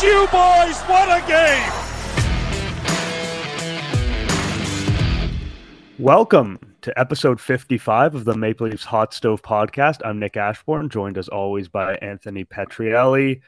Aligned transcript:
You, 0.00 0.26
boys. 0.32 0.80
What 0.88 1.08
a 1.10 1.22
game. 1.28 1.72
Welcome 5.98 6.58
to 6.80 6.98
episode 6.98 7.38
55 7.38 8.14
of 8.14 8.24
the 8.24 8.34
Maple 8.34 8.68
Leafs 8.68 8.84
Hot 8.84 9.12
Stove 9.12 9.42
podcast. 9.42 10.00
I'm 10.04 10.18
Nick 10.18 10.38
Ashbourne, 10.38 10.88
joined 10.88 11.18
as 11.18 11.28
always 11.28 11.68
by 11.68 11.96
Anthony 11.96 12.44
Petrielli. 12.44 13.42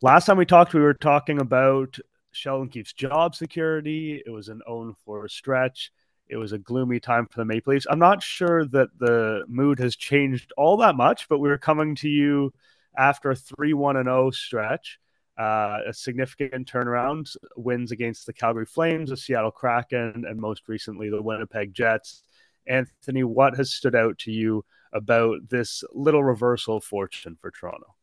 Last 0.00 0.24
time 0.24 0.38
we 0.38 0.46
talked, 0.46 0.72
we 0.72 0.80
were 0.80 0.94
talking 0.94 1.40
about 1.40 1.98
Sheldon 2.32 2.68
Keefe's 2.68 2.94
job 2.94 3.34
security. 3.34 4.22
It 4.24 4.30
was 4.30 4.48
an 4.48 4.62
own 4.66 4.94
for 5.04 5.26
a 5.26 5.30
stretch. 5.30 5.92
It 6.26 6.36
was 6.36 6.52
a 6.52 6.58
gloomy 6.58 7.00
time 7.00 7.26
for 7.26 7.38
the 7.38 7.44
Maple 7.44 7.74
Leafs. 7.74 7.86
I'm 7.88 7.98
not 7.98 8.22
sure 8.22 8.64
that 8.64 8.88
the 8.98 9.44
mood 9.46 9.78
has 9.78 9.94
changed 9.94 10.52
all 10.56 10.78
that 10.78 10.96
much, 10.96 11.28
but 11.28 11.38
we 11.38 11.50
are 11.50 11.58
coming 11.58 11.94
to 11.96 12.08
you 12.08 12.54
after 12.96 13.30
a 13.30 13.36
3 13.36 13.74
1 13.74 14.02
0 14.02 14.30
stretch. 14.30 14.98
Uh, 15.38 15.78
a 15.86 15.92
significant 15.92 16.70
turnaround 16.70 17.34
wins 17.56 17.90
against 17.90 18.26
the 18.26 18.32
Calgary 18.32 18.66
Flames, 18.66 19.10
the 19.10 19.16
Seattle 19.16 19.50
Kraken, 19.50 20.24
and 20.28 20.38
most 20.38 20.68
recently 20.68 21.08
the 21.08 21.22
Winnipeg 21.22 21.72
Jets. 21.72 22.22
Anthony, 22.66 23.24
what 23.24 23.56
has 23.56 23.72
stood 23.72 23.94
out 23.94 24.18
to 24.18 24.30
you 24.30 24.64
about 24.92 25.48
this 25.48 25.82
little 25.92 26.22
reversal 26.22 26.76
of 26.76 26.84
fortune 26.84 27.36
for 27.40 27.50
Toronto? 27.50 27.94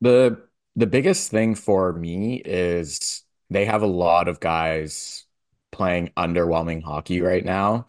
The 0.00 0.42
the 0.74 0.86
biggest 0.86 1.30
thing 1.30 1.54
for 1.54 1.92
me 1.92 2.42
is 2.44 3.22
they 3.48 3.64
have 3.64 3.82
a 3.82 3.86
lot 3.86 4.28
of 4.28 4.40
guys 4.40 5.24
playing 5.72 6.10
underwhelming 6.16 6.82
hockey 6.82 7.20
right 7.20 7.44
now, 7.44 7.86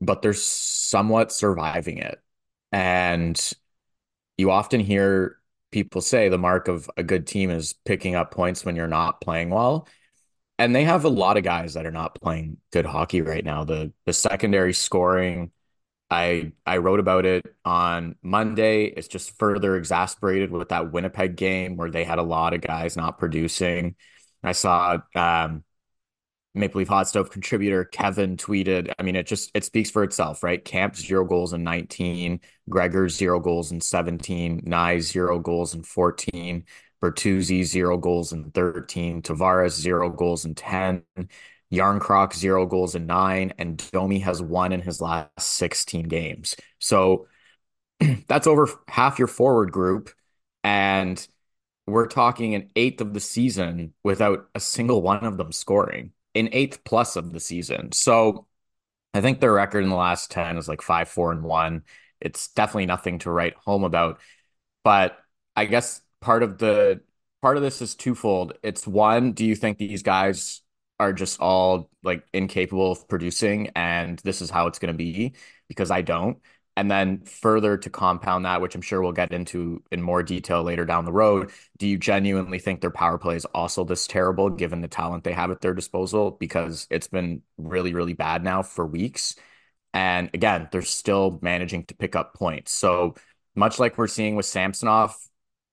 but 0.00 0.22
they're 0.22 0.32
somewhat 0.32 1.32
surviving 1.32 1.98
it. 1.98 2.20
And 2.70 3.40
you 4.36 4.50
often 4.50 4.80
hear 4.80 5.38
people 5.74 6.00
say 6.00 6.28
the 6.28 6.38
mark 6.38 6.68
of 6.68 6.88
a 6.96 7.02
good 7.02 7.26
team 7.26 7.50
is 7.50 7.72
picking 7.84 8.14
up 8.14 8.30
points 8.30 8.64
when 8.64 8.76
you're 8.76 8.86
not 8.86 9.20
playing 9.20 9.50
well. 9.50 9.88
And 10.56 10.72
they 10.74 10.84
have 10.84 11.04
a 11.04 11.08
lot 11.08 11.36
of 11.36 11.42
guys 11.42 11.74
that 11.74 11.84
are 11.84 11.90
not 11.90 12.14
playing 12.20 12.58
good 12.72 12.86
hockey 12.86 13.22
right 13.22 13.44
now. 13.44 13.64
The 13.64 13.92
the 14.06 14.12
secondary 14.12 14.72
scoring 14.72 15.50
I 16.08 16.52
I 16.64 16.76
wrote 16.76 17.00
about 17.00 17.26
it 17.26 17.56
on 17.64 18.14
Monday. 18.22 18.84
It's 18.84 19.08
just 19.08 19.36
further 19.36 19.76
exasperated 19.76 20.52
with 20.52 20.68
that 20.68 20.92
Winnipeg 20.92 21.34
game 21.34 21.76
where 21.76 21.90
they 21.90 22.04
had 22.04 22.20
a 22.20 22.22
lot 22.22 22.54
of 22.54 22.60
guys 22.60 22.96
not 22.96 23.18
producing. 23.18 23.96
I 24.44 24.52
saw 24.52 24.98
um, 25.16 25.63
Maple 26.54 26.78
Leaf 26.78 26.88
Hot 26.88 27.08
Stove 27.08 27.30
contributor 27.30 27.84
Kevin 27.84 28.36
tweeted. 28.36 28.92
I 28.98 29.02
mean, 29.02 29.16
it 29.16 29.26
just 29.26 29.50
it 29.54 29.64
speaks 29.64 29.90
for 29.90 30.04
itself, 30.04 30.42
right? 30.42 30.64
Kampf 30.64 30.98
zero 30.98 31.24
goals 31.24 31.52
in 31.52 31.64
19, 31.64 32.40
Gregor 32.68 33.08
zero 33.08 33.40
goals 33.40 33.72
in 33.72 33.80
17, 33.80 34.62
Knies 34.62 35.02
zero 35.02 35.38
goals 35.38 35.74
in 35.74 35.82
14, 35.82 36.64
Bertuzzi 37.02 37.64
zero 37.64 37.98
goals 37.98 38.32
in 38.32 38.50
13, 38.52 39.22
Tavares 39.22 39.78
zero 39.80 40.10
goals 40.10 40.44
in 40.44 40.54
10, 40.54 41.02
Järnkrok 41.72 42.34
zero 42.34 42.66
goals 42.66 42.94
in 42.94 43.06
nine, 43.06 43.52
and 43.58 43.82
Domi 43.90 44.20
has 44.20 44.40
one 44.42 44.72
in 44.72 44.80
his 44.80 45.00
last 45.00 45.30
16 45.38 46.08
games. 46.08 46.56
So 46.78 47.26
that's 48.28 48.46
over 48.46 48.68
half 48.88 49.18
your 49.18 49.28
forward 49.28 49.72
group. 49.72 50.10
And 50.62 51.26
we're 51.86 52.06
talking 52.06 52.54
an 52.54 52.70
eighth 52.76 53.00
of 53.00 53.12
the 53.12 53.20
season 53.20 53.92
without 54.02 54.48
a 54.54 54.60
single 54.60 55.02
one 55.02 55.24
of 55.24 55.36
them 55.36 55.52
scoring, 55.52 56.12
an 56.34 56.48
eighth 56.52 56.84
plus 56.84 57.16
of 57.16 57.32
the 57.32 57.40
season. 57.40 57.92
So 57.92 58.46
I 59.12 59.20
think 59.20 59.40
their 59.40 59.52
record 59.52 59.84
in 59.84 59.90
the 59.90 59.96
last 59.96 60.30
10 60.30 60.58
is 60.58 60.68
like 60.68 60.82
five, 60.82 61.08
four, 61.08 61.32
and 61.32 61.42
one. 61.42 61.84
It's 62.20 62.48
definitely 62.48 62.86
nothing 62.86 63.20
to 63.20 63.30
write 63.30 63.54
home 63.54 63.84
about. 63.84 64.20
But 64.82 65.18
I 65.56 65.66
guess 65.66 66.00
part 66.20 66.42
of 66.42 66.58
the 66.58 67.00
part 67.42 67.56
of 67.56 67.62
this 67.62 67.80
is 67.82 67.94
twofold. 67.94 68.54
It's 68.62 68.86
one, 68.86 69.32
do 69.32 69.44
you 69.44 69.54
think 69.54 69.78
these 69.78 70.02
guys 70.02 70.62
are 71.00 71.12
just 71.12 71.40
all 71.40 71.90
like 72.02 72.24
incapable 72.32 72.92
of 72.92 73.08
producing 73.08 73.70
and 73.74 74.18
this 74.20 74.40
is 74.40 74.50
how 74.50 74.66
it's 74.66 74.78
going 74.78 74.92
to 74.92 74.98
be 74.98 75.34
because 75.68 75.90
I 75.90 76.02
don't. 76.02 76.38
And 76.76 76.90
then 76.90 77.24
further 77.24 77.76
to 77.76 77.90
compound 77.90 78.44
that, 78.44 78.60
which 78.60 78.74
I'm 78.74 78.82
sure 78.82 79.00
we'll 79.00 79.12
get 79.12 79.32
into 79.32 79.82
in 79.92 80.02
more 80.02 80.24
detail 80.24 80.64
later 80.64 80.84
down 80.84 81.04
the 81.04 81.12
road, 81.12 81.52
do 81.78 81.86
you 81.86 81.98
genuinely 81.98 82.58
think 82.58 82.80
their 82.80 82.90
power 82.90 83.16
play 83.16 83.36
is 83.36 83.44
also 83.44 83.84
this 83.84 84.08
terrible 84.08 84.50
given 84.50 84.80
the 84.80 84.88
talent 84.88 85.22
they 85.22 85.32
have 85.32 85.52
at 85.52 85.60
their 85.60 85.74
disposal? 85.74 86.32
Because 86.32 86.88
it's 86.90 87.06
been 87.06 87.42
really, 87.58 87.94
really 87.94 88.14
bad 88.14 88.42
now 88.42 88.62
for 88.62 88.84
weeks. 88.84 89.36
And 89.92 90.30
again, 90.34 90.68
they're 90.72 90.82
still 90.82 91.38
managing 91.42 91.84
to 91.86 91.94
pick 91.94 92.16
up 92.16 92.34
points. 92.34 92.72
So 92.72 93.14
much 93.54 93.78
like 93.78 93.96
we're 93.96 94.08
seeing 94.08 94.34
with 94.34 94.46
Samsonov 94.46 95.16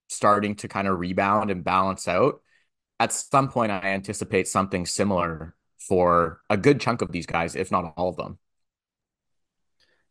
starting 0.08 0.56
to 0.58 0.68
kind 0.68 0.88
of 0.88 1.00
rebound 1.00 1.50
and 1.50 1.64
balance 1.64 2.08
out, 2.08 2.42
at 3.00 3.12
some 3.12 3.50
point, 3.50 3.72
I 3.72 3.80
anticipate 3.80 4.48
something 4.48 4.86
similar 4.86 5.56
for 5.80 6.42
a 6.52 6.58
good 6.58 6.80
chunk 6.80 7.02
of 7.02 7.12
these 7.12 7.26
guys, 7.26 7.56
if 7.56 7.72
not 7.72 7.94
all 7.98 8.10
of 8.10 8.18
them. 8.18 8.38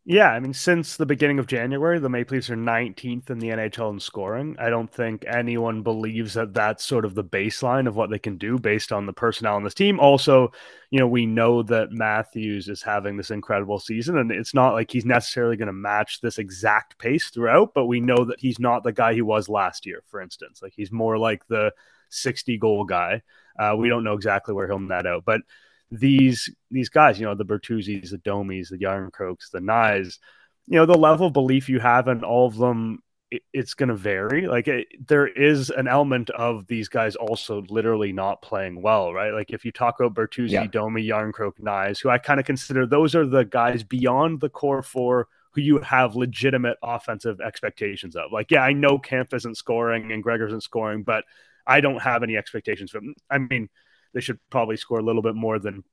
Yeah, 0.06 0.30
I 0.30 0.40
mean, 0.40 0.54
since 0.54 0.96
the 0.96 1.04
beginning 1.04 1.38
of 1.38 1.46
January, 1.46 1.98
the 1.98 2.08
Maple 2.08 2.34
Leafs 2.34 2.48
are 2.48 2.56
19th 2.56 3.28
in 3.28 3.38
the 3.38 3.50
NHL 3.50 3.92
in 3.92 4.00
scoring. 4.00 4.56
I 4.58 4.70
don't 4.70 4.90
think 4.92 5.24
anyone 5.26 5.82
believes 5.82 6.34
that 6.34 6.54
that's 6.54 6.84
sort 6.84 7.04
of 7.04 7.14
the 7.14 7.22
baseline 7.22 7.86
of 7.86 7.96
what 7.96 8.08
they 8.08 8.18
can 8.18 8.38
do 8.38 8.58
based 8.58 8.92
on 8.92 9.04
the 9.04 9.12
personnel 9.12 9.56
on 9.56 9.62
this 9.62 9.74
team. 9.74 10.00
Also, 10.00 10.52
you 10.90 10.98
know, 10.98 11.06
we 11.06 11.26
know 11.26 11.62
that 11.64 11.92
Matthews 11.92 12.68
is 12.68 12.82
having 12.82 13.18
this 13.18 13.30
incredible 13.30 13.78
season, 13.78 14.16
and 14.16 14.32
it's 14.32 14.54
not 14.54 14.72
like 14.72 14.90
he's 14.90 15.04
necessarily 15.04 15.56
going 15.56 15.66
to 15.66 15.72
match 15.72 16.20
this 16.22 16.38
exact 16.38 16.98
pace 16.98 17.28
throughout, 17.28 17.74
but 17.74 17.84
we 17.86 18.00
know 18.00 18.24
that 18.24 18.40
he's 18.40 18.58
not 18.58 18.82
the 18.82 18.92
guy 18.92 19.12
he 19.12 19.22
was 19.22 19.50
last 19.50 19.84
year, 19.84 20.02
for 20.06 20.20
instance. 20.22 20.60
Like, 20.62 20.72
he's 20.74 20.90
more 20.90 21.18
like 21.18 21.46
the 21.46 21.72
60 22.08 22.56
goal 22.56 22.84
guy. 22.84 23.20
Uh, 23.58 23.74
we 23.76 23.90
don't 23.90 24.04
know 24.04 24.14
exactly 24.14 24.54
where 24.54 24.66
he'll 24.66 24.78
net 24.78 25.06
out, 25.06 25.24
but 25.26 25.42
these 25.90 26.48
these 26.70 26.88
guys, 26.88 27.18
you 27.18 27.26
know, 27.26 27.34
the 27.34 27.44
Bertuzzis, 27.44 28.10
the 28.10 28.18
Domis, 28.18 28.70
the 28.70 28.78
Järnkroks, 28.78 29.50
the 29.52 29.60
Nyes, 29.60 30.18
you 30.66 30.76
know, 30.76 30.86
the 30.86 30.96
level 30.96 31.26
of 31.26 31.32
belief 31.32 31.68
you 31.68 31.80
have 31.80 32.08
in 32.08 32.22
all 32.22 32.46
of 32.46 32.56
them, 32.56 33.02
it, 33.30 33.42
it's 33.52 33.74
going 33.74 33.88
to 33.88 33.96
vary. 33.96 34.46
Like 34.46 34.68
it, 34.68 34.86
there 35.08 35.26
is 35.26 35.70
an 35.70 35.88
element 35.88 36.30
of 36.30 36.66
these 36.68 36.88
guys 36.88 37.16
also 37.16 37.64
literally 37.68 38.12
not 38.12 38.42
playing 38.42 38.80
well, 38.80 39.12
right? 39.12 39.32
Like 39.32 39.50
if 39.50 39.64
you 39.64 39.72
talk 39.72 39.98
about 39.98 40.14
Bertuzzi, 40.14 40.50
yeah. 40.50 40.66
Domi, 40.66 41.06
Järnkrok, 41.06 41.58
Knies, 41.60 42.00
who 42.00 42.08
I 42.08 42.18
kind 42.18 42.38
of 42.38 42.46
consider 42.46 42.86
those 42.86 43.14
are 43.14 43.26
the 43.26 43.44
guys 43.44 43.82
beyond 43.82 44.40
the 44.40 44.48
core 44.48 44.82
four 44.82 45.28
who 45.52 45.60
you 45.60 45.78
have 45.78 46.14
legitimate 46.14 46.78
offensive 46.82 47.40
expectations 47.40 48.14
of. 48.14 48.30
Like, 48.32 48.52
yeah, 48.52 48.62
I 48.62 48.72
know 48.72 48.98
Kampf 48.98 49.34
isn't 49.34 49.56
scoring 49.56 50.12
and 50.12 50.22
Gregor 50.22 50.46
isn't 50.46 50.62
scoring, 50.62 51.02
but 51.02 51.24
I 51.66 51.80
don't 51.80 52.00
have 52.00 52.22
any 52.22 52.36
expectations 52.36 52.90
from. 52.92 53.14
I 53.28 53.38
mean, 53.38 53.68
they 54.14 54.20
should 54.20 54.38
probably 54.50 54.76
score 54.76 54.98
a 54.98 55.02
little 55.02 55.22
bit 55.22 55.34
more 55.34 55.58
than 55.58 55.84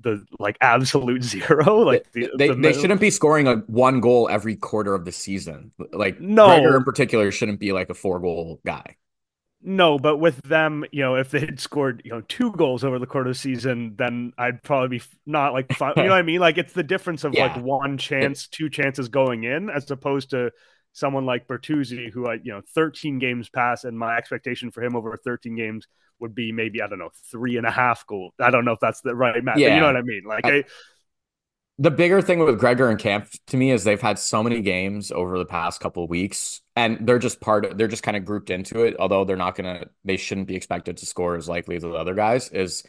the 0.00 0.24
like 0.38 0.56
absolute 0.60 1.22
zero. 1.24 1.78
Like 1.78 2.10
the, 2.12 2.30
they, 2.36 2.48
the, 2.48 2.54
they 2.54 2.72
shouldn't 2.72 3.00
be 3.00 3.10
scoring 3.10 3.46
a 3.46 3.56
one 3.66 4.00
goal 4.00 4.28
every 4.30 4.56
quarter 4.56 4.94
of 4.94 5.04
the 5.04 5.12
season. 5.12 5.72
Like 5.92 6.20
no, 6.20 6.46
Gregor 6.46 6.76
in 6.76 6.84
particular 6.84 7.30
shouldn't 7.30 7.60
be 7.60 7.72
like 7.72 7.90
a 7.90 7.94
four 7.94 8.20
goal 8.20 8.60
guy. 8.64 8.96
No, 9.66 9.98
but 9.98 10.18
with 10.18 10.42
them, 10.42 10.84
you 10.92 11.00
know, 11.00 11.14
if 11.16 11.30
they 11.30 11.40
had 11.40 11.58
scored, 11.58 12.02
you 12.04 12.10
know, 12.10 12.20
two 12.28 12.52
goals 12.52 12.84
over 12.84 12.98
the 12.98 13.06
course 13.06 13.22
of 13.22 13.28
the 13.28 13.34
season, 13.34 13.94
then 13.96 14.34
I'd 14.36 14.62
probably 14.62 14.98
be 14.98 15.04
not 15.24 15.54
like, 15.54 15.70
you 15.70 15.86
know 15.86 15.92
what 15.94 16.12
I 16.12 16.22
mean? 16.22 16.40
Like 16.40 16.58
it's 16.58 16.74
the 16.74 16.82
difference 16.82 17.24
of 17.24 17.32
yeah. 17.34 17.46
like 17.46 17.64
one 17.64 17.96
chance, 17.96 18.46
two 18.46 18.68
chances 18.68 19.08
going 19.08 19.44
in, 19.44 19.70
as 19.70 19.90
opposed 19.90 20.30
to 20.30 20.50
someone 20.94 21.26
like 21.26 21.46
Bertuzzi, 21.46 22.10
who 22.10 22.26
I, 22.26 22.34
you 22.42 22.52
know, 22.52 22.62
13 22.74 23.18
games 23.18 23.50
pass, 23.50 23.84
and 23.84 23.98
my 23.98 24.16
expectation 24.16 24.70
for 24.70 24.82
him 24.82 24.96
over 24.96 25.14
13 25.16 25.54
games 25.56 25.86
would 26.20 26.34
be 26.34 26.52
maybe, 26.52 26.80
I 26.80 26.86
don't 26.86 27.00
know, 27.00 27.10
three 27.30 27.58
and 27.58 27.66
a 27.66 27.70
half 27.70 28.06
goals. 28.06 28.32
I 28.40 28.50
don't 28.50 28.64
know 28.64 28.72
if 28.72 28.80
that's 28.80 29.02
the 29.02 29.14
right 29.14 29.42
math, 29.44 29.58
yeah. 29.58 29.74
you 29.74 29.80
know 29.80 29.86
what 29.86 29.96
I 29.96 30.02
mean? 30.02 30.22
Like, 30.26 30.46
I, 30.46 30.58
I, 30.58 30.64
the 31.78 31.90
bigger 31.90 32.22
thing 32.22 32.38
with 32.38 32.60
Gregor 32.60 32.88
and 32.88 32.98
Kampf 32.98 33.36
to 33.48 33.56
me 33.56 33.72
is 33.72 33.82
they've 33.82 34.00
had 34.00 34.20
so 34.20 34.44
many 34.44 34.62
games 34.62 35.10
over 35.10 35.36
the 35.36 35.44
past 35.44 35.80
couple 35.80 36.04
of 36.04 36.10
weeks, 36.10 36.60
and 36.76 37.04
they're 37.06 37.18
just 37.18 37.40
part 37.40 37.64
of, 37.66 37.76
they're 37.76 37.88
just 37.88 38.04
kind 38.04 38.16
of 38.16 38.24
grouped 38.24 38.50
into 38.50 38.84
it, 38.84 38.94
although 39.00 39.24
they're 39.24 39.36
not 39.36 39.56
going 39.56 39.80
to, 39.80 39.90
they 40.04 40.16
shouldn't 40.16 40.46
be 40.46 40.54
expected 40.54 40.98
to 40.98 41.06
score 41.06 41.34
as 41.34 41.48
likely 41.48 41.74
as 41.74 41.82
the 41.82 41.90
other 41.90 42.14
guys. 42.14 42.48
Is 42.50 42.84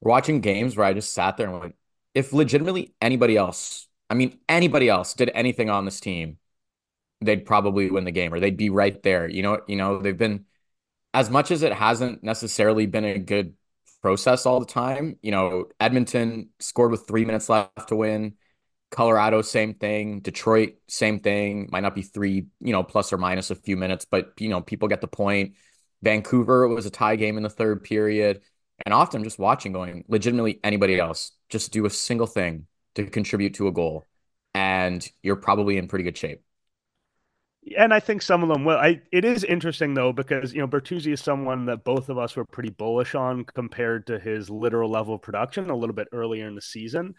watching 0.00 0.40
games 0.40 0.76
where 0.76 0.86
I 0.86 0.92
just 0.92 1.12
sat 1.12 1.36
there 1.36 1.48
and 1.48 1.60
went, 1.60 1.74
if 2.14 2.32
legitimately 2.32 2.94
anybody 3.02 3.36
else, 3.36 3.88
I 4.08 4.14
mean, 4.14 4.38
anybody 4.48 4.88
else 4.88 5.14
did 5.14 5.32
anything 5.34 5.68
on 5.68 5.84
this 5.84 5.98
team, 5.98 6.38
they'd 7.20 7.44
probably 7.44 7.90
win 7.90 8.04
the 8.04 8.10
game 8.10 8.32
or 8.32 8.40
they'd 8.40 8.56
be 8.56 8.70
right 8.70 9.02
there. 9.02 9.28
You 9.28 9.42
know, 9.42 9.60
you 9.66 9.76
know, 9.76 10.00
they've 10.00 10.16
been 10.16 10.46
as 11.12 11.30
much 11.30 11.50
as 11.50 11.62
it 11.62 11.72
hasn't 11.72 12.22
necessarily 12.22 12.86
been 12.86 13.04
a 13.04 13.18
good 13.18 13.54
process 14.02 14.46
all 14.46 14.60
the 14.60 14.66
time. 14.66 15.18
You 15.22 15.32
know, 15.32 15.66
Edmonton 15.78 16.50
scored 16.60 16.90
with 16.90 17.06
three 17.06 17.24
minutes 17.24 17.48
left 17.48 17.88
to 17.88 17.96
win. 17.96 18.34
Colorado, 18.90 19.42
same 19.42 19.74
thing. 19.74 20.20
Detroit, 20.20 20.74
same 20.88 21.20
thing. 21.20 21.68
Might 21.70 21.80
not 21.80 21.94
be 21.94 22.02
three, 22.02 22.46
you 22.60 22.72
know, 22.72 22.82
plus 22.82 23.12
or 23.12 23.18
minus 23.18 23.50
a 23.50 23.54
few 23.54 23.76
minutes, 23.76 24.04
but 24.04 24.32
you 24.38 24.48
know, 24.48 24.60
people 24.60 24.88
get 24.88 25.00
the 25.00 25.06
point. 25.06 25.54
Vancouver 26.02 26.66
was 26.68 26.86
a 26.86 26.90
tie 26.90 27.16
game 27.16 27.36
in 27.36 27.42
the 27.42 27.50
third 27.50 27.84
period. 27.84 28.40
And 28.86 28.94
often 28.94 29.22
just 29.24 29.38
watching, 29.38 29.72
going, 29.72 30.04
legitimately 30.08 30.58
anybody 30.64 30.98
else, 30.98 31.32
just 31.50 31.70
do 31.70 31.84
a 31.84 31.90
single 31.90 32.26
thing 32.26 32.66
to 32.94 33.04
contribute 33.06 33.54
to 33.54 33.68
a 33.68 33.72
goal, 33.72 34.06
and 34.54 35.06
you're 35.22 35.36
probably 35.36 35.76
in 35.76 35.86
pretty 35.86 36.04
good 36.04 36.16
shape. 36.16 36.42
And 37.76 37.92
I 37.92 38.00
think 38.00 38.22
some 38.22 38.42
of 38.42 38.48
them 38.48 38.64
will. 38.64 38.78
I 38.78 39.02
it 39.12 39.24
is 39.24 39.44
interesting 39.44 39.92
though 39.92 40.12
because 40.12 40.54
you 40.54 40.60
know 40.60 40.68
Bertuzzi 40.68 41.12
is 41.12 41.20
someone 41.20 41.66
that 41.66 41.84
both 41.84 42.08
of 42.08 42.16
us 42.16 42.34
were 42.34 42.44
pretty 42.44 42.70
bullish 42.70 43.14
on 43.14 43.44
compared 43.44 44.06
to 44.06 44.18
his 44.18 44.48
literal 44.48 44.90
level 44.90 45.14
of 45.14 45.22
production 45.22 45.68
a 45.68 45.76
little 45.76 45.94
bit 45.94 46.08
earlier 46.12 46.48
in 46.48 46.54
the 46.54 46.62
season, 46.62 47.14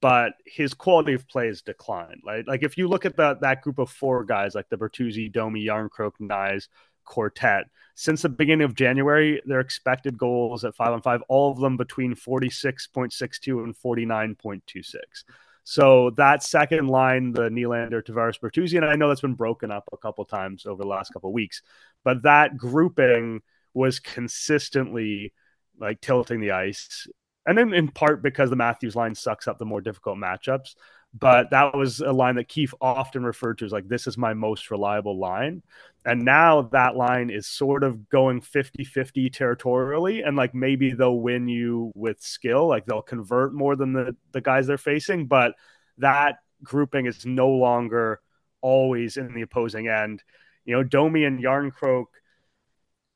but 0.00 0.32
his 0.44 0.74
quality 0.74 1.12
of 1.12 1.28
play 1.28 1.46
has 1.46 1.62
declined. 1.62 2.20
Right, 2.24 2.46
like 2.46 2.64
if 2.64 2.76
you 2.76 2.88
look 2.88 3.06
at 3.06 3.16
that 3.18 3.42
that 3.42 3.62
group 3.62 3.78
of 3.78 3.88
four 3.88 4.24
guys 4.24 4.56
like 4.56 4.68
the 4.70 4.76
Bertuzzi, 4.76 5.32
Domi, 5.32 5.64
Järnkrok, 5.64 6.12
Knies, 6.20 6.66
quartet 7.04 7.66
since 7.98 8.20
the 8.20 8.28
beginning 8.28 8.64
of 8.64 8.74
January, 8.74 9.40
their 9.46 9.60
expected 9.60 10.18
goals 10.18 10.64
at 10.64 10.76
five 10.76 10.92
on 10.92 11.00
five, 11.00 11.22
all 11.28 11.50
of 11.50 11.58
them 11.58 11.78
between 11.78 12.14
forty 12.14 12.50
six 12.50 12.86
point 12.86 13.12
six 13.12 13.38
two 13.38 13.64
and 13.64 13.74
forty 13.74 14.04
nine 14.04 14.34
point 14.34 14.62
two 14.66 14.82
six. 14.82 15.24
So 15.68 16.10
that 16.10 16.44
second 16.44 16.86
line, 16.86 17.32
the 17.32 17.48
Nylander, 17.48 18.00
Tavares, 18.00 18.38
Bertuzzi, 18.38 18.76
and 18.76 18.84
I 18.84 18.94
know 18.94 19.08
that's 19.08 19.20
been 19.20 19.34
broken 19.34 19.72
up 19.72 19.88
a 19.92 19.96
couple 19.96 20.24
times 20.24 20.64
over 20.64 20.80
the 20.80 20.88
last 20.88 21.12
couple 21.12 21.32
weeks, 21.32 21.60
but 22.04 22.22
that 22.22 22.56
grouping 22.56 23.42
was 23.74 23.98
consistently 23.98 25.32
like 25.76 26.00
tilting 26.00 26.38
the 26.38 26.52
ice. 26.52 27.08
And 27.46 27.58
then 27.58 27.74
in 27.74 27.88
part 27.88 28.22
because 28.22 28.48
the 28.48 28.54
Matthews 28.54 28.94
line 28.94 29.16
sucks 29.16 29.48
up 29.48 29.58
the 29.58 29.64
more 29.64 29.80
difficult 29.80 30.18
matchups. 30.18 30.76
But 31.18 31.50
that 31.50 31.74
was 31.74 32.00
a 32.00 32.12
line 32.12 32.36
that 32.36 32.48
Keefe 32.48 32.74
often 32.80 33.24
referred 33.24 33.58
to 33.58 33.64
as 33.64 33.72
like, 33.72 33.88
this 33.88 34.06
is 34.06 34.18
my 34.18 34.34
most 34.34 34.70
reliable 34.70 35.18
line. 35.18 35.62
And 36.04 36.24
now 36.24 36.62
that 36.72 36.96
line 36.96 37.30
is 37.30 37.46
sort 37.46 37.84
of 37.84 38.08
going 38.08 38.40
50 38.40 38.84
50 38.84 39.30
territorially. 39.30 40.22
And 40.22 40.36
like 40.36 40.54
maybe 40.54 40.92
they'll 40.92 41.18
win 41.18 41.48
you 41.48 41.92
with 41.94 42.20
skill, 42.20 42.66
like 42.68 42.84
they'll 42.84 43.02
convert 43.02 43.54
more 43.54 43.76
than 43.76 43.92
the, 43.92 44.16
the 44.32 44.40
guys 44.40 44.66
they're 44.66 44.78
facing. 44.78 45.26
But 45.26 45.54
that 45.98 46.36
grouping 46.62 47.06
is 47.06 47.24
no 47.24 47.48
longer 47.48 48.20
always 48.60 49.16
in 49.16 49.32
the 49.32 49.42
opposing 49.42 49.88
end. 49.88 50.22
You 50.64 50.74
know, 50.74 50.82
Domi 50.82 51.24
and 51.24 51.42
Järnkrok, 51.42 52.06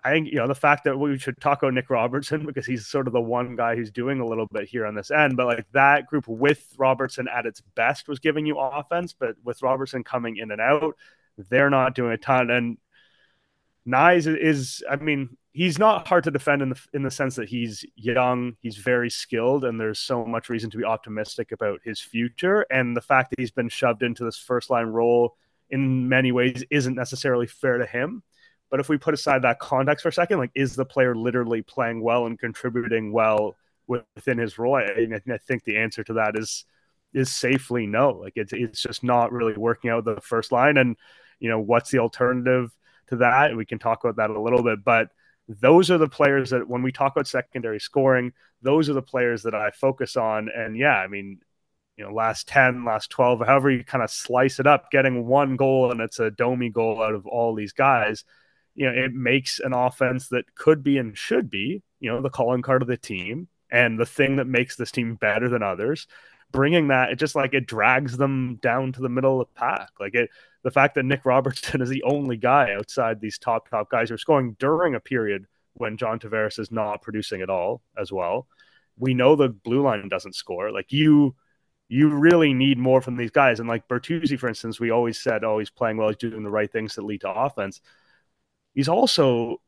I 0.02 0.10
think, 0.10 0.28
you 0.28 0.36
know, 0.36 0.48
the 0.48 0.54
fact 0.54 0.84
that 0.84 0.98
we 0.98 1.18
should 1.18 1.36
about 1.42 1.74
Nick 1.74 1.90
Robertson 1.90 2.46
because 2.46 2.66
he's 2.66 2.86
sort 2.86 3.06
of 3.06 3.12
the 3.12 3.20
one 3.20 3.56
guy 3.56 3.76
who's 3.76 3.90
doing 3.90 4.20
a 4.20 4.26
little 4.26 4.46
bit 4.52 4.68
here 4.68 4.86
on 4.86 4.94
this 4.94 5.10
end. 5.10 5.36
But 5.36 5.46
like 5.46 5.66
that 5.72 6.06
group 6.06 6.26
with 6.26 6.74
Robertson 6.78 7.28
at 7.28 7.46
its 7.46 7.60
best 7.74 8.08
was 8.08 8.18
giving 8.18 8.46
you 8.46 8.58
offense. 8.58 9.12
But 9.12 9.36
with 9.44 9.62
Robertson 9.62 10.04
coming 10.04 10.36
in 10.36 10.50
and 10.50 10.60
out, 10.60 10.96
they're 11.36 11.70
not 11.70 11.94
doing 11.94 12.12
a 12.12 12.18
ton. 12.18 12.50
And 12.50 12.78
Knies 13.86 14.26
is, 14.26 14.82
I 14.90 14.96
mean, 14.96 15.36
he's 15.52 15.78
not 15.78 16.06
hard 16.06 16.24
to 16.24 16.30
defend 16.30 16.62
in 16.62 16.70
the 16.70 16.80
in 16.92 17.02
the 17.02 17.10
sense 17.10 17.36
that 17.36 17.48
he's 17.48 17.84
young, 17.96 18.56
he's 18.60 18.76
very 18.76 19.10
skilled, 19.10 19.64
and 19.64 19.80
there's 19.80 19.98
so 19.98 20.24
much 20.24 20.48
reason 20.48 20.70
to 20.70 20.78
be 20.78 20.84
optimistic 20.84 21.52
about 21.52 21.80
his 21.84 22.00
future. 22.00 22.66
And 22.70 22.96
the 22.96 23.00
fact 23.00 23.30
that 23.30 23.40
he's 23.40 23.50
been 23.50 23.68
shoved 23.68 24.02
into 24.02 24.24
this 24.24 24.38
first 24.38 24.70
line 24.70 24.86
role 24.86 25.36
in 25.70 26.08
many 26.08 26.32
ways 26.32 26.64
isn't 26.70 26.94
necessarily 26.94 27.46
fair 27.46 27.78
to 27.78 27.86
him. 27.86 28.22
But 28.70 28.80
if 28.80 28.88
we 28.88 28.98
put 28.98 29.14
aside 29.14 29.42
that 29.42 29.58
context 29.58 30.02
for 30.02 30.08
a 30.08 30.12
second, 30.12 30.38
like 30.38 30.52
is 30.54 30.76
the 30.76 30.84
player 30.84 31.14
literally 31.14 31.62
playing 31.62 32.02
well 32.02 32.26
and 32.26 32.38
contributing 32.38 33.12
well 33.12 33.56
within 33.86 34.38
his 34.38 34.58
role? 34.58 34.76
I, 34.76 35.08
I 35.32 35.38
think 35.38 35.64
the 35.64 35.78
answer 35.78 36.04
to 36.04 36.14
that 36.14 36.38
is 36.38 36.64
is 37.12 37.34
safely 37.34 37.86
no. 37.86 38.10
Like 38.10 38.34
it's 38.36 38.52
it's 38.52 38.80
just 38.80 39.02
not 39.02 39.32
really 39.32 39.54
working 39.54 39.90
out 39.90 40.04
the 40.04 40.20
first 40.20 40.52
line. 40.52 40.76
And 40.76 40.96
you 41.40 41.48
know, 41.48 41.58
what's 41.58 41.90
the 41.90 41.98
alternative 41.98 42.70
to 43.08 43.16
that? 43.16 43.56
We 43.56 43.66
can 43.66 43.78
talk 43.78 44.04
about 44.04 44.16
that 44.16 44.30
a 44.30 44.40
little 44.40 44.62
bit, 44.62 44.84
but 44.84 45.08
those 45.48 45.90
are 45.90 45.98
the 45.98 46.08
players 46.08 46.50
that 46.50 46.68
when 46.68 46.82
we 46.82 46.92
talk 46.92 47.12
about 47.12 47.26
secondary 47.26 47.80
scoring, 47.80 48.32
those 48.62 48.88
are 48.88 48.92
the 48.92 49.02
players 49.02 49.42
that 49.42 49.54
I 49.54 49.70
focus 49.72 50.16
on. 50.16 50.48
And 50.48 50.76
yeah, 50.76 50.96
I 50.96 51.08
mean, 51.08 51.40
you 51.96 52.04
know, 52.04 52.14
last 52.14 52.46
10, 52.46 52.84
last 52.84 53.10
12, 53.10 53.40
however 53.44 53.70
you 53.70 53.82
kind 53.82 54.04
of 54.04 54.10
slice 54.10 54.60
it 54.60 54.66
up, 54.66 54.90
getting 54.92 55.26
one 55.26 55.56
goal 55.56 55.90
and 55.90 56.00
it's 56.00 56.20
a 56.20 56.30
Domi 56.30 56.70
goal 56.70 57.02
out 57.02 57.14
of 57.14 57.26
all 57.26 57.54
these 57.54 57.72
guys, 57.72 58.24
you 58.74 58.86
know, 58.86 58.92
it 58.92 59.12
makes 59.12 59.60
an 59.60 59.72
offense 59.72 60.28
that 60.28 60.54
could 60.54 60.82
be 60.82 60.98
and 60.98 61.16
should 61.16 61.50
be, 61.50 61.82
you 61.98 62.10
know, 62.10 62.20
the 62.22 62.30
calling 62.30 62.62
card 62.62 62.82
of 62.82 62.88
the 62.88 62.96
team 62.96 63.48
and 63.70 63.98
the 63.98 64.06
thing 64.06 64.36
that 64.36 64.46
makes 64.46 64.76
this 64.76 64.90
team 64.90 65.14
better 65.14 65.48
than 65.48 65.62
others 65.62 66.06
bringing 66.52 66.88
that, 66.88 67.10
it 67.10 67.16
just 67.16 67.34
like 67.34 67.54
it 67.54 67.66
drags 67.66 68.16
them 68.16 68.56
down 68.56 68.92
to 68.92 69.00
the 69.00 69.08
middle 69.08 69.40
of 69.40 69.48
the 69.48 69.54
pack. 69.54 69.90
Like 69.98 70.14
it, 70.14 70.30
the 70.62 70.70
fact 70.70 70.94
that 70.94 71.04
Nick 71.04 71.24
Robertson 71.24 71.80
is 71.82 71.88
the 71.88 72.02
only 72.02 72.36
guy 72.36 72.74
outside 72.74 73.20
these 73.20 73.38
top 73.38 73.68
top 73.68 73.90
guys 73.90 74.08
who 74.08 74.14
are 74.14 74.18
scoring 74.18 74.56
during 74.58 74.94
a 74.94 75.00
period 75.00 75.46
when 75.74 75.96
John 75.96 76.18
Tavares 76.18 76.58
is 76.58 76.70
not 76.70 77.02
producing 77.02 77.42
at 77.42 77.50
all 77.50 77.82
as 77.96 78.12
well. 78.12 78.46
We 78.98 79.14
know 79.14 79.36
the 79.36 79.48
blue 79.48 79.82
line 79.82 80.08
doesn't 80.08 80.34
score. 80.34 80.70
Like 80.72 80.92
you, 80.92 81.34
you 81.88 82.10
really 82.10 82.52
need 82.52 82.78
more 82.78 83.00
from 83.00 83.16
these 83.16 83.30
guys. 83.30 83.60
And 83.60 83.68
like 83.68 83.88
Bertuzzi, 83.88 84.38
for 84.38 84.48
instance, 84.48 84.78
we 84.78 84.90
always 84.90 85.20
said, 85.20 85.42
oh, 85.42 85.58
he's 85.58 85.70
playing 85.70 85.96
well, 85.96 86.08
he's 86.08 86.16
doing 86.16 86.42
the 86.42 86.50
right 86.50 86.70
things 86.70 86.94
that 86.94 87.04
lead 87.04 87.22
to 87.22 87.30
offense. 87.30 87.80
He's 88.74 88.88
also 88.88 89.60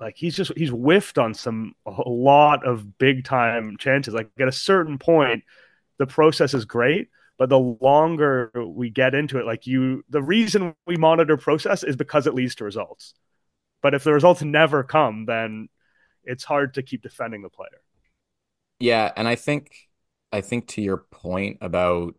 like 0.00 0.16
he's 0.16 0.36
just 0.36 0.52
he's 0.56 0.70
whiffed 0.70 1.18
on 1.18 1.34
some 1.34 1.74
a 1.86 2.08
lot 2.08 2.66
of 2.66 2.98
big 2.98 3.24
time 3.24 3.76
chances. 3.78 4.14
Like 4.14 4.30
at 4.38 4.48
a 4.48 4.52
certain 4.52 4.98
point, 4.98 5.44
the 5.98 6.06
process 6.06 6.54
is 6.54 6.64
great 6.64 7.08
but 7.38 7.48
the 7.48 7.58
longer 7.58 8.50
we 8.66 8.90
get 8.90 9.14
into 9.14 9.38
it 9.38 9.46
like 9.46 9.66
you 9.66 10.04
the 10.10 10.22
reason 10.22 10.74
we 10.86 10.96
monitor 10.96 11.36
process 11.36 11.82
is 11.82 11.96
because 11.96 12.26
it 12.26 12.34
leads 12.34 12.54
to 12.56 12.64
results 12.64 13.14
but 13.80 13.94
if 13.94 14.04
the 14.04 14.12
results 14.12 14.42
never 14.42 14.82
come 14.82 15.24
then 15.24 15.68
it's 16.24 16.44
hard 16.44 16.74
to 16.74 16.82
keep 16.82 17.02
defending 17.02 17.42
the 17.42 17.48
player 17.48 17.82
yeah 18.80 19.10
and 19.16 19.26
i 19.26 19.34
think 19.34 19.88
i 20.32 20.40
think 20.40 20.66
to 20.66 20.82
your 20.82 20.98
point 21.10 21.58
about 21.60 22.14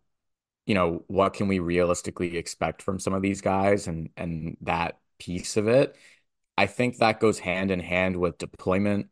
you 0.65 0.73
know 0.73 1.03
what 1.07 1.33
can 1.33 1.47
we 1.47 1.59
realistically 1.59 2.37
expect 2.37 2.81
from 2.81 2.99
some 2.99 3.13
of 3.13 3.21
these 3.21 3.41
guys 3.41 3.87
and 3.87 4.09
and 4.17 4.57
that 4.61 4.99
piece 5.19 5.57
of 5.57 5.67
it 5.67 5.95
i 6.59 6.65
think 6.67 6.97
that 6.97 7.19
goes 7.19 7.39
hand 7.39 7.71
in 7.71 7.79
hand 7.79 8.15
with 8.17 8.37
deployment 8.37 9.07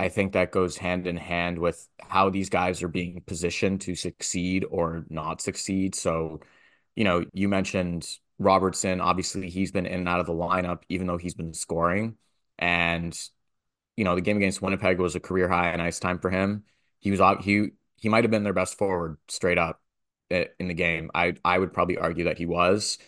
I 0.00 0.10
think 0.10 0.34
that 0.34 0.52
goes 0.52 0.76
hand 0.76 1.06
in 1.06 1.16
hand 1.16 1.58
with 1.58 1.88
how 2.00 2.30
these 2.30 2.50
guys 2.50 2.82
are 2.82 2.88
being 2.88 3.22
positioned 3.26 3.80
to 3.82 3.94
succeed 3.94 4.66
or 4.70 5.06
not 5.08 5.40
succeed. 5.40 5.94
So, 5.94 6.40
you 6.96 7.04
know, 7.04 7.24
you 7.32 7.48
mentioned 7.48 8.06
Robertson. 8.38 9.00
Obviously, 9.00 9.50
he's 9.50 9.72
been 9.72 9.86
in 9.86 10.00
and 10.00 10.08
out 10.08 10.20
of 10.20 10.26
the 10.26 10.34
lineup, 10.34 10.82
even 10.90 11.06
though 11.06 11.16
he's 11.16 11.34
been 11.34 11.54
scoring. 11.54 12.16
And, 12.58 13.18
you 13.96 14.04
know, 14.04 14.14
the 14.16 14.20
game 14.20 14.36
against 14.36 14.62
Winnipeg 14.62 14.98
was 14.98 15.14
a 15.16 15.20
career 15.20 15.48
high 15.48 15.70
and 15.70 15.80
ice 15.80 16.00
time 16.00 16.18
for 16.18 16.30
him. 16.30 16.64
He 17.00 17.10
was 17.10 17.20
he 17.44 17.70
he 17.96 18.08
might 18.08 18.24
have 18.24 18.30
been 18.30 18.44
their 18.44 18.52
best 18.52 18.76
forward 18.76 19.18
straight 19.28 19.58
up 19.58 19.80
in 20.30 20.68
the 20.68 20.74
game. 20.74 21.10
I 21.14 21.36
I 21.44 21.58
would 21.58 21.72
probably 21.72 21.98
argue 21.98 22.24
that 22.24 22.38
he 22.38 22.46
was. 22.46 22.98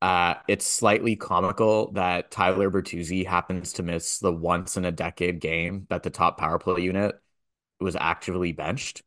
Uh, 0.00 0.34
it's 0.46 0.66
slightly 0.66 1.16
comical 1.16 1.92
that 1.92 2.30
Tyler 2.30 2.70
Bertuzzi 2.70 3.26
happens 3.26 3.72
to 3.74 3.82
miss 3.82 4.20
the 4.20 4.32
once 4.32 4.76
in 4.76 4.84
a 4.84 4.92
decade 4.92 5.40
game 5.40 5.86
that 5.90 6.04
the 6.04 6.10
top 6.10 6.38
power 6.38 6.58
play 6.58 6.82
unit 6.82 7.20
was 7.80 7.96
actively 7.96 8.52
benched. 8.52 9.02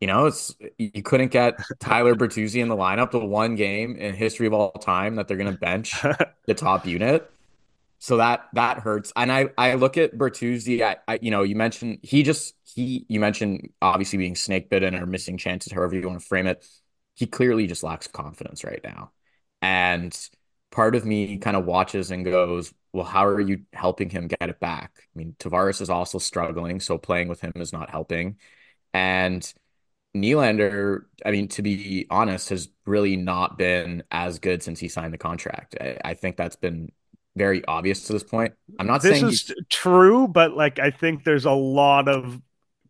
You 0.00 0.06
know, 0.06 0.26
it's 0.26 0.54
you 0.78 1.02
couldn't 1.02 1.32
get 1.32 1.58
Tyler 1.80 2.14
Bertuzzi 2.14 2.62
in 2.62 2.68
the 2.68 2.76
lineup 2.76 3.10
the 3.10 3.18
one 3.20 3.56
game 3.56 3.96
in 3.96 4.14
history 4.14 4.46
of 4.46 4.52
all 4.54 4.72
time 4.72 5.16
that 5.16 5.28
they're 5.28 5.36
going 5.36 5.52
to 5.52 5.58
bench 5.58 5.94
the 6.46 6.54
top 6.54 6.86
unit. 6.86 7.30
So 8.00 8.18
that 8.18 8.48
that 8.54 8.78
hurts. 8.78 9.12
And 9.16 9.32
I 9.32 9.50
I 9.58 9.74
look 9.74 9.96
at 9.96 10.16
Bertuzzi. 10.16 10.82
I, 10.82 10.96
I 11.08 11.18
you 11.20 11.30
know 11.32 11.42
you 11.42 11.56
mentioned 11.56 11.98
he 12.02 12.22
just 12.22 12.54
he 12.64 13.06
you 13.08 13.20
mentioned 13.20 13.70
obviously 13.82 14.18
being 14.18 14.36
snake 14.36 14.70
bitten 14.70 14.94
or 14.94 15.06
missing 15.06 15.36
chances, 15.38 15.72
however 15.72 15.96
you 15.96 16.06
want 16.06 16.20
to 16.20 16.26
frame 16.26 16.46
it. 16.46 16.64
He 17.16 17.26
clearly 17.26 17.66
just 17.66 17.82
lacks 17.82 18.06
confidence 18.06 18.62
right 18.64 18.80
now. 18.84 19.10
And 19.62 20.16
part 20.70 20.94
of 20.94 21.04
me 21.04 21.38
kind 21.38 21.56
of 21.56 21.64
watches 21.64 22.10
and 22.10 22.24
goes, 22.24 22.72
well, 22.92 23.04
how 23.04 23.26
are 23.26 23.40
you 23.40 23.62
helping 23.72 24.10
him 24.10 24.28
get 24.28 24.48
it 24.48 24.60
back? 24.60 24.92
I 24.96 25.18
mean, 25.18 25.34
Tavares 25.38 25.80
is 25.80 25.90
also 25.90 26.18
struggling, 26.18 26.80
so 26.80 26.98
playing 26.98 27.28
with 27.28 27.40
him 27.40 27.52
is 27.56 27.72
not 27.72 27.90
helping. 27.90 28.36
And 28.94 29.52
Nylander, 30.16 31.02
I 31.24 31.30
mean, 31.30 31.48
to 31.48 31.62
be 31.62 32.06
honest, 32.10 32.48
has 32.48 32.68
really 32.86 33.16
not 33.16 33.58
been 33.58 34.02
as 34.10 34.38
good 34.38 34.62
since 34.62 34.80
he 34.80 34.88
signed 34.88 35.12
the 35.12 35.18
contract. 35.18 35.76
I, 35.80 35.98
I 36.04 36.14
think 36.14 36.36
that's 36.36 36.56
been 36.56 36.90
very 37.36 37.64
obvious 37.66 38.04
to 38.04 38.12
this 38.12 38.24
point. 38.24 38.54
I'm 38.78 38.86
not 38.86 39.02
this 39.02 39.20
saying 39.20 39.28
is 39.28 39.54
true, 39.68 40.26
but 40.26 40.56
like 40.56 40.78
I 40.78 40.90
think 40.90 41.24
there's 41.24 41.44
a 41.44 41.52
lot 41.52 42.08
of 42.08 42.40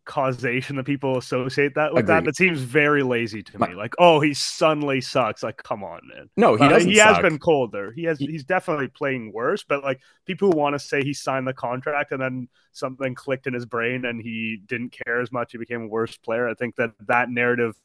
causation 0.09 0.75
that 0.75 0.85
people 0.85 1.19
associate 1.19 1.75
that 1.75 1.93
with 1.93 2.05
Agreed. 2.05 2.15
that. 2.15 2.25
That 2.25 2.35
seems 2.35 2.59
very 2.61 3.03
lazy 3.03 3.43
to 3.43 3.59
me. 3.59 3.75
like, 3.75 3.93
oh, 3.99 4.19
he 4.19 4.33
suddenly 4.33 5.01
sucks. 5.01 5.43
Like, 5.43 5.57
come 5.57 5.83
on, 5.83 6.01
man. 6.07 6.31
No, 6.35 6.55
he 6.55 6.67
doesn't. 6.67 6.89
He 6.89 6.95
suck. 6.95 7.15
has 7.15 7.19
been 7.19 7.37
colder. 7.37 7.91
He 7.91 8.05
has. 8.05 8.17
He, 8.17 8.25
he's 8.25 8.43
definitely 8.43 8.87
playing 8.87 9.31
worse. 9.31 9.63
But 9.63 9.83
like, 9.83 10.01
people 10.25 10.51
who 10.51 10.57
want 10.57 10.73
to 10.73 10.79
say 10.79 11.03
he 11.03 11.13
signed 11.13 11.47
the 11.47 11.53
contract 11.53 12.11
and 12.11 12.19
then 12.19 12.49
something 12.71 13.13
clicked 13.13 13.45
in 13.45 13.53
his 13.53 13.67
brain 13.67 14.03
and 14.03 14.19
he 14.19 14.59
didn't 14.65 14.97
care 15.05 15.21
as 15.21 15.31
much. 15.31 15.51
He 15.51 15.59
became 15.59 15.83
a 15.83 15.87
worse 15.87 16.17
player. 16.17 16.49
I 16.49 16.55
think 16.55 16.75
that 16.77 16.91
that 17.07 17.29
narrative 17.29 17.75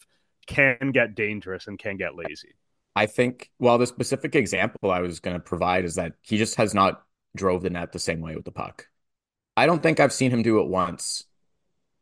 can 0.47 0.93
get 0.93 1.15
dangerous 1.15 1.67
and 1.67 1.79
can 1.79 1.99
get 1.99 2.17
lazy. 2.17 2.55
I 2.97 3.05
think. 3.05 3.51
Well, 3.59 3.77
the 3.77 3.87
specific 3.87 4.35
example 4.35 4.91
I 4.91 5.01
was 5.01 5.21
going 5.21 5.37
to 5.37 5.41
provide 5.41 5.85
is 5.85 5.97
that 5.97 6.15
he 6.23 6.39
just 6.39 6.57
has 6.57 6.73
not 6.73 7.03
drove 7.37 7.63
the 7.63 7.71
net 7.71 7.93
the 7.93 7.99
same 7.99 8.23
way 8.23 8.35
with 8.35 8.47
the 8.47 8.53
puck. 8.53 8.89
I 9.59 9.67
don't 9.67 9.83
think 9.83 10.01
I've 10.01 10.13
seen 10.13 10.31
him 10.31 10.43
do 10.43 10.61
it 10.61 10.69
once 10.69 11.27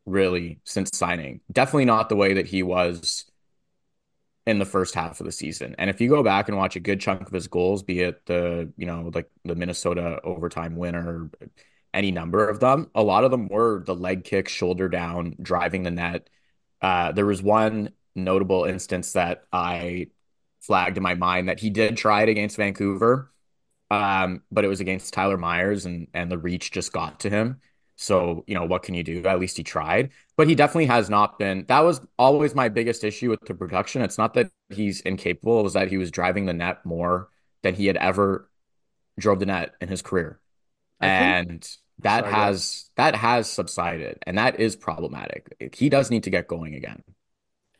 really 0.07 0.61
since 0.65 0.97
signing. 0.97 1.41
Definitely 1.51 1.85
not 1.87 2.09
the 2.09 2.17
way 2.17 2.35
that 2.35 2.47
he 2.47 2.63
was 2.63 3.25
in 4.47 4.59
the 4.59 4.65
first 4.65 4.95
half 4.95 5.21
of 5.21 5.27
the 5.27 5.33
season. 5.33 5.75
And 5.79 5.89
if 5.89 6.01
you 6.01 6.09
go 6.09 6.23
back 6.23 6.49
and 6.49 6.57
watch 6.57 6.75
a 6.75 6.81
good 6.81 7.01
chunk 7.01 7.23
of 7.23 7.33
his 7.33 7.47
goals, 7.47 7.83
be 7.83 8.01
it 8.01 8.27
the, 8.27 8.73
you 8.77 8.87
know, 8.87 9.11
like 9.15 9.31
the 9.45 9.55
Minnesota 9.55 10.21
overtime 10.25 10.77
winner, 10.77 11.31
any 11.95 12.11
number 12.11 12.49
of 12.49 12.59
them, 12.59 12.91
a 12.95 13.03
lot 13.03 13.25
of 13.25 13.31
them 13.31 13.49
were 13.49 13.85
the 13.85 13.95
leg 13.95 14.25
kick, 14.25 14.49
shoulder 14.49 14.89
down, 14.89 15.37
driving 15.41 15.85
the 15.85 15.91
net. 15.91 16.29
Uh, 16.81 17.13
there 17.13 17.27
was 17.27 17.43
one 17.43 17.91
notable 18.15 18.65
instance 18.65 19.13
that 19.13 19.45
I 19.53 20.09
flagged 20.61 20.97
in 20.97 21.03
my 21.03 21.15
mind 21.15 21.49
that 21.49 21.61
he 21.61 21.71
did 21.71 21.97
try 21.97 22.23
it 22.23 22.29
against 22.29 22.57
Vancouver, 22.57 23.31
um, 23.91 24.43
but 24.51 24.65
it 24.65 24.69
was 24.69 24.81
against 24.81 25.15
Tyler 25.15 25.37
Myers 25.37 25.87
and 25.87 26.09
and 26.15 26.31
the 26.31 26.39
reach 26.39 26.73
just 26.73 26.93
got 26.93 27.21
to 27.21 27.31
him. 27.31 27.61
So, 27.97 28.45
you 28.47 28.55
know, 28.55 28.65
what 28.65 28.83
can 28.83 28.95
you 28.95 29.03
do? 29.03 29.25
At 29.25 29.39
least 29.39 29.57
he 29.57 29.63
tried. 29.63 30.11
But 30.37 30.47
he 30.47 30.53
mm-hmm. 30.53 30.59
definitely 30.59 30.87
has 30.87 31.11
not 31.11 31.39
been. 31.39 31.65
That 31.69 31.81
was 31.81 32.01
always 32.19 32.55
my 32.55 32.69
biggest 32.69 33.05
issue 33.05 33.31
with 33.31 33.41
the 33.47 33.55
production. 33.55 34.03
It's 34.03 34.19
not 34.19 34.35
that 34.35 34.51
he's 34.71 35.01
incapable, 35.03 35.61
it 35.61 35.65
was 35.65 35.75
that 35.75 35.89
he 35.89 35.99
was 35.99 36.11
driving 36.11 36.47
the 36.47 36.53
net 36.53 36.85
more 36.85 37.29
than 37.63 37.75
he 37.75 37.87
had 37.87 37.97
ever 37.97 38.51
drove 39.19 39.39
the 39.39 39.47
net 39.47 39.75
in 39.81 39.89
his 39.89 40.03
career. 40.03 40.41
and 41.01 41.69
that 41.99 42.25
Sorry, 42.25 42.35
has 42.35 42.91
that 42.97 43.15
has 43.15 43.51
subsided 43.51 44.19
and 44.27 44.39
that 44.39 44.59
is 44.59 44.77
problematic. 44.77 45.73
He 45.75 45.89
does 45.89 46.11
need 46.11 46.25
to 46.25 46.31
get 46.31 46.49
going 46.49 46.75
again. 46.75 47.03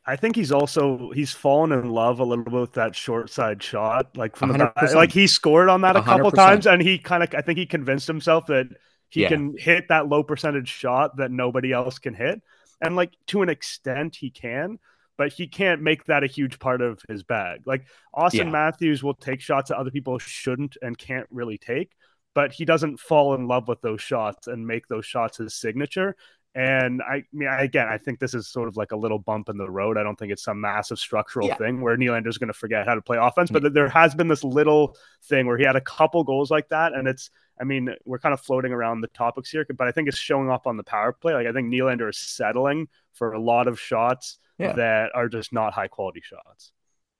I 0.05 0.17
think 0.17 0.35
he's 0.35 0.51
also 0.51 1.11
he's 1.13 1.33
fallen 1.33 1.71
in 1.73 1.91
love 1.91 2.19
a 2.19 2.25
little 2.25 2.45
bit 2.45 2.53
with 2.53 2.73
that 2.73 2.97
short 2.97 3.31
side 3.31 3.63
shot, 3.63 4.17
like 4.17 4.37
from 4.37 4.53
the 4.53 4.73
like 4.95 5.13
he 5.13 5.27
scored 5.27 5.69
on 5.69 5.83
that 5.83 5.97
a 5.97 6.01
100%. 6.01 6.05
couple 6.05 6.31
times, 6.33 6.67
and 6.67 6.83
he 6.83 6.99
kind 6.99 7.23
of 7.23 7.33
I 7.35 7.41
think 7.41 7.59
he 7.59 7.67
convinced 7.67 8.09
himself 8.09 8.47
that 8.47 8.67
he 9.13 9.23
yeah. 9.23 9.29
can 9.29 9.55
hit 9.59 9.89
that 9.89 10.09
low 10.09 10.23
percentage 10.23 10.69
shot 10.69 11.19
that 11.19 11.31
nobody 11.31 11.71
else 11.71 11.99
can 11.99 12.15
hit. 12.15 12.41
And 12.81 12.97
like 12.97 13.13
to 13.27 13.43
an 13.43 13.51
extent, 13.51 14.17
he 14.17 14.31
can, 14.31 14.79
but 15.19 15.35
he 15.35 15.47
can't 15.47 15.83
make 15.83 16.05
that 16.05 16.25
a 16.25 16.27
huge 16.27 16.59
part 16.59 16.81
of 16.81 17.03
his 17.07 17.23
bag. 17.23 17.61
Like 17.67 17.87
Austin 18.15 18.47
yeah. 18.47 18.53
Matthews 18.53 19.03
will 19.03 19.13
take 19.13 19.43
shots 19.43 19.69
that 19.69 19.77
other 19.77 19.91
people 19.91 20.19
shouldn't 20.19 20.79
and 20.81 20.97
can't 20.97 21.27
really 21.31 21.59
take, 21.59 21.93
but 22.35 22.53
he 22.53 22.65
doesn't 22.65 23.01
fall 23.01 23.35
in 23.35 23.47
love 23.47 23.69
with 23.69 23.83
those 23.83 24.01
shots 24.01 24.47
and 24.47 24.67
make 24.67 24.89
those 24.89 25.05
shots 25.05 25.37
his 25.37 25.55
signature. 25.55 26.17
And 26.55 27.01
I, 27.03 27.15
I 27.15 27.25
mean, 27.33 27.49
again, 27.49 27.89
I 27.89 27.97
think 27.97 28.19
this 28.19 28.35
is 28.35 28.47
sort 28.47 28.69
of 28.69 28.77
like 28.77 28.93
a 28.93 28.97
little 28.97 29.19
bump 29.19 29.49
in 29.49 29.57
the 29.57 29.71
road. 29.71 29.97
I 29.97 30.03
don't 30.03 30.19
think 30.19 30.33
it's 30.33 30.45
some 30.45 30.61
massive 30.61 30.99
structural 30.99 31.49
yeah. 31.49 31.57
thing 31.57 31.81
where 31.81 31.97
Nylander's 31.97 32.37
going 32.37 32.49
to 32.49 32.55
forget 32.55 32.87
how 32.87 32.95
to 32.95 33.01
play 33.01 33.17
offense, 33.19 33.51
but 33.51 33.63
mm-hmm. 33.63 33.75
there 33.75 33.89
has 33.89 34.15
been 34.15 34.29
this 34.29 34.45
little 34.45 34.97
thing 35.25 35.47
where 35.47 35.57
he 35.57 35.65
had 35.65 35.77
a 35.77 35.81
couple 35.81 36.23
goals 36.25 36.51
like 36.51 36.69
that, 36.69 36.93
and 36.93 37.09
it's 37.09 37.31
I 37.61 37.65
mean, 37.65 37.95
we're 38.05 38.19
kind 38.19 38.33
of 38.33 38.41
floating 38.41 38.73
around 38.73 39.03
the 39.03 39.09
topics 39.09 39.51
here, 39.51 39.65
but 39.77 39.87
I 39.87 39.93
think 39.93 40.09
it's 40.09 40.19
showing 40.19 40.51
up 40.51 40.67
on 40.67 40.77
the 40.77 40.85
power 40.85 41.13
play. 41.13 41.33
Like 41.35 41.47
I 41.47 41.53
think 41.53 41.73
Nylander 41.73 42.11
is 42.11 42.19
settling 42.19 42.89
for 43.15 43.33
a 43.33 43.41
lot 43.41 43.69
of 43.69 43.81
shots 43.81 44.39
yeah. 44.59 44.73
that 44.73 45.11
are 45.15 45.29
just 45.29 45.53
not 45.53 45.73
high 45.73 45.89
quality 45.89 46.23
shots. 46.23 46.73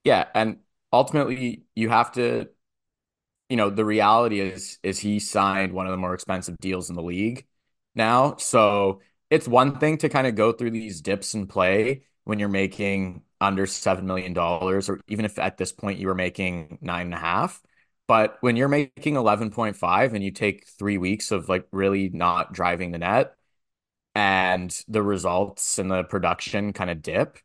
Yeah, 0.03 0.25
and 0.35 0.57
ultimately 0.91 1.63
you 1.75 1.89
have 1.89 2.11
to 2.13 2.49
you 3.49 3.57
know, 3.57 3.69
the 3.69 3.85
reality 3.85 4.39
is 4.39 4.79
is 4.83 4.99
he 4.99 5.19
signed 5.19 5.73
one 5.73 5.85
of 5.85 5.91
the 5.91 5.97
more 5.97 6.13
expensive 6.13 6.57
deals 6.57 6.89
in 6.89 6.95
the 6.95 7.03
league 7.03 7.45
now. 7.93 8.35
So 8.37 9.01
it's 9.33 9.47
one 9.47 9.79
thing 9.79 9.97
to 9.99 10.09
kind 10.09 10.27
of 10.27 10.35
go 10.35 10.51
through 10.51 10.71
these 10.71 11.01
dips 11.01 11.33
and 11.33 11.49
play 11.49 12.03
when 12.23 12.37
you're 12.39 12.49
making 12.49 13.23
under 13.41 13.65
seven 13.65 14.05
million 14.05 14.33
dollars, 14.33 14.89
or 14.89 14.99
even 15.07 15.25
if 15.25 15.39
at 15.39 15.57
this 15.57 15.71
point 15.71 15.97
you 15.99 16.07
were 16.07 16.15
making 16.15 16.77
nine 16.81 17.07
and 17.07 17.15
a 17.15 17.17
half. 17.17 17.61
But 18.07 18.37
when 18.41 18.55
you're 18.55 18.67
making 18.67 19.15
11.5 19.15 20.13
and 20.13 20.23
you 20.23 20.29
take 20.31 20.67
three 20.67 20.99
weeks 20.99 21.31
of 21.31 21.49
like 21.49 21.67
really 21.71 22.09
not 22.09 22.53
driving 22.53 22.91
the 22.91 22.99
net 22.99 23.35
and 24.15 24.71
the 24.87 25.03
results 25.03 25.79
and 25.79 25.89
the 25.91 26.03
production 26.03 26.73
kind 26.73 26.91
of 26.91 27.01
dip, 27.01 27.39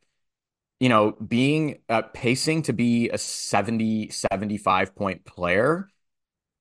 you 0.81 0.89
know, 0.89 1.13
being 1.13 1.79
uh, 1.89 2.03
pacing 2.03 2.63
to 2.63 2.73
be 2.73 3.11
a 3.11 3.19
70, 3.19 4.11
75 4.11 4.95
point 4.95 5.25
player 5.25 5.89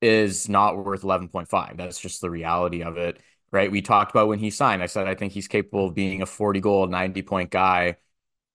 is 0.02 0.50
not 0.50 0.78
worth 0.78 1.04
11.5. 1.04 1.78
That's 1.78 2.00
just 2.00 2.22
the 2.22 2.30
reality 2.30 2.84
of 2.84 2.98
it, 2.98 3.22
right? 3.52 3.72
We 3.72 3.82
talked 3.82 4.12
about 4.12 4.28
when 4.28 4.40
he 4.40 4.50
signed. 4.50 4.84
I 4.84 4.88
said, 4.88 5.08
I 5.08 5.16
think 5.16 5.34
he's 5.34 5.48
capable 5.48 5.88
of 5.88 5.96
being 5.96 6.22
a 6.22 6.26
40 6.26 6.60
goal, 6.62 6.88
90 6.88 7.22
point 7.24 7.52
guy 7.52 7.98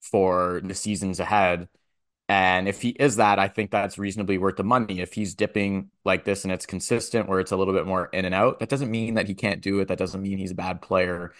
for 0.00 0.60
the 0.64 0.74
seasons 0.74 1.20
ahead. 1.20 1.68
And 2.28 2.68
if 2.68 2.80
he 2.82 2.90
is 2.90 3.16
that, 3.16 3.38
I 3.38 3.48
think 3.48 3.70
that's 3.70 3.98
reasonably 3.98 4.38
worth 4.38 4.56
the 4.56 4.64
money. 4.64 5.00
If 5.00 5.12
he's 5.12 5.34
dipping 5.34 5.90
like 6.04 6.24
this 6.24 6.44
and 6.44 6.52
it's 6.52 6.66
consistent, 6.66 7.28
where 7.28 7.40
it's 7.40 7.52
a 7.52 7.56
little 7.56 7.74
bit 7.74 7.86
more 7.86 8.06
in 8.06 8.24
and 8.24 8.34
out, 8.34 8.60
that 8.60 8.68
doesn't 8.68 8.90
mean 8.90 9.14
that 9.14 9.28
he 9.28 9.34
can't 9.34 9.60
do 9.60 9.80
it. 9.80 9.88
That 9.88 9.98
doesn't 9.98 10.22
mean 10.22 10.38
he's 10.38 10.52
a 10.52 10.54
bad 10.54 10.80
player. 10.82 11.34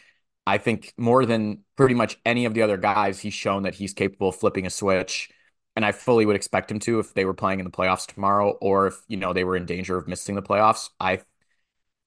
I 0.46 0.58
think 0.58 0.92
more 0.96 1.24
than 1.24 1.64
pretty 1.76 1.94
much 1.94 2.18
any 2.26 2.44
of 2.44 2.54
the 2.54 2.62
other 2.62 2.76
guys, 2.76 3.20
he's 3.20 3.34
shown 3.34 3.62
that 3.62 3.76
he's 3.76 3.94
capable 3.94 4.28
of 4.30 4.36
flipping 4.36 4.66
a 4.66 4.70
switch. 4.70 5.30
And 5.76 5.84
I 5.84 5.92
fully 5.92 6.26
would 6.26 6.36
expect 6.36 6.70
him 6.70 6.78
to 6.80 6.98
if 6.98 7.14
they 7.14 7.24
were 7.24 7.32
playing 7.32 7.60
in 7.60 7.64
the 7.64 7.70
playoffs 7.70 8.06
tomorrow 8.06 8.50
or 8.60 8.88
if, 8.88 9.00
you 9.08 9.16
know, 9.16 9.32
they 9.32 9.44
were 9.44 9.56
in 9.56 9.64
danger 9.64 9.96
of 9.96 10.06
missing 10.08 10.34
the 10.34 10.42
playoffs. 10.42 10.90
I 11.00 11.20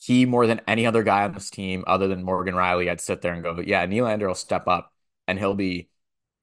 he 0.06 0.26
more 0.26 0.46
than 0.46 0.62
any 0.68 0.86
other 0.86 1.02
guy 1.02 1.24
on 1.24 1.34
this 1.34 1.50
team 1.50 1.84
other 1.88 2.08
than 2.08 2.24
Morgan 2.24 2.54
Rielly, 2.54 2.90
I'd 2.92 3.02
sit 3.02 3.22
there 3.22 3.34
and 3.34 3.42
go, 3.42 3.60
yeah, 3.60 3.86
Nylander 3.88 4.28
will 4.28 4.36
step 4.36 4.68
up 4.68 4.94
and 5.28 5.40
he'll 5.40 5.56
be 5.56 5.90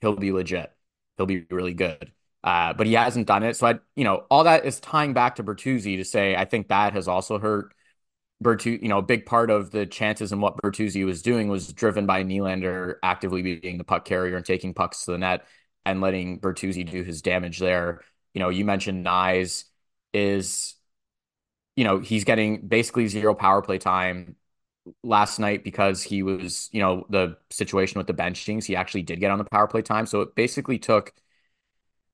he'll 0.00 0.16
be 0.16 0.32
legit. 0.32 0.72
He'll 1.16 1.26
be 1.26 1.46
really 1.48 1.74
good. 1.74 2.12
Uh, 2.42 2.72
but 2.72 2.88
he 2.88 2.94
hasn't 2.94 3.28
done 3.28 3.44
it. 3.44 3.56
So 3.56 3.68
I, 3.68 3.78
you 3.94 4.02
know, 4.02 4.26
all 4.28 4.44
that 4.44 4.64
is 4.64 4.80
tying 4.80 5.14
back 5.14 5.36
to 5.36 5.44
Bertuzzi 5.44 5.96
to 5.98 6.04
say 6.04 6.34
I 6.34 6.44
think 6.44 6.68
that 6.68 6.92
has 6.94 7.06
also 7.06 7.38
hurt 7.38 7.72
Bertuzzi. 8.42 8.82
You 8.82 8.88
know, 8.88 8.98
a 8.98 9.02
big 9.02 9.26
part 9.26 9.48
of 9.48 9.70
the 9.70 9.86
chances 9.86 10.32
and 10.32 10.42
what 10.42 10.56
Bertuzzi 10.56 11.06
was 11.06 11.22
doing 11.22 11.46
was 11.48 11.72
driven 11.72 12.04
by 12.04 12.24
Nylander 12.24 12.96
actively 13.04 13.42
being 13.42 13.78
the 13.78 13.84
puck 13.84 14.04
carrier 14.04 14.36
and 14.36 14.44
taking 14.44 14.74
pucks 14.74 15.04
to 15.04 15.12
the 15.12 15.18
net 15.18 15.46
and 15.86 16.00
letting 16.00 16.40
Bertuzzi 16.40 16.90
do 16.90 17.04
his 17.04 17.22
damage 17.22 17.60
there. 17.60 18.00
You 18.34 18.40
know, 18.40 18.48
you 18.48 18.64
mentioned 18.64 19.06
Knies 19.06 19.64
is, 20.12 20.74
you 21.76 21.84
know, 21.84 21.98
he's 21.98 22.24
getting 22.24 22.66
basically 22.66 23.08
zero 23.08 23.34
power 23.34 23.62
play 23.62 23.78
time 23.78 24.36
last 25.02 25.38
night 25.38 25.64
because 25.64 26.02
he 26.02 26.22
was, 26.22 26.68
you 26.72 26.80
know, 26.80 27.06
the 27.10 27.36
situation 27.50 27.98
with 27.98 28.06
the 28.06 28.14
benchings. 28.14 28.64
He 28.64 28.76
actually 28.76 29.02
did 29.02 29.20
get 29.20 29.30
on 29.30 29.38
the 29.38 29.44
power 29.44 29.66
play 29.66 29.82
time. 29.82 30.06
So 30.06 30.20
it 30.22 30.34
basically 30.34 30.78
took 30.78 31.12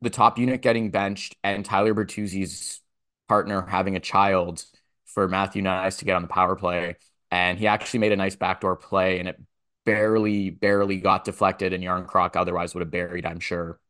the 0.00 0.10
top 0.10 0.38
unit 0.38 0.62
getting 0.62 0.90
benched 0.90 1.36
and 1.42 1.64
Tyler 1.64 1.94
Bertuzzi's 1.94 2.80
partner 3.28 3.62
having 3.62 3.96
a 3.96 4.00
child 4.00 4.64
for 5.06 5.28
Matthew 5.28 5.62
Knies 5.62 5.98
to 5.98 6.04
get 6.04 6.14
on 6.14 6.22
the 6.22 6.28
power 6.28 6.56
play. 6.56 6.96
And 7.30 7.58
he 7.58 7.66
actually 7.66 8.00
made 8.00 8.12
a 8.12 8.16
nice 8.16 8.36
backdoor 8.36 8.76
play 8.76 9.18
and 9.18 9.28
it 9.28 9.40
barely, 9.84 10.50
barely 10.50 10.98
got 10.98 11.24
deflected 11.24 11.72
and 11.72 11.82
Järnkrok 11.82 12.36
otherwise 12.36 12.74
would 12.74 12.82
have 12.82 12.90
buried, 12.90 13.26
I'm 13.26 13.40
sure. 13.40 13.80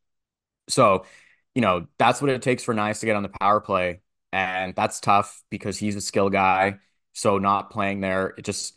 So, 0.67 1.05
you 1.55 1.61
know, 1.61 1.87
that's 1.97 2.21
what 2.21 2.31
it 2.31 2.41
takes 2.41 2.63
for 2.63 2.73
Knies 2.73 2.99
to 3.01 3.05
get 3.05 3.15
on 3.15 3.23
the 3.23 3.29
power 3.29 3.61
play. 3.61 4.01
And 4.31 4.75
that's 4.75 4.99
tough 4.99 5.41
because 5.49 5.77
he's 5.77 5.95
a 5.95 6.01
skill 6.01 6.29
guy. 6.29 6.79
So 7.13 7.37
not 7.37 7.71
playing 7.71 8.01
there, 8.01 8.33
it 8.37 8.45
just 8.45 8.75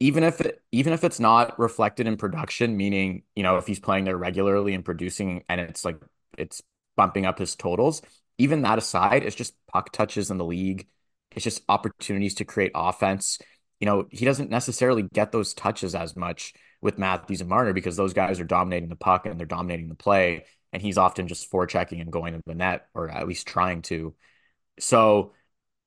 even 0.00 0.24
if 0.24 0.40
it 0.40 0.62
even 0.72 0.92
if 0.92 1.04
it's 1.04 1.20
not 1.20 1.58
reflected 1.58 2.06
in 2.06 2.16
production, 2.16 2.76
meaning, 2.76 3.22
you 3.36 3.42
know, 3.42 3.56
if 3.56 3.66
he's 3.66 3.80
playing 3.80 4.04
there 4.04 4.16
regularly 4.16 4.74
and 4.74 4.84
producing 4.84 5.44
and 5.48 5.60
it's 5.60 5.84
like 5.84 5.98
it's 6.36 6.62
bumping 6.96 7.26
up 7.26 7.38
his 7.38 7.54
totals. 7.56 8.02
Even 8.38 8.62
that 8.62 8.78
aside, 8.78 9.22
it's 9.22 9.36
just 9.36 9.54
puck 9.72 9.92
touches 9.92 10.30
in 10.30 10.38
the 10.38 10.44
league. 10.44 10.88
It's 11.32 11.44
just 11.44 11.62
opportunities 11.68 12.34
to 12.36 12.44
create 12.44 12.72
offense. 12.74 13.38
You 13.80 13.86
know, 13.86 14.06
he 14.10 14.24
doesn't 14.24 14.50
necessarily 14.50 15.02
get 15.02 15.32
those 15.32 15.54
touches 15.54 15.94
as 15.94 16.16
much 16.16 16.54
with 16.80 16.98
Matthews 16.98 17.40
and 17.40 17.50
Marner 17.50 17.72
because 17.72 17.96
those 17.96 18.12
guys 18.12 18.40
are 18.40 18.44
dominating 18.44 18.88
the 18.88 18.96
puck 18.96 19.26
and 19.26 19.38
they're 19.38 19.46
dominating 19.46 19.88
the 19.88 19.94
play. 19.94 20.44
And 20.72 20.82
he's 20.82 20.98
often 20.98 21.28
just 21.28 21.50
forechecking 21.50 22.00
and 22.00 22.10
going 22.10 22.34
to 22.34 22.42
the 22.46 22.54
net, 22.54 22.88
or 22.94 23.08
at 23.08 23.28
least 23.28 23.46
trying 23.46 23.82
to. 23.82 24.14
So 24.78 25.32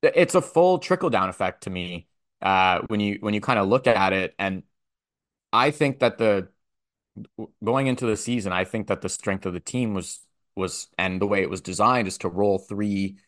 it's 0.02 0.34
a 0.34 0.42
full 0.42 0.78
trickle 0.78 1.10
down 1.10 1.28
effect 1.28 1.64
to 1.64 1.70
me 1.70 2.08
uh, 2.42 2.80
when 2.88 3.00
you 3.00 3.18
when 3.20 3.34
you 3.34 3.40
kind 3.40 3.58
of 3.58 3.68
look 3.68 3.86
at 3.86 4.12
it. 4.12 4.34
And 4.38 4.62
I 5.52 5.70
think 5.72 6.00
that 6.00 6.18
the 6.18 6.48
going 7.64 7.86
into 7.86 8.06
the 8.06 8.16
season, 8.16 8.52
I 8.52 8.64
think 8.64 8.88
that 8.88 9.00
the 9.00 9.08
strength 9.08 9.46
of 9.46 9.52
the 9.54 9.60
team 9.60 9.94
was 9.94 10.20
was 10.56 10.88
and 10.98 11.20
the 11.20 11.26
way 11.26 11.42
it 11.42 11.50
was 11.50 11.60
designed 11.60 12.08
is 12.08 12.18
to 12.18 12.28
roll 12.28 12.58
three 12.58 13.18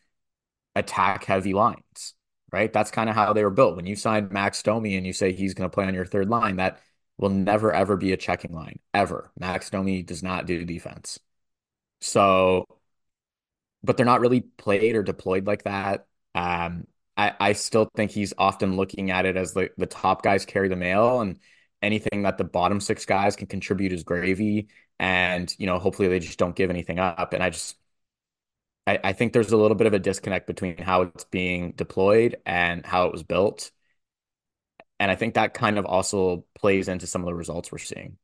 attack 0.75 1.25
heavy 1.25 1.53
lines, 1.53 2.15
right? 2.51 2.73
That's 2.73 2.91
kind 2.91 3.09
of 3.09 3.15
how 3.15 3.33
they 3.33 3.43
were 3.43 3.51
built. 3.51 3.75
When 3.75 3.85
you 3.87 3.95
signed 3.95 4.31
Max 4.31 4.63
Domi 4.63 4.95
and 4.97 5.07
you 5.07 5.13
say 5.13 5.33
he's 5.33 5.53
going 5.53 5.69
to 5.69 5.73
play 5.73 5.85
on 5.85 5.93
your 5.93 6.05
third 6.05 6.29
line, 6.29 6.57
that 6.57 6.81
will 7.17 7.29
never 7.29 7.73
ever 7.73 7.97
be 7.97 8.13
a 8.13 8.17
checking 8.17 8.53
line 8.53 8.79
ever. 8.93 9.31
Max 9.39 9.69
Domi 9.69 10.03
does 10.03 10.23
not 10.23 10.45
do 10.47 10.65
defense. 10.65 11.19
So, 12.01 12.65
but 13.83 13.97
they're 13.97 14.05
not 14.05 14.21
really 14.21 14.41
played 14.41 14.95
or 14.95 15.03
deployed 15.03 15.47
like 15.47 15.63
that. 15.63 16.07
Um, 16.35 16.87
I, 17.17 17.33
I 17.39 17.53
still 17.53 17.89
think 17.95 18.11
he's 18.11 18.33
often 18.37 18.75
looking 18.77 19.11
at 19.11 19.25
it 19.25 19.35
as 19.37 19.53
the, 19.53 19.69
the 19.77 19.85
top 19.85 20.23
guys 20.23 20.45
carry 20.45 20.69
the 20.69 20.75
mail 20.75 21.21
and 21.21 21.39
anything 21.81 22.23
that 22.23 22.37
the 22.37 22.43
bottom 22.43 22.79
six 22.79 23.05
guys 23.05 23.35
can 23.35 23.47
contribute 23.47 23.91
is 23.91 24.03
gravy 24.03 24.67
and 24.99 25.53
you 25.57 25.65
know 25.65 25.79
hopefully 25.79 26.07
they 26.07 26.19
just 26.19 26.37
don't 26.37 26.55
give 26.55 26.69
anything 26.69 26.99
up 26.99 27.33
and 27.33 27.41
i 27.43 27.49
just 27.49 27.75
I, 28.87 28.99
I 29.03 29.13
think 29.13 29.33
there's 29.33 29.51
a 29.51 29.57
little 29.57 29.75
bit 29.75 29.87
of 29.87 29.93
a 29.93 29.99
disconnect 29.99 30.47
between 30.47 30.77
how 30.77 31.03
it's 31.03 31.23
being 31.25 31.73
deployed 31.73 32.37
and 32.45 32.85
how 32.85 33.05
it 33.07 33.11
was 33.11 33.23
built 33.23 33.71
And 34.99 35.09
I 35.11 35.15
think 35.15 35.33
that 35.33 35.53
kind 35.53 35.77
of 35.77 35.85
also 35.85 36.45
plays 36.55 36.87
into 36.87 37.07
some 37.07 37.21
of 37.21 37.25
the 37.25 37.33
results 37.33 37.71
we're 37.71 37.79
seeing. 37.79 38.17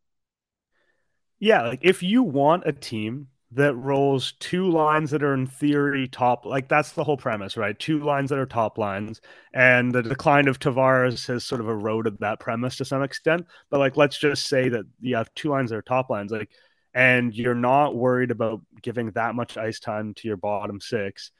Yeah, 1.40 1.62
like 1.68 1.80
if 1.84 2.02
you 2.04 2.24
want 2.24 2.64
a 2.66 2.74
team 2.74 3.28
that 3.52 3.76
rolls 3.76 4.34
two 4.40 4.70
lines 4.70 5.12
that 5.12 5.24
are 5.24 5.34
in 5.34 5.48
theory 5.48 6.08
top, 6.08 6.46
like 6.46 6.68
that's 6.68 6.92
the 6.92 7.04
whole 7.04 7.16
premise, 7.16 7.56
right? 7.56 7.80
Two 7.80 8.00
lines 8.00 8.30
that 8.30 8.40
are 8.40 8.46
top 8.46 8.78
lines, 8.78 9.22
and 9.54 9.94
the 9.94 10.04
decline 10.04 10.50
of 10.50 10.60
Tavares 10.60 11.28
has 11.28 11.46
sort 11.46 11.62
of 11.62 11.70
eroded 11.70 12.20
that 12.20 12.42
premise 12.42 12.76
to 12.78 12.86
some 12.86 13.04
extent. 13.04 13.46
But 13.70 13.80
like, 13.80 13.96
let's 13.96 14.18
just 14.18 14.48
say 14.48 14.68
that 14.70 14.86
you 15.00 15.16
have 15.16 15.34
two 15.34 15.50
lines 15.50 15.70
that 15.70 15.78
are 15.78 15.82
top 15.82 16.10
lines, 16.10 16.32
like, 16.32 16.52
and 16.94 17.34
you're 17.34 17.56
not 17.56 17.96
worried 17.96 18.32
about 18.32 18.62
giving 18.82 19.12
that 19.12 19.34
much 19.34 19.56
ice 19.56 19.80
time 19.80 20.14
to 20.16 20.28
your 20.28 20.38
bottom 20.38 20.82
six. 20.82 21.32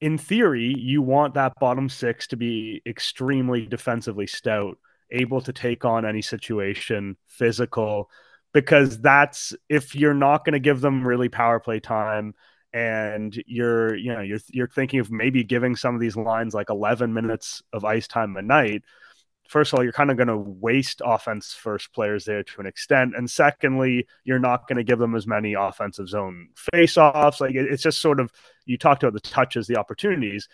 In 0.00 0.18
theory, 0.18 0.74
you 0.76 1.00
want 1.00 1.34
that 1.34 1.52
bottom 1.60 1.88
six 1.88 2.26
to 2.28 2.36
be 2.36 2.82
extremely 2.86 3.66
defensively 3.66 4.26
stout, 4.26 4.78
able 5.12 5.42
to 5.42 5.52
take 5.52 5.84
on 5.84 6.04
any 6.04 6.22
situation, 6.22 7.16
physical 7.26 8.10
because 8.52 8.98
that's 9.00 9.54
if 9.68 9.94
you're 9.94 10.14
not 10.14 10.44
going 10.44 10.54
to 10.54 10.60
give 10.60 10.80
them 10.80 11.06
really 11.06 11.28
power 11.28 11.60
play 11.60 11.80
time 11.80 12.34
and 12.72 13.42
you're 13.46 13.96
you 13.96 14.12
know 14.12 14.20
you're 14.20 14.38
you're 14.48 14.68
thinking 14.68 15.00
of 15.00 15.10
maybe 15.10 15.42
giving 15.42 15.74
some 15.74 15.94
of 15.94 16.00
these 16.00 16.16
lines 16.16 16.54
like 16.54 16.70
11 16.70 17.12
minutes 17.12 17.62
of 17.72 17.84
ice 17.84 18.06
time 18.06 18.36
a 18.36 18.42
night 18.42 18.84
first 19.48 19.72
of 19.72 19.78
all 19.78 19.82
you're 19.82 19.92
kind 19.92 20.12
of 20.12 20.16
going 20.16 20.28
to 20.28 20.36
waste 20.36 21.02
offense 21.04 21.52
first 21.52 21.92
players 21.92 22.24
there 22.24 22.44
to 22.44 22.60
an 22.60 22.66
extent. 22.66 23.14
And 23.16 23.28
secondly 23.28 24.06
you're 24.24 24.38
not 24.38 24.68
going 24.68 24.76
to 24.76 24.84
give 24.84 25.00
them 25.00 25.16
as 25.16 25.26
many 25.26 25.54
offensive 25.54 26.08
zone 26.08 26.50
face 26.72 26.96
offs 26.96 27.40
like 27.40 27.56
it, 27.56 27.66
it's 27.66 27.82
just 27.82 28.00
sort 28.00 28.20
of 28.20 28.30
you 28.66 28.78
talked 28.78 29.02
about 29.02 29.14
the 29.14 29.20
touches 29.28 29.66
the 29.66 29.76
opportunities 29.76 30.48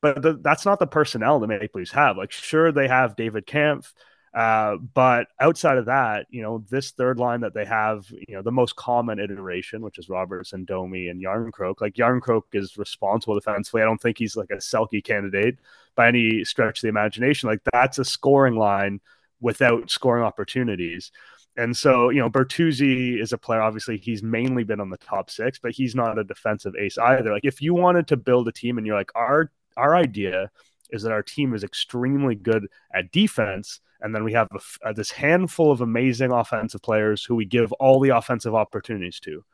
but 0.00 0.22
the, 0.22 0.38
that's 0.40 0.64
not 0.64 0.78
the 0.78 0.86
personnel 0.86 1.40
the 1.40 1.46
Maple 1.46 1.80
Leafs 1.80 1.90
have. 1.92 2.16
Like 2.16 2.32
sure 2.32 2.72
they 2.72 2.88
have 2.88 3.16
David 3.16 3.46
Kampf 3.46 3.92
uh, 4.34 4.76
but 4.76 5.28
outside 5.40 5.78
of 5.78 5.86
that, 5.86 6.26
you 6.30 6.42
know, 6.42 6.64
this 6.68 6.90
third 6.90 7.18
line 7.18 7.40
that 7.40 7.54
they 7.54 7.64
have, 7.64 8.10
you 8.10 8.34
know, 8.34 8.42
the 8.42 8.52
most 8.52 8.76
common 8.76 9.18
iteration, 9.18 9.82
which 9.82 9.98
is 9.98 10.08
Robertson, 10.08 10.64
Domi, 10.64 11.08
and 11.08 11.22
Jarnkrok. 11.22 11.80
Like 11.80 11.94
Jarnkrok 11.94 12.42
is 12.52 12.76
responsible 12.76 13.34
defensively. 13.34 13.82
I 13.82 13.86
don't 13.86 14.00
think 14.00 14.18
he's 14.18 14.36
like 14.36 14.50
a 14.50 14.56
Selke 14.56 15.02
candidate 15.02 15.58
by 15.94 16.08
any 16.08 16.44
stretch 16.44 16.78
of 16.78 16.82
the 16.82 16.88
imagination. 16.88 17.48
Like 17.48 17.62
that's 17.72 17.98
a 17.98 18.04
scoring 18.04 18.56
line 18.56 19.00
without 19.40 19.90
scoring 19.90 20.24
opportunities. 20.24 21.10
And 21.56 21.76
so, 21.76 22.10
you 22.10 22.20
know, 22.20 22.30
Bertuzzi 22.30 23.20
is 23.20 23.32
a 23.32 23.38
player. 23.38 23.60
Obviously, 23.60 23.96
he's 23.96 24.22
mainly 24.22 24.62
been 24.62 24.80
on 24.80 24.90
the 24.90 24.98
top 24.98 25.28
six, 25.28 25.58
but 25.58 25.72
he's 25.72 25.94
not 25.94 26.18
a 26.18 26.22
defensive 26.22 26.74
ace 26.78 26.98
either. 26.98 27.32
Like, 27.32 27.44
if 27.44 27.60
you 27.60 27.74
wanted 27.74 28.06
to 28.08 28.16
build 28.16 28.46
a 28.46 28.52
team 28.52 28.78
and 28.78 28.86
you're 28.86 28.96
like, 28.96 29.10
our 29.16 29.50
our 29.76 29.96
idea 29.96 30.50
is 30.90 31.02
that 31.02 31.12
our 31.12 31.22
team 31.22 31.54
is 31.54 31.64
extremely 31.64 32.34
good 32.34 32.68
at 32.94 33.10
defense 33.10 33.80
and 34.00 34.14
then 34.14 34.24
we 34.24 34.32
have 34.32 34.48
a, 34.52 34.90
a, 34.90 34.94
this 34.94 35.10
handful 35.10 35.70
of 35.70 35.80
amazing 35.80 36.30
offensive 36.30 36.82
players 36.82 37.24
who 37.24 37.34
we 37.34 37.44
give 37.44 37.72
all 37.74 38.00
the 38.00 38.10
offensive 38.10 38.54
opportunities 38.54 39.20
to. 39.20 39.44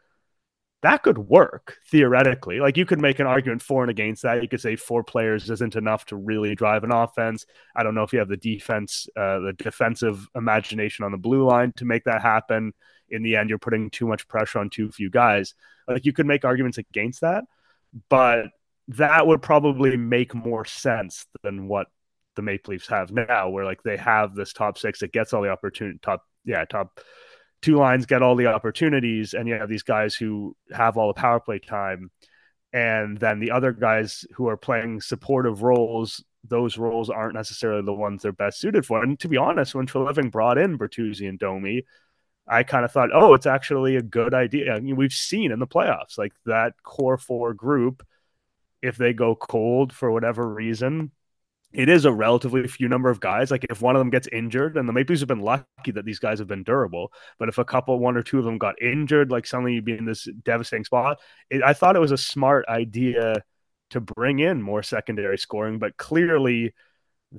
That 0.82 1.02
could 1.02 1.16
work 1.16 1.78
theoretically. 1.90 2.60
Like 2.60 2.76
you 2.76 2.84
could 2.84 3.00
make 3.00 3.18
an 3.18 3.26
argument 3.26 3.62
for 3.62 3.82
and 3.82 3.90
against 3.90 4.22
that. 4.22 4.42
You 4.42 4.48
could 4.48 4.60
say 4.60 4.76
four 4.76 5.02
players 5.02 5.48
isn't 5.48 5.76
enough 5.76 6.04
to 6.06 6.16
really 6.16 6.54
drive 6.54 6.84
an 6.84 6.92
offense. 6.92 7.46
I 7.74 7.82
don't 7.82 7.94
know 7.94 8.02
if 8.02 8.12
you 8.12 8.18
have 8.18 8.28
the 8.28 8.36
defense, 8.36 9.08
uh, 9.16 9.38
the 9.38 9.54
defensive 9.56 10.28
imagination 10.34 11.06
on 11.06 11.12
the 11.12 11.16
blue 11.16 11.44
line 11.44 11.72
to 11.76 11.86
make 11.86 12.04
that 12.04 12.20
happen. 12.20 12.74
In 13.08 13.22
the 13.22 13.36
end, 13.36 13.48
you're 13.48 13.58
putting 13.58 13.88
too 13.88 14.06
much 14.06 14.28
pressure 14.28 14.58
on 14.58 14.68
too 14.68 14.90
few 14.90 15.08
guys. 15.08 15.54
Like 15.88 16.04
you 16.04 16.12
could 16.12 16.26
make 16.26 16.44
arguments 16.44 16.76
against 16.76 17.22
that, 17.22 17.44
but 18.10 18.48
that 18.88 19.26
would 19.26 19.40
probably 19.40 19.96
make 19.96 20.35
more 20.35 20.66
sense 20.66 21.26
than 21.42 21.66
what 21.66 21.87
the 22.37 22.42
Maple 22.42 22.73
Leafs 22.73 22.88
have 22.88 23.11
now, 23.12 23.49
where 23.49 23.64
like 23.64 23.83
they 23.83 23.97
have 23.97 24.35
this 24.35 24.53
top 24.53 24.79
six 24.79 25.01
that 25.01 25.12
gets 25.12 25.33
all 25.33 25.42
the 25.42 25.51
opportunity, 25.51 25.99
top 26.03 26.25
yeah, 26.44 26.64
top 26.64 27.01
two 27.62 27.77
lines 27.77 28.07
get 28.07 28.23
all 28.23 28.37
the 28.37 28.47
opportunities, 28.47 29.35
and 29.35 29.49
you 29.49 29.55
have 29.55 29.68
these 29.68 29.83
guys 29.83 30.14
who 30.14 30.57
have 30.73 30.97
all 30.97 31.09
the 31.09 31.14
power 31.14 31.40
play 31.40 31.59
time, 31.59 32.11
and 32.73 33.18
then 33.18 33.40
the 33.40 33.51
other 33.51 33.73
guys 33.73 34.27
who 34.35 34.49
are 34.49 34.57
playing 34.57 35.01
supportive 35.01 35.62
roles. 35.62 36.23
Those 36.47 36.77
roles 36.77 37.09
aren't 37.09 37.35
necessarily 37.35 37.81
the 37.81 37.94
ones 37.94 38.20
they're 38.20 38.31
best 38.33 38.61
suited 38.61 38.85
for. 38.85 39.03
And 39.03 39.18
to 39.20 39.29
be 39.29 39.38
honest, 39.38 39.75
when 39.75 39.87
Treliving 39.87 40.31
brought 40.31 40.59
in 40.59 40.77
Bertuzzi 40.77 41.27
and 41.27 41.38
Domi, 41.38 41.85
I 42.47 42.62
kind 42.64 42.85
of 42.85 42.92
thought, 42.92 43.09
oh, 43.14 43.33
it's 43.33 43.47
actually 43.47 43.97
a 43.97 44.03
good 44.03 44.35
idea. 44.35 44.75
I 44.75 44.81
mean, 44.81 44.97
we've 44.97 45.12
seen 45.12 45.53
in 45.53 45.59
the 45.59 45.66
playoffs, 45.66 46.18
like 46.18 46.35
that 46.44 46.75
core 46.83 47.16
four 47.16 47.55
group, 47.55 48.07
if 48.83 48.99
they 48.99 49.14
go 49.14 49.35
cold 49.35 49.94
for 49.94 50.11
whatever 50.11 50.47
reason, 50.47 51.12
it 51.74 51.88
is 51.88 52.04
a 52.04 52.12
relatively 52.12 52.66
few 52.68 52.88
number 52.88 53.10
of 53.10 53.18
guys. 53.18 53.50
Like 53.50 53.66
if 53.68 53.82
one 53.82 53.96
of 53.96 54.00
them 54.00 54.10
gets 54.10 54.28
injured, 54.28 54.76
and 54.76 54.88
the 54.88 54.92
Maple 54.92 55.12
Leafs 55.12 55.22
have 55.22 55.28
been 55.28 55.40
lucky 55.40 55.90
that 55.92 56.04
these 56.04 56.20
guys 56.20 56.38
have 56.38 56.46
been 56.46 56.62
durable. 56.62 57.12
But 57.38 57.48
if 57.48 57.58
a 57.58 57.64
couple, 57.64 57.98
one 57.98 58.16
or 58.16 58.22
two 58.22 58.38
of 58.38 58.44
them 58.44 58.58
got 58.58 58.80
injured, 58.80 59.32
like 59.32 59.44
suddenly 59.44 59.74
you'd 59.74 59.84
be 59.84 59.98
in 59.98 60.04
this 60.04 60.28
devastating 60.44 60.84
spot. 60.84 61.18
It, 61.50 61.62
I 61.62 61.72
thought 61.72 61.96
it 61.96 62.00
was 62.00 62.12
a 62.12 62.16
smart 62.16 62.64
idea 62.68 63.42
to 63.90 64.00
bring 64.00 64.38
in 64.38 64.62
more 64.62 64.84
secondary 64.84 65.37
scoring, 65.37 65.80
but 65.80 65.96
clearly 65.96 66.72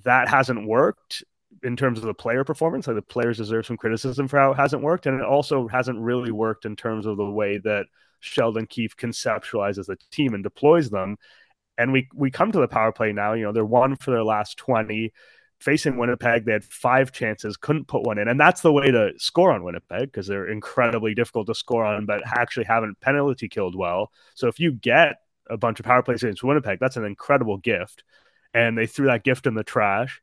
that 0.04 0.28
hasn't 0.28 0.68
worked 0.68 1.24
in 1.64 1.78
terms 1.78 2.00
of 2.00 2.06
the 2.06 2.14
player 2.14 2.44
performance. 2.44 2.88
Like 2.88 2.98
the 2.98 3.02
players 3.02 3.38
deserve 3.38 3.66
some 3.66 3.78
criticism 3.78 4.28
for 4.28 4.38
how 4.38 4.52
it 4.52 4.58
hasn't 4.58 4.84
worked, 4.84 5.06
and 5.06 5.18
it 5.18 5.26
also 5.26 5.70
hasn't 5.70 6.00
really 6.00 6.32
worked 6.32 6.66
in 6.66 6.76
terms 6.76 7.06
of 7.06 7.16
the 7.16 7.26
way 7.26 7.58
that 7.60 7.86
Sheldon 8.20 8.68
Keefe 8.68 8.98
conceptualizes 8.98 9.86
the 9.86 9.98
team 10.12 10.34
and 10.34 10.44
deploys 10.44 10.90
them. 10.90 11.18
And 11.78 11.92
we 11.92 12.08
we 12.14 12.32
come 12.32 12.52
to 12.52 12.60
the 12.60 12.68
power 12.68 12.92
play 12.92 13.12
now. 13.12 13.34
You 13.34 13.44
know, 13.44 13.52
they're 13.52 13.66
one 13.66 13.96
for 13.96 14.12
their 14.12 14.24
last 14.24 14.58
20. 14.58 15.12
Facing 15.60 15.98
Winnipeg, 15.98 16.46
they 16.46 16.52
had 16.52 16.66
five 16.66 17.14
chances, 17.14 17.56
couldn't 17.56 17.88
put 17.88 18.04
one 18.04 18.18
in. 18.18 18.28
And 18.28 18.40
that's 18.40 18.62
the 18.62 18.74
way 18.74 18.92
to 18.92 19.14
score 19.18 19.52
on 19.52 19.64
Winnipeg 19.64 20.12
because 20.12 20.28
they're 20.28 20.50
incredibly 20.50 21.16
difficult 21.16 21.48
to 21.48 21.56
score 21.56 21.86
on, 21.86 22.06
but 22.06 22.22
actually 22.26 22.66
haven't 22.66 23.00
penalty 23.00 23.48
killed 23.48 23.74
well. 23.74 24.12
So 24.36 24.48
if 24.48 24.60
you 24.60 24.74
get 24.74 25.16
a 25.50 25.58
bunch 25.58 25.80
of 25.80 25.86
power 25.86 26.04
plays 26.04 26.24
against 26.24 26.44
Winnipeg, 26.44 26.80
that's 26.80 26.98
an 26.98 27.06
incredible 27.06 27.58
gift. 27.58 28.04
And 28.54 28.78
they 28.78 28.86
threw 28.86 29.08
that 29.08 29.24
gift 29.24 29.48
in 29.48 29.56
the 29.56 29.64
trash. 29.64 30.22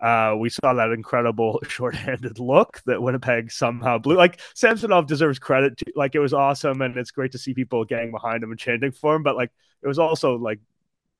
Uh, 0.00 0.34
we 0.38 0.48
saw 0.48 0.72
that 0.74 0.90
incredible 0.92 1.60
shorthanded 1.68 2.38
look 2.38 2.80
that 2.86 3.02
Winnipeg 3.02 3.52
somehow 3.52 3.98
blew. 3.98 4.16
Like 4.16 4.40
Samsonov 4.54 5.06
deserves 5.06 5.38
credit. 5.38 5.76
To, 5.78 5.92
like 5.94 6.14
it 6.14 6.20
was 6.20 6.32
awesome, 6.32 6.80
and 6.80 6.96
it's 6.96 7.10
great 7.10 7.32
to 7.32 7.38
see 7.38 7.52
people 7.52 7.84
getting 7.84 8.10
behind 8.10 8.42
him 8.42 8.50
and 8.50 8.58
chanting 8.58 8.92
for 8.92 9.14
him. 9.14 9.22
But 9.22 9.36
like 9.36 9.50
it 9.82 9.88
was 9.88 9.98
also 9.98 10.36
like 10.36 10.60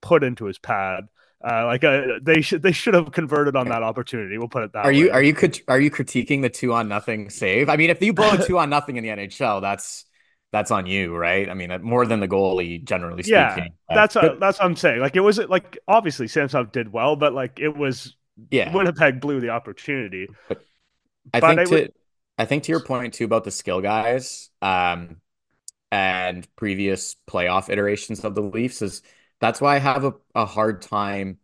put 0.01 0.25
into 0.25 0.47
his 0.47 0.59
pad. 0.59 1.09
Uh, 1.43 1.65
like 1.65 1.83
uh, 1.85 2.03
they 2.21 2.43
should 2.43 2.63
they 2.63 2.73
should 2.73 2.93
have 2.93 3.13
converted 3.13 3.57
on 3.57 3.69
that 3.69 3.83
opportunity. 3.83 4.37
We'll 4.37 4.49
put 4.49 4.63
it 4.63 4.73
that. 4.75 4.85
Are 4.85 4.89
way. 4.89 4.99
you 4.99 5.11
are 5.11 5.23
you 5.23 5.35
are 5.69 5.81
you 5.81 5.91
critiquing 5.91 6.43
the 6.43 6.51
two 6.51 6.75
on 6.75 6.89
nothing 6.89 7.31
save? 7.31 7.71
I 7.71 7.77
mean, 7.77 7.89
if 7.89 8.03
you 8.03 8.13
blow 8.13 8.33
a 8.33 8.47
two 8.47 8.59
on 8.59 8.69
nothing 8.69 8.97
in 8.97 9.05
the 9.05 9.09
NHL, 9.09 9.63
that's 9.63 10.05
that's 10.53 10.71
on 10.71 10.87
you, 10.87 11.17
right? 11.17 11.49
I 11.49 11.55
mean, 11.55 11.71
more 11.83 12.05
than 12.05 12.21
the 12.21 12.29
goalie, 12.29 12.85
generally 12.85 13.23
speaking. 13.23 13.33
Yeah, 13.35 13.65
that's 13.89 14.17
a, 14.17 14.37
that's 14.39 14.59
what 14.59 14.67
I'm 14.67 14.77
saying. 14.77 15.01
Like 15.01 15.17
it 15.17 15.21
was 15.21 15.39
like 15.39 15.79
obviously 15.87 16.29
Samsonov 16.29 16.73
did 16.73 16.93
well, 16.93 17.17
but 17.17 17.33
like 17.33 17.59
it 17.59 17.75
was 17.75 18.17
yeah 18.51 18.75
Winnipeg 18.75 19.21
blew 19.21 19.41
the 19.41 19.51
opportunity. 19.51 20.29
But 20.49 20.63
I 21.33 21.41
but 21.41 21.57
think 21.57 21.69
to 21.69 21.75
would... 21.75 21.93
I 22.37 22.45
think 22.45 22.65
to 22.65 22.73
your 22.73 22.81
point 22.81 23.15
too 23.15 23.25
about 23.25 23.45
the 23.45 23.51
skill 23.51 23.81
guys, 23.81 24.51
um, 24.61 25.17
and 25.93 26.47
previous 26.57 27.17
playoff 27.29 27.71
iterations 27.71 28.25
of 28.25 28.35
the 28.35 28.43
Leafs 28.43 28.83
is 28.83 29.03
that's 29.41 29.61
why 29.61 29.77
I 29.77 29.79
have 29.79 30.05
a, 30.05 30.15
a 30.35 30.45
hard 30.47 30.83
time, 30.83 31.39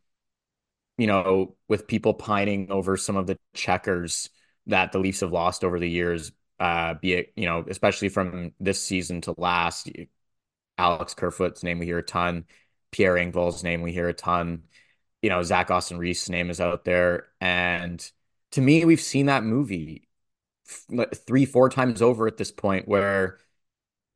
you 0.99 1.07
know, 1.07 1.57
with 1.69 1.87
people 1.87 2.15
pining 2.15 2.71
over 2.71 2.97
some 2.97 3.17
of 3.17 3.27
the 3.27 3.39
checkers 3.55 4.31
that 4.67 4.93
the 4.93 4.99
Leafs 4.99 5.21
have 5.21 5.33
lost 5.33 5.65
over 5.65 5.79
the 5.79 5.89
years, 5.89 6.33
uh, 6.61 6.95
be 6.95 7.15
it, 7.15 7.33
you 7.37 7.47
know, 7.47 7.65
especially 7.69 8.09
from 8.09 8.53
this 8.61 8.83
season 8.83 9.21
to 9.23 9.35
last. 9.39 9.91
Alex 10.79 11.15
Kerfoot's 11.15 11.63
name 11.63 11.79
we 11.79 11.87
hear 11.87 11.99
a 11.99 12.03
ton. 12.03 12.45
Pierre 12.91 13.15
Engvall's 13.15 13.65
name 13.65 13.83
we 13.83 13.93
hear 13.93 14.09
a 14.09 14.15
ton. 14.15 14.65
You 15.23 15.31
know, 15.31 15.43
Zach 15.43 15.71
Aston-Reese's 15.71 16.31
name 16.31 16.51
is 16.51 16.61
out 16.61 16.85
there. 16.85 17.29
And 17.41 18.05
to 18.53 18.61
me, 18.61 18.85
we've 18.85 19.01
seen 19.01 19.27
that 19.27 19.45
movie 19.45 20.09
three, 21.27 21.47
four 21.47 21.69
times 21.69 22.03
over 22.03 22.27
at 22.27 22.37
this 22.37 22.53
point 22.53 22.87
where 22.87 23.39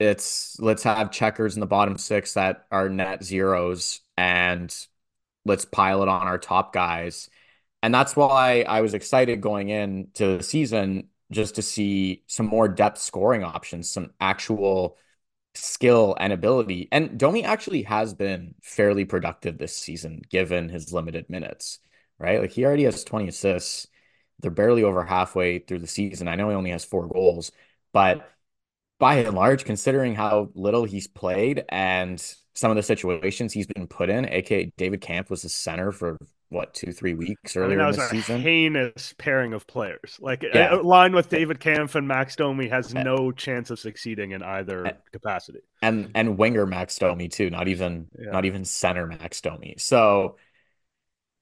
it's 0.00 0.58
let's 0.58 0.82
have 0.82 1.10
checkers 1.12 1.54
in 1.56 1.60
the 1.60 1.66
bottom 1.66 1.98
six 1.98 2.34
that 2.34 2.66
are 2.70 2.88
net 2.88 3.22
zeros 3.22 4.00
and 4.16 4.74
let's 5.44 5.66
pile 5.66 6.02
it 6.02 6.08
on 6.08 6.26
our 6.26 6.38
top 6.38 6.72
guys. 6.72 7.28
And 7.82 7.94
that's 7.94 8.16
why 8.16 8.62
I 8.62 8.80
was 8.80 8.94
excited 8.94 9.40
going 9.40 9.68
into 9.68 10.38
the 10.38 10.42
season 10.42 11.08
just 11.30 11.56
to 11.56 11.62
see 11.62 12.24
some 12.26 12.46
more 12.46 12.68
depth 12.68 12.98
scoring 12.98 13.44
options, 13.44 13.90
some 13.90 14.10
actual 14.20 14.96
skill 15.54 16.16
and 16.18 16.32
ability. 16.32 16.88
And 16.92 17.18
Domi 17.18 17.44
actually 17.44 17.82
has 17.82 18.14
been 18.14 18.54
fairly 18.62 19.04
productive 19.04 19.58
this 19.58 19.76
season 19.76 20.22
given 20.30 20.68
his 20.68 20.92
limited 20.92 21.28
minutes, 21.30 21.78
right? 22.18 22.40
Like 22.40 22.52
he 22.52 22.64
already 22.64 22.84
has 22.84 23.04
20 23.04 23.28
assists. 23.28 23.86
They're 24.40 24.50
barely 24.50 24.82
over 24.82 25.04
halfway 25.04 25.58
through 25.58 25.80
the 25.80 25.86
season. 25.86 26.28
I 26.28 26.36
know 26.36 26.48
he 26.48 26.54
only 26.54 26.70
has 26.70 26.84
four 26.84 27.06
goals, 27.06 27.52
but 27.92 28.26
by 29.00 29.16
and 29.16 29.34
large, 29.34 29.64
considering 29.64 30.14
how 30.14 30.50
little 30.54 30.84
he's 30.84 31.08
played 31.08 31.64
and 31.68 32.22
some 32.54 32.70
of 32.70 32.76
the 32.76 32.82
situations 32.84 33.52
he's 33.52 33.66
been 33.66 33.88
put 33.88 34.10
in, 34.10 34.26
aka 34.28 34.70
David 34.76 35.00
Kampf 35.00 35.30
was 35.30 35.42
the 35.42 35.48
center 35.48 35.90
for 35.92 36.16
what 36.50 36.74
two 36.74 36.92
three 36.92 37.14
weeks 37.14 37.56
I 37.56 37.60
mean, 37.60 37.78
earlier 37.78 37.78
that 37.78 37.86
was 37.86 37.98
a 37.98 38.08
season. 38.08 38.40
heinous 38.42 39.14
pairing 39.18 39.52
of 39.54 39.66
players. 39.66 40.18
Like 40.20 40.42
Yeah. 40.42 40.74
a 40.74 40.82
line 40.82 41.12
with 41.14 41.28
David 41.28 41.60
Kampf 41.60 41.94
and 41.94 42.06
Max 42.08 42.36
Domi 42.36 42.68
has 42.68 42.92
no 42.94 43.30
chance 43.32 43.70
of 43.70 43.78
succeeding 43.78 44.32
in 44.32 44.42
either 44.42 44.86
Eh. 44.86 44.92
capacity. 45.12 45.60
and 45.82 46.10
and 46.14 46.36
winger 46.38 46.66
Max 46.66 46.96
Domi 46.98 47.28
too, 47.28 47.50
not 47.50 47.68
even 47.68 48.08
Yeah. 48.18 48.30
not 48.32 48.44
even 48.44 48.64
center 48.64 49.06
Max 49.06 49.40
Domi. 49.40 49.76
So, 49.78 50.36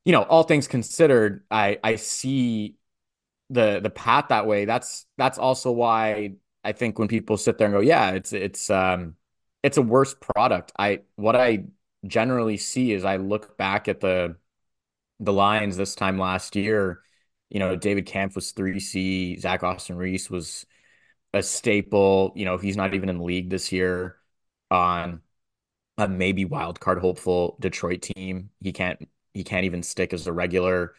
you 0.04 0.12
know, 0.12 0.22
all 0.22 0.42
things 0.44 0.68
considered, 0.68 1.44
I 1.50 1.78
I 1.82 1.96
see 1.96 2.76
the 3.50 3.80
the 3.82 3.90
path 3.90 4.26
that 4.28 4.46
way. 4.46 4.66
That's 4.66 5.06
that's 5.16 5.38
also 5.38 5.72
why 5.72 6.34
I 6.68 6.72
think 6.72 6.98
when 6.98 7.08
people 7.08 7.36
sit 7.36 7.58
there 7.58 7.66
and 7.66 7.74
go, 7.74 7.80
yeah, 7.80 8.10
it's 8.12 8.32
it's 8.32 8.70
um 8.70 9.16
it's 9.62 9.76
a 9.78 9.82
worse 9.82 10.14
product. 10.14 10.72
I 10.78 11.02
what 11.16 11.36
I 11.36 11.64
generally 12.06 12.56
see 12.58 12.92
is 12.92 13.04
I 13.04 13.16
look 13.16 13.56
back 13.58 13.88
at 13.88 14.00
the 14.00 14.36
the 15.20 15.32
lines 15.32 15.76
this 15.76 15.94
time 15.94 16.18
last 16.18 16.56
year. 16.56 17.02
You 17.50 17.60
know, 17.60 17.76
David 17.76 18.06
Kampf 18.06 18.34
was 18.36 18.52
3C, 18.52 19.38
Zach 19.38 19.62
Aston-Reese 19.62 20.30
was 20.30 20.66
a 21.34 21.42
staple. 21.42 22.32
You 22.36 22.44
know, 22.46 22.58
he's 22.58 22.76
not 22.76 22.94
even 22.94 23.08
in 23.10 23.18
the 23.18 23.24
league 23.24 23.50
this 23.50 23.72
year 23.72 24.18
on 24.70 25.22
a 25.98 26.08
maybe 26.08 26.44
wild 26.44 26.80
card 26.80 26.98
hopeful 27.00 27.56
Detroit 27.60 28.02
team. 28.02 28.50
He 28.60 28.72
can't 28.72 29.08
he 29.34 29.44
can't 29.44 29.64
even 29.64 29.82
stick 29.82 30.12
as 30.12 30.26
a 30.26 30.32
regular. 30.32 30.94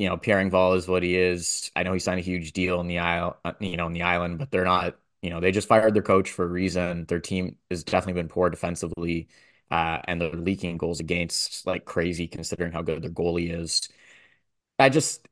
You 0.00 0.08
know, 0.08 0.16
Pierre 0.16 0.38
Engvall 0.42 0.76
is 0.76 0.88
what 0.88 1.02
he 1.02 1.16
is. 1.16 1.70
I 1.76 1.82
know 1.82 1.92
he 1.92 1.98
signed 1.98 2.20
a 2.20 2.22
huge 2.22 2.52
deal 2.54 2.80
in 2.80 2.86
the 2.88 3.00
isle, 3.00 3.38
uh, 3.44 3.52
you 3.60 3.76
know, 3.76 3.86
in 3.86 3.92
the 3.92 4.02
island, 4.02 4.38
but 4.38 4.50
they're 4.50 4.64
not. 4.64 4.98
You 5.22 5.28
know, 5.30 5.40
they 5.40 5.52
just 5.52 5.68
fired 5.68 5.92
their 5.94 6.02
coach 6.02 6.30
for 6.32 6.44
a 6.46 6.48
reason. 6.48 7.04
Their 7.06 7.20
team 7.20 7.58
has 7.70 7.84
definitely 7.84 8.22
been 8.22 8.30
poor 8.30 8.48
defensively, 8.50 9.28
uh, 9.70 10.00
and 10.06 10.20
they're 10.20 10.32
leaking 10.32 10.78
goals 10.78 11.00
against 11.00 11.66
like 11.66 11.84
crazy, 11.84 12.28
considering 12.28 12.72
how 12.72 12.82
good 12.82 13.02
their 13.02 13.10
goalie 13.10 13.52
is. 13.54 13.88
I 14.78 14.88
just, 14.90 15.28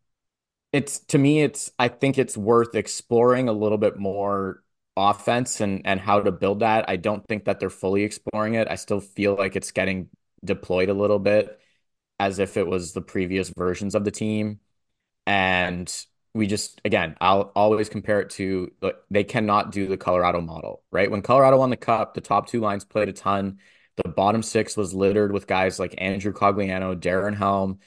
it's 0.72 1.00
to 1.00 1.18
me, 1.18 1.42
it's 1.42 1.72
I 1.78 1.88
think 1.88 2.18
it's 2.18 2.36
worth 2.36 2.74
exploring 2.74 3.48
a 3.48 3.52
little 3.52 3.78
bit 3.78 3.98
more 3.98 4.62
offense 4.96 5.60
and 5.60 5.82
and 5.86 6.00
how 6.00 6.20
to 6.22 6.32
build 6.32 6.60
that. 6.60 6.88
I 6.90 6.96
don't 6.96 7.26
think 7.26 7.44
that 7.46 7.60
they're 7.60 7.70
fully 7.70 8.04
exploring 8.04 8.54
it. 8.54 8.68
I 8.68 8.76
still 8.76 9.00
feel 9.00 9.34
like 9.36 9.56
it's 9.56 9.72
getting 9.72 10.10
deployed 10.44 10.88
a 10.90 10.94
little 10.94 11.18
bit 11.18 11.57
as 12.18 12.38
if 12.38 12.56
it 12.56 12.66
was 12.66 12.92
the 12.92 13.02
previous 13.02 13.48
versions 13.50 13.94
of 13.94 14.04
the 14.04 14.10
team. 14.10 14.60
And 15.26 15.92
we 16.34 16.46
just 16.46 16.80
again, 16.84 17.16
I'll 17.20 17.52
always 17.54 17.88
compare 17.88 18.20
it 18.20 18.30
to 18.30 18.72
they 19.10 19.24
cannot 19.24 19.72
do 19.72 19.86
the 19.86 19.96
Colorado 19.96 20.40
model, 20.40 20.82
right? 20.90 21.10
When 21.10 21.22
Colorado 21.22 21.58
won 21.58 21.70
the 21.70 21.76
cup, 21.76 22.14
the 22.14 22.20
top 22.20 22.48
two 22.48 22.60
lines 22.60 22.84
played 22.84 23.08
a 23.08 23.12
ton. 23.12 23.58
The 23.96 24.08
bottom 24.08 24.42
six 24.42 24.76
was 24.76 24.94
littered 24.94 25.32
with 25.32 25.46
guys 25.46 25.78
like 25.78 25.94
Andrew 25.98 26.32
Cogliano, 26.32 26.94
Darren 26.94 27.36
Helm, 27.36 27.80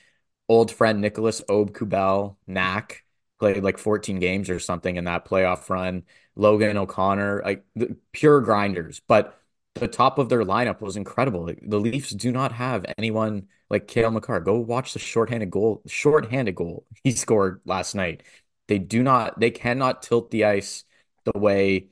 old 0.49 0.71
friend 0.71 0.99
Nicolas 0.99 1.41
Aubé-Kubel, 1.41 2.35
Knack 2.47 3.03
played 3.39 3.63
like 3.63 3.77
14 3.77 4.19
games 4.19 4.49
or 4.49 4.59
something 4.59 4.97
in 4.97 5.05
that 5.05 5.25
playoff 5.25 5.69
run. 5.69 6.03
Logan 6.35 6.77
O'Connor, 6.77 7.41
like 7.43 7.65
pure 8.11 8.41
grinders, 8.41 9.01
but 9.07 9.39
the 9.75 9.87
top 9.87 10.17
of 10.17 10.29
their 10.29 10.43
lineup 10.43 10.81
was 10.81 10.97
incredible. 10.97 11.49
The 11.61 11.79
Leafs 11.79 12.11
do 12.11 12.31
not 12.31 12.51
have 12.53 12.85
anyone 12.97 13.47
like 13.71 13.87
Cale 13.87 14.11
Makar. 14.11 14.41
Go 14.41 14.59
watch 14.59 14.93
the 14.93 14.99
shorthanded 14.99 15.49
goal, 15.49 15.81
shorthanded 15.87 16.55
goal 16.55 16.85
he 17.03 17.11
scored 17.13 17.61
last 17.65 17.95
night. 17.95 18.21
They 18.67 18.77
do 18.79 19.01
not, 19.01 19.39
they 19.39 19.49
cannot 19.49 20.03
tilt 20.03 20.29
the 20.29 20.45
ice 20.45 20.83
the 21.23 21.39
way 21.39 21.87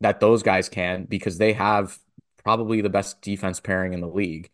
that 0.00 0.20
those 0.20 0.42
guys 0.42 0.68
can 0.68 1.04
because 1.04 1.38
they 1.38 1.54
have 1.54 1.98
probably 2.44 2.82
the 2.82 2.90
best 2.90 3.22
defense 3.22 3.58
pairing 3.58 3.94
in 3.94 4.00
the 4.00 4.06
league. 4.06 4.50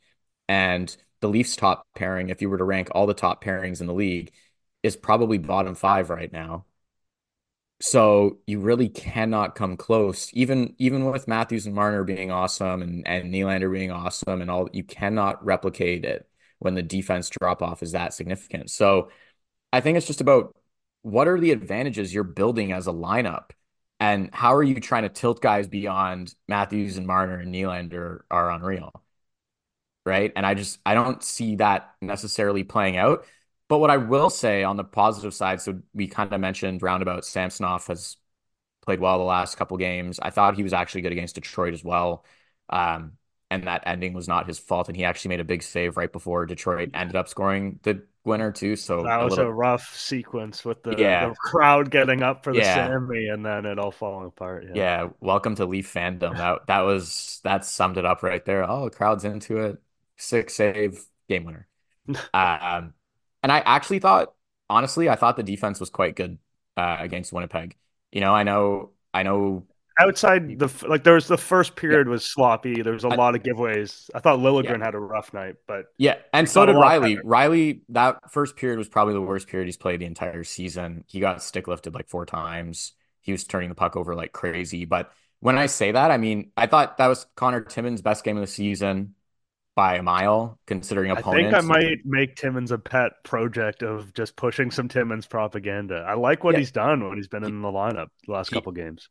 And 0.48 0.96
the 1.20 1.28
Leafs 1.28 1.56
top 1.56 1.86
pairing, 1.96 2.30
if 2.30 2.40
you 2.40 2.48
were 2.48 2.58
to 2.58 2.64
rank 2.64 2.88
all 2.92 3.06
the 3.06 3.14
top 3.14 3.42
pairings 3.42 3.80
in 3.80 3.86
the 3.88 3.94
league, 3.94 4.32
is 4.82 4.96
probably 4.96 5.38
bottom 5.38 5.74
five 5.74 6.08
right 6.08 6.32
now. 6.32 6.66
So 7.82 8.38
you 8.46 8.60
really 8.60 8.88
cannot 8.88 9.54
come 9.54 9.76
close, 9.76 10.30
even 10.34 10.74
even 10.78 11.04
with 11.10 11.26
Matthews 11.26 11.66
and 11.66 11.74
Marner 11.74 12.04
being 12.04 12.30
awesome 12.30 12.82
and 12.82 13.06
and 13.06 13.32
Nylander 13.32 13.72
being 13.72 13.90
awesome 13.90 14.42
and 14.42 14.50
all. 14.50 14.68
You 14.72 14.84
cannot 14.84 15.44
replicate 15.44 16.04
it 16.04 16.29
when 16.60 16.74
the 16.74 16.82
defense 16.82 17.28
drop 17.28 17.62
off 17.62 17.82
is 17.82 17.92
that 17.92 18.14
significant. 18.14 18.70
So 18.70 19.10
I 19.72 19.80
think 19.80 19.98
it's 19.98 20.06
just 20.06 20.20
about 20.20 20.56
what 21.02 21.26
are 21.28 21.40
the 21.40 21.50
advantages 21.50 22.14
you're 22.14 22.24
building 22.24 22.72
as 22.72 22.86
a 22.86 22.92
lineup, 22.92 23.50
and 23.98 24.30
how 24.32 24.54
are 24.54 24.62
you 24.62 24.80
trying 24.80 25.02
to 25.02 25.08
tilt 25.08 25.42
guys 25.42 25.68
beyond 25.68 26.34
Matthews 26.48 26.96
and 26.96 27.06
Marner 27.06 27.38
and 27.38 27.54
Nylander 27.54 28.20
are 28.30 28.50
unreal, 28.50 28.92
right? 30.06 30.32
And 30.36 30.46
I 30.46 30.54
just 30.54 30.78
I 30.86 30.94
don't 30.94 31.22
see 31.22 31.56
that 31.56 31.94
necessarily 32.00 32.64
playing 32.64 32.96
out. 32.96 33.24
But 33.68 33.78
what 33.78 33.90
I 33.90 33.98
will 33.98 34.30
say 34.30 34.64
on 34.64 34.76
the 34.76 34.84
positive 34.84 35.32
side, 35.34 35.60
so 35.60 35.80
we 35.94 36.08
kind 36.08 36.32
of 36.32 36.40
mentioned 36.40 36.82
roundabout 36.82 37.24
Samsonov 37.24 37.86
has 37.86 38.16
played 38.82 39.00
well 39.00 39.18
the 39.18 39.24
last 39.24 39.56
couple 39.56 39.76
games. 39.76 40.18
I 40.20 40.30
thought 40.30 40.56
he 40.56 40.62
was 40.62 40.72
actually 40.72 41.02
good 41.02 41.12
against 41.12 41.36
Detroit 41.36 41.74
as 41.74 41.84
well. 41.84 42.24
Um, 42.68 43.12
and 43.50 43.66
that 43.66 43.82
ending 43.86 44.12
was 44.12 44.28
not 44.28 44.46
his 44.46 44.58
fault. 44.58 44.88
And 44.88 44.96
he 44.96 45.04
actually 45.04 45.30
made 45.30 45.40
a 45.40 45.44
big 45.44 45.62
save 45.62 45.96
right 45.96 46.10
before 46.12 46.46
Detroit 46.46 46.90
ended 46.94 47.16
up 47.16 47.28
scoring 47.28 47.80
the 47.82 48.02
winner 48.24 48.52
too. 48.52 48.76
So 48.76 49.02
that 49.04 49.20
a 49.20 49.24
was 49.24 49.30
little, 49.30 49.46
a 49.46 49.52
rough 49.52 49.96
sequence 49.96 50.64
with 50.64 50.82
the, 50.82 50.94
Yeah. 50.96 51.28
the 51.28 51.34
crowd 51.34 51.90
getting 51.90 52.22
up 52.22 52.44
for 52.44 52.54
the 52.54 52.60
Yeah. 52.60 52.74
Sammy 52.74 53.28
and 53.28 53.44
then 53.44 53.66
it 53.66 53.78
all 53.78 53.90
falling 53.90 54.26
apart. 54.28 54.64
Yeah. 54.68 54.74
yeah, 54.74 55.08
welcome 55.20 55.54
to 55.56 55.66
Leaf 55.66 55.92
fandom. 55.92 56.36
That 56.36 56.66
that 56.66 56.80
was 56.80 57.40
that 57.44 57.64
summed 57.64 57.96
it 57.98 58.04
up 58.04 58.22
right 58.22 58.44
there. 58.44 58.68
Oh, 58.68 58.84
the 58.84 58.90
crowd's 58.96 59.24
into 59.24 59.58
it. 59.58 59.78
Six 60.16 60.54
save, 60.54 61.04
game 61.28 61.44
winner. 61.44 61.66
um, 62.34 62.94
and 63.42 63.50
I 63.52 63.60
actually 63.60 64.00
thought, 64.00 64.34
honestly, 64.68 65.08
I 65.08 65.16
thought 65.16 65.36
the 65.36 65.42
defense 65.42 65.80
was 65.80 65.90
quite 65.90 66.16
good 66.16 66.38
uh, 66.76 66.96
against 67.00 67.32
Winnipeg. 67.32 67.76
You 68.12 68.20
know, 68.20 68.34
I 68.34 68.42
know, 68.42 68.92
I 69.14 69.22
know 69.22 69.66
Outside 70.02 70.58
the 70.58 70.70
like, 70.88 71.04
there 71.04 71.14
was 71.14 71.26
the 71.28 71.36
first 71.36 71.76
period 71.76 72.08
was 72.08 72.24
sloppy. 72.24 72.80
There 72.82 72.92
was 72.94 73.04
a 73.04 73.08
I- 73.08 73.14
lot 73.16 73.34
of 73.34 73.42
giveaways. 73.42 74.08
I 74.14 74.20
thought 74.20 74.38
Liljegren 74.38 74.82
had 74.82 74.94
a 74.94 74.98
rough 74.98 75.32
night, 75.34 75.56
but 75.66 75.86
Yeah, 75.98 76.16
and 76.32 76.48
so 76.48 76.64
did 76.64 76.74
Rielly. 76.76 77.16
better. 77.16 77.22
Rielly, 77.28 77.80
that 77.90 78.30
first 78.30 78.56
period 78.56 78.78
was 78.78 78.88
probably 78.88 79.14
the 79.14 79.20
worst 79.20 79.46
period 79.48 79.66
he's 79.66 79.76
played 79.76 80.00
the 80.00 80.06
entire 80.06 80.42
season. 80.44 81.04
He 81.06 81.20
got 81.20 81.42
stick 81.42 81.68
lifted 81.68 81.94
like 81.94 82.08
four 82.08 82.24
times. 82.24 82.92
He 83.20 83.32
was 83.32 83.44
turning 83.44 83.68
the 83.68 83.74
puck 83.74 83.96
over 83.96 84.14
like 84.14 84.32
crazy. 84.32 84.86
But 84.86 85.12
when 85.40 85.58
I 85.58 85.66
say 85.66 85.92
that, 85.92 86.10
I 86.10 86.16
mean 86.16 86.50
I 86.56 86.66
thought 86.66 86.96
that 86.98 87.08
was 87.08 87.26
Connor 87.36 87.60
Timmins' 87.60 88.00
best 88.02 88.24
game 88.24 88.36
of 88.36 88.40
the 88.42 88.46
season 88.46 89.14
by 89.76 89.96
a 89.96 90.02
mile, 90.02 90.58
considering 90.66 91.10
opponents. 91.10 91.54
I 91.54 91.60
think 91.60 91.64
I 91.64 91.66
might 91.66 91.98
make 92.04 92.36
Timmins 92.36 92.70
a 92.72 92.78
pet 92.78 93.12
project 93.24 93.82
of 93.82 94.12
just 94.14 94.34
pushing 94.36 94.70
some 94.70 94.88
Timmins 94.88 95.26
propaganda. 95.26 96.04
I 96.06 96.14
like 96.14 96.42
what 96.44 96.54
Yeah. 96.54 96.58
he's 96.60 96.72
done 96.72 97.06
when 97.08 97.16
he's 97.16 97.28
been 97.28 97.44
in 97.44 97.62
the 97.62 97.68
lineup 97.68 98.08
the 98.26 98.32
last 98.32 98.48
He- 98.50 98.54
couple 98.56 98.72
games. 98.72 99.08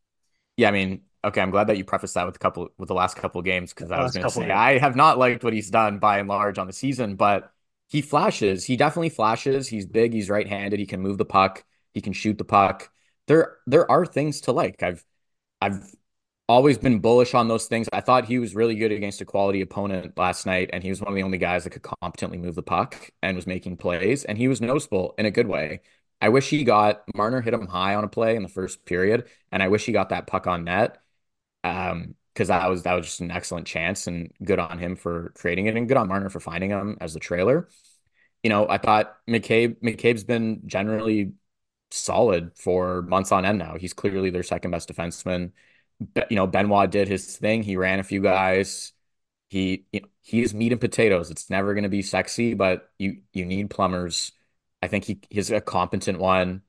Yeah, 0.59 0.67
I 0.67 0.71
mean, 0.71 1.03
okay, 1.23 1.39
I'm 1.39 1.51
glad 1.51 1.67
that 1.67 1.77
you 1.77 1.85
prefaced 1.85 2.15
that 2.15 2.25
with 2.25 2.35
a 2.35 2.39
couple 2.39 2.67
with 2.77 2.89
the 2.89 2.93
last 2.93 3.15
couple 3.15 3.39
of 3.39 3.45
games 3.45 3.73
because 3.73 3.91
I 3.91 4.03
was 4.03 4.11
going 4.11 4.25
to 4.25 4.29
say. 4.29 4.51
I 4.51 4.77
have 4.77 4.93
not 4.93 5.17
liked 5.17 5.41
what 5.41 5.53
he's 5.53 5.69
done 5.69 5.99
by 5.99 6.19
and 6.19 6.27
large 6.27 6.57
on 6.57 6.67
the 6.67 6.73
season, 6.73 7.15
but 7.15 7.49
he 7.87 8.01
flashes. 8.01 8.65
He 8.65 8.75
definitely 8.75 9.07
flashes. 9.07 9.69
He's 9.69 9.85
big. 9.85 10.11
He's 10.13 10.29
right-handed. 10.29 10.77
He 10.77 10.85
can 10.85 10.99
move 10.99 11.17
the 11.17 11.23
puck. 11.23 11.63
He 11.93 12.01
can 12.01 12.11
shoot 12.11 12.37
the 12.37 12.43
puck. 12.43 12.91
There, 13.27 13.55
there 13.67 13.89
are 13.89 14.05
things 14.05 14.41
to 14.41 14.51
like. 14.51 14.83
I've, 14.83 15.05
I've 15.61 15.95
always 16.49 16.77
been 16.77 16.99
bullish 16.99 17.33
on 17.33 17.47
those 17.47 17.67
things. 17.67 17.87
I 17.93 18.01
thought 18.01 18.25
he 18.25 18.37
was 18.37 18.53
really 18.53 18.75
good 18.75 18.91
against 18.91 19.21
a 19.21 19.25
quality 19.25 19.61
opponent 19.61 20.17
last 20.17 20.45
night, 20.45 20.71
and 20.73 20.83
he 20.83 20.89
was 20.89 20.99
one 20.99 21.07
of 21.07 21.15
the 21.15 21.23
only 21.23 21.37
guys 21.37 21.63
that 21.63 21.69
could 21.69 21.83
competently 21.83 22.37
move 22.37 22.55
the 22.55 22.63
puck 22.63 23.11
and 23.23 23.37
was 23.37 23.47
making 23.47 23.77
plays, 23.77 24.25
and 24.25 24.37
he 24.37 24.49
was 24.49 24.59
noticeable 24.59 25.15
in 25.17 25.25
a 25.25 25.31
good 25.31 25.47
way. 25.47 25.79
I 26.21 26.29
wish 26.29 26.49
he 26.49 26.63
got 26.63 27.03
Marner 27.15 27.41
hit 27.41 27.53
him 27.53 27.67
high 27.67 27.95
on 27.95 28.03
a 28.03 28.07
play 28.09 28.35
in 28.35 28.43
the 28.43 28.49
first 28.49 28.85
period, 28.85 29.29
and 29.51 29.63
I 29.63 29.69
wish 29.69 29.85
he 29.85 29.91
got 29.93 30.09
that 30.09 30.27
puck 30.27 30.47
on 30.47 30.65
net. 30.65 30.97
Um, 31.63 32.15
because 32.33 32.49
that 32.49 32.69
was 32.69 32.83
that 32.83 32.93
was 32.93 33.05
just 33.05 33.21
an 33.21 33.31
excellent 33.31 33.67
chance 33.67 34.07
and 34.07 34.31
good 34.43 34.59
on 34.59 34.79
him 34.79 34.95
for 34.95 35.31
creating 35.35 35.65
it 35.65 35.75
and 35.75 35.87
good 35.89 35.97
on 35.97 36.07
Marner 36.07 36.29
for 36.29 36.39
finding 36.39 36.69
him 36.69 36.97
as 37.01 37.13
the 37.13 37.19
trailer. 37.19 37.67
You 38.43 38.49
know, 38.49 38.67
I 38.69 38.77
thought 38.77 39.17
McCabe 39.27 39.81
McCabe's 39.81 40.23
been 40.23 40.61
generally 40.67 41.33
solid 41.91 42.53
for 42.57 43.01
months 43.03 43.31
on 43.31 43.45
end 43.45 43.59
now. 43.59 43.77
He's 43.77 43.93
clearly 43.93 44.29
their 44.29 44.43
second 44.43 44.71
best 44.71 44.89
defenseman. 44.93 45.51
But 45.99 46.31
you 46.31 46.37
know, 46.37 46.47
Benoit 46.47 46.89
did 46.91 47.07
his 47.09 47.37
thing. 47.37 47.63
He 47.63 47.77
ran 47.77 47.99
a 47.99 48.03
few 48.03 48.21
guys. 48.21 48.93
He 49.49 49.85
you 49.93 50.01
know, 50.01 50.07
he 50.23 50.41
is 50.43 50.53
meat 50.53 50.71
and 50.71 50.81
potatoes. 50.81 51.31
It's 51.31 51.49
never 51.49 51.73
going 51.73 51.83
to 51.83 51.89
be 51.89 52.01
sexy, 52.03 52.53
but 52.53 52.91
you 52.99 53.21
you 53.33 53.45
need 53.45 53.69
plumbers. 53.69 54.31
I 54.81 54.87
think 54.87 55.05
he 55.05 55.21
he's 55.29 55.51
a 55.51 55.61
competent 55.61 56.19
one. 56.19 56.63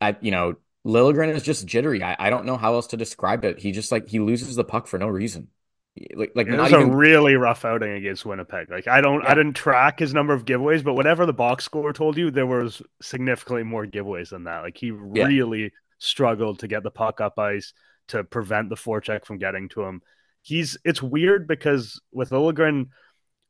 I 0.00 0.16
you 0.20 0.30
know, 0.30 0.56
Liljegren 0.86 1.34
is 1.34 1.42
just 1.42 1.66
jittery. 1.66 2.02
I, 2.02 2.16
I 2.18 2.30
don't 2.30 2.46
know 2.46 2.56
how 2.56 2.74
else 2.74 2.88
to 2.88 2.96
describe 2.96 3.44
it. 3.44 3.60
He 3.60 3.72
just 3.72 3.92
like 3.92 4.08
he 4.08 4.20
loses 4.20 4.56
the 4.56 4.64
puck 4.64 4.86
for 4.86 4.98
no 4.98 5.08
reason. 5.08 5.48
Like 6.14 6.32
like 6.34 6.48
It 6.48 6.56
not 6.56 6.70
was 6.70 6.72
even 6.72 6.90
a 6.90 6.96
really 6.96 7.34
rough 7.36 7.64
outing 7.64 7.92
against 7.92 8.26
Winnipeg. 8.26 8.68
Like 8.70 8.88
I 8.88 9.00
don't, 9.00 9.22
Yeah. 9.22 9.30
I 9.30 9.34
didn't 9.34 9.54
track 9.54 10.00
his 10.00 10.12
number 10.12 10.34
of 10.34 10.44
giveaways, 10.44 10.82
but 10.82 10.94
whatever 10.94 11.24
the 11.24 11.32
box 11.32 11.64
score 11.64 11.92
told 11.92 12.16
you, 12.16 12.30
there 12.30 12.46
was 12.46 12.82
significantly 13.00 13.62
more 13.62 13.86
giveaways 13.86 14.30
than 14.30 14.44
that. 14.44 14.60
Like 14.62 14.76
he 14.76 14.88
Yeah. 15.12 15.26
really 15.26 15.72
struggled 15.98 16.58
to 16.60 16.68
get 16.68 16.82
the 16.82 16.90
puck 16.90 17.20
up 17.20 17.38
ice 17.38 17.72
to 18.08 18.24
prevent 18.24 18.70
the 18.70 18.74
forecheck 18.76 19.24
from 19.24 19.38
getting 19.38 19.68
to 19.70 19.82
him. 19.82 20.02
He's 20.42 20.76
it's 20.84 21.00
weird 21.02 21.46
because 21.46 22.00
with 22.10 22.30
Liljegren, 22.30 22.88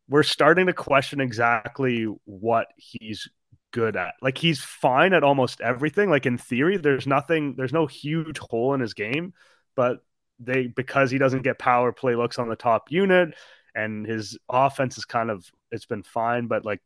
we're 0.08 0.22
starting 0.22 0.66
to 0.66 0.74
question 0.74 1.20
exactly 1.20 2.04
what 2.24 2.68
he's 2.76 3.28
good 3.72 3.96
at. 3.96 4.14
Like 4.22 4.38
he's 4.38 4.62
fine 4.62 5.12
at 5.12 5.24
almost 5.24 5.60
everything. 5.60 6.10
Like 6.10 6.26
in 6.26 6.38
theory, 6.38 6.76
there's 6.76 7.06
nothing, 7.06 7.54
there's 7.56 7.72
no 7.72 7.86
huge 7.86 8.38
hole 8.38 8.74
in 8.74 8.80
his 8.80 8.94
game, 8.94 9.34
but 9.74 10.04
they 10.38 10.66
because 10.66 11.10
he 11.10 11.18
doesn't 11.18 11.42
get 11.42 11.58
power 11.58 11.92
play 11.92 12.14
looks 12.14 12.38
on 12.38 12.48
the 12.48 12.56
top 12.56 12.90
unit 12.90 13.34
and 13.74 14.06
his 14.06 14.38
offense 14.48 14.98
is 14.98 15.04
kind 15.04 15.30
of 15.30 15.50
it's 15.70 15.86
been 15.86 16.02
fine, 16.02 16.46
but 16.46 16.64
like 16.64 16.80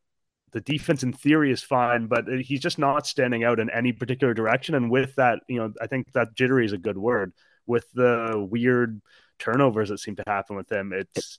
the 0.53 0.61
defense 0.61 1.03
in 1.03 1.13
theory 1.13 1.51
is 1.53 1.63
fine, 1.63 2.07
but 2.07 2.27
he's 2.41 2.61
just 2.61 2.79
not 2.79 3.07
standing 3.07 3.45
out 3.45 3.61
in 3.61 3.69
any 3.71 3.93
particular 3.93 4.33
direction. 4.33 4.75
And 4.75 4.91
with 4.91 5.15
that, 5.17 5.41
you 5.49 5.59
know, 5.59 5.73
I 5.81 5.87
think 5.87 6.13
that 6.13 6.35
jittery 6.35 6.65
is 6.65 6.73
a 6.73 6.79
good 6.79 6.97
word. 6.97 7.33
With 7.67 7.91
the 7.93 8.47
weird 8.49 9.03
turnovers 9.39 9.89
that 9.89 9.99
seem 9.99 10.17
to 10.17 10.25
happen 10.27 10.57
with 10.57 10.71
him, 10.71 10.93
it's 10.93 11.39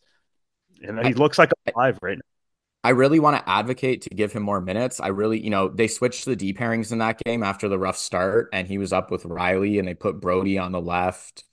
you 0.82 0.92
know, 0.92 1.02
he 1.02 1.14
looks 1.14 1.40
like 1.40 1.52
alive 1.74 1.98
right 2.02 2.18
now. 2.18 2.37
I 2.84 2.92
really 2.92 3.20
want 3.20 3.38
to 3.38 3.50
advocate 3.50 4.04
to 4.04 4.10
give 4.10 4.32
him 4.32 4.44
more 4.44 4.62
minutes. 4.62 5.00
I 5.00 5.08
really, 5.08 5.44
you 5.44 5.50
know, 5.50 5.68
they 5.68 5.88
switched 5.88 6.26
the 6.26 6.36
D 6.36 6.54
pairings 6.54 6.92
in 6.92 7.00
that 7.00 7.20
game 7.26 7.44
after 7.44 7.68
the 7.68 7.80
rough 7.80 7.98
start, 7.98 8.50
and 8.54 8.68
he 8.68 8.78
was 8.78 8.94
up 8.94 9.12
with 9.12 9.24
Rielly, 9.24 9.80
and 9.80 9.88
they 9.88 9.94
put 9.94 10.22
Brodie 10.22 10.58
on 10.58 10.72
the 10.72 10.82
left. 10.82 11.44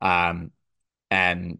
Um, 0.00 0.52
and 1.10 1.58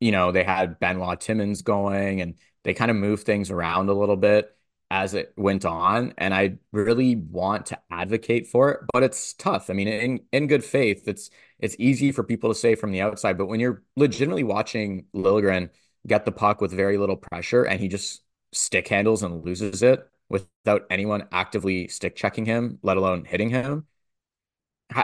you 0.00 0.10
know, 0.12 0.32
they 0.32 0.44
had 0.44 0.80
Benoit 0.80 1.20
Timmins 1.20 1.62
going, 1.62 2.20
and 2.20 2.34
they 2.64 2.74
kind 2.74 2.90
of 2.90 2.96
moved 2.96 3.24
things 3.24 3.50
around 3.50 3.88
a 3.88 3.94
little 3.94 4.16
bit 4.16 4.56
as 4.90 5.14
it 5.14 5.32
went 5.36 5.64
on. 5.64 6.12
And 6.18 6.34
I 6.34 6.58
really 6.72 7.16
want 7.16 7.66
to 7.66 7.78
advocate 7.90 8.48
for 8.48 8.72
it, 8.72 8.80
but 8.92 9.02
it's 9.02 9.32
tough. 9.34 9.70
I 9.70 9.74
mean, 9.74 9.88
in 9.88 10.20
in 10.32 10.46
good 10.48 10.64
faith, 10.64 11.06
it's 11.06 11.30
it's 11.60 11.76
easy 11.78 12.10
for 12.12 12.24
people 12.24 12.50
to 12.50 12.58
say 12.58 12.74
from 12.74 12.90
the 12.92 13.00
outside, 13.02 13.38
but 13.38 13.46
when 13.46 13.60
you're 13.60 13.82
legitimately 13.96 14.44
watching 14.44 15.06
Liljegren 15.14 15.70
get 16.06 16.24
the 16.24 16.32
puck 16.32 16.60
with 16.60 16.72
very 16.72 16.98
little 16.98 17.16
pressure, 17.16 17.64
and 17.64 17.80
he 17.80 17.88
just 17.88 18.21
stick 18.52 18.88
handles 18.88 19.22
and 19.22 19.44
loses 19.44 19.82
it 19.82 20.08
without 20.28 20.86
anyone 20.90 21.28
actively 21.32 21.88
stick 21.88 22.16
checking 22.16 22.46
him, 22.46 22.78
let 22.82 22.96
alone 22.96 23.24
hitting 23.24 23.50
him. 23.50 23.86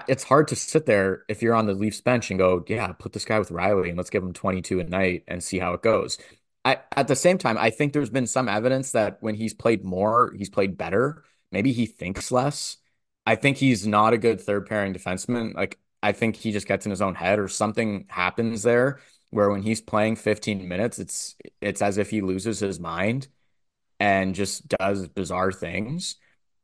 It's 0.07 0.25
hard 0.25 0.49
to 0.49 0.57
sit 0.57 0.85
there 0.87 1.25
if 1.29 1.43
you're 1.43 1.55
on 1.55 1.67
the 1.67 1.73
Leafs 1.73 2.01
bench 2.01 2.31
and 2.31 2.39
go, 2.39 2.63
yeah, 2.69 2.93
put 2.93 3.13
this 3.13 3.25
guy 3.25 3.39
with 3.39 3.49
Rielly 3.49 3.89
and 3.89 3.97
let's 3.97 4.11
give 4.11 4.23
him 4.23 4.35
22 4.35 4.81
a 4.81 4.85
night 4.85 5.25
and 5.29 5.43
see 5.43 5.59
how 5.59 5.73
it 5.73 5.83
goes. 5.83 6.19
I, 6.65 6.79
at 6.95 7.09
the 7.09 7.17
same 7.17 7.39
time, 7.39 7.57
I 7.57 7.71
think 7.71 7.93
there's 7.93 8.11
been 8.11 8.27
some 8.27 8.49
evidence 8.49 8.93
that 8.93 9.17
when 9.21 9.35
he's 9.35 9.55
played 9.55 9.85
more, 9.85 10.35
he's 10.37 10.51
played 10.51 10.77
better. 10.77 11.25
Maybe 11.53 11.73
he 11.73 11.87
thinks 11.87 12.31
less. 12.31 12.77
I 13.25 13.37
think 13.37 13.57
he's 13.57 13.87
not 13.87 14.13
a 14.13 14.19
good 14.19 14.41
third 14.41 14.67
pairing 14.67 14.93
defenseman. 14.93 15.55
Like, 15.55 15.79
I 16.03 16.13
think 16.13 16.37
he 16.37 16.53
just 16.53 16.67
gets 16.67 16.85
in 16.85 16.91
his 16.91 17.03
own 17.03 17.15
head 17.15 17.39
or 17.39 17.49
something 17.49 18.07
happens 18.09 18.63
there 18.63 19.01
where 19.31 19.51
when 19.51 19.63
he's 19.63 19.81
playing 19.81 20.17
15 20.17 20.69
minutes, 20.69 20.99
it's 20.99 21.37
it's 21.61 21.83
as 21.83 21.99
if 21.99 22.11
he 22.11 22.21
loses 22.21 22.61
his 22.61 22.79
mind 22.81 23.29
and 24.01 24.35
just 24.35 24.69
does 24.69 25.09
bizarre 25.09 25.53
things. 25.53 26.17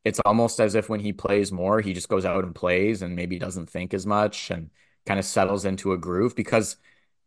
It's 0.05 0.21
almost 0.25 0.61
as 0.61 0.75
if 0.75 0.89
when 0.89 1.01
he 1.01 1.13
plays 1.13 1.51
more, 1.53 1.81
he 1.81 1.95
just 1.95 2.09
goes 2.09 2.25
out 2.25 2.45
and 2.45 2.55
plays 2.55 3.03
and 3.03 3.17
maybe 3.17 3.39
doesn't 3.39 3.71
think 3.71 3.95
as 3.95 4.07
much 4.07 4.51
and 4.51 4.71
kind 5.07 5.19
of 5.19 5.27
settles 5.27 5.65
into 5.65 5.93
a 5.93 5.99
groove 5.99 6.37
because 6.37 6.77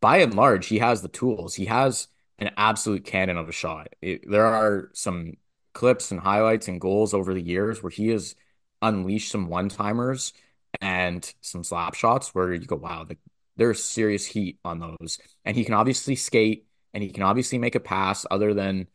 by 0.02 0.18
and 0.18 0.34
large, 0.36 0.68
he 0.68 0.80
has 0.80 1.02
the 1.02 1.08
tools. 1.08 1.56
He 1.56 1.66
has 1.66 2.08
an 2.40 2.52
absolute 2.58 3.06
cannon 3.06 3.38
of 3.38 3.50
a 3.50 3.52
shot. 3.52 3.90
It, 4.02 4.30
there 4.30 4.46
are 4.46 4.92
some 4.94 5.34
clips 5.74 6.12
and 6.12 6.20
highlights 6.20 6.68
and 6.68 6.82
goals 6.82 7.14
over 7.14 7.34
the 7.34 7.42
years 7.42 7.82
where 7.82 7.90
he 7.90 8.10
has 8.10 8.36
unleashed 8.82 9.32
some 9.32 9.48
one 9.48 9.70
timers 9.70 10.34
and 10.82 11.34
some 11.42 11.64
slap 11.64 11.96
shots 11.96 12.34
where 12.36 12.54
you 12.54 12.66
go, 12.66 12.76
wow, 12.76 13.04
the, 13.04 13.18
there's 13.56 13.84
serious 13.84 14.26
heat 14.26 14.60
on 14.64 14.80
those. 14.80 15.20
And 15.46 15.56
he 15.58 15.66
can 15.66 15.74
obviously 15.74 16.16
skate 16.16 16.68
and 16.94 17.04
he 17.04 17.10
can 17.12 17.24
obviously 17.24 17.58
make 17.58 17.76
a 17.76 17.80
pass 17.80 18.26
other 18.30 18.54
than 18.54 18.88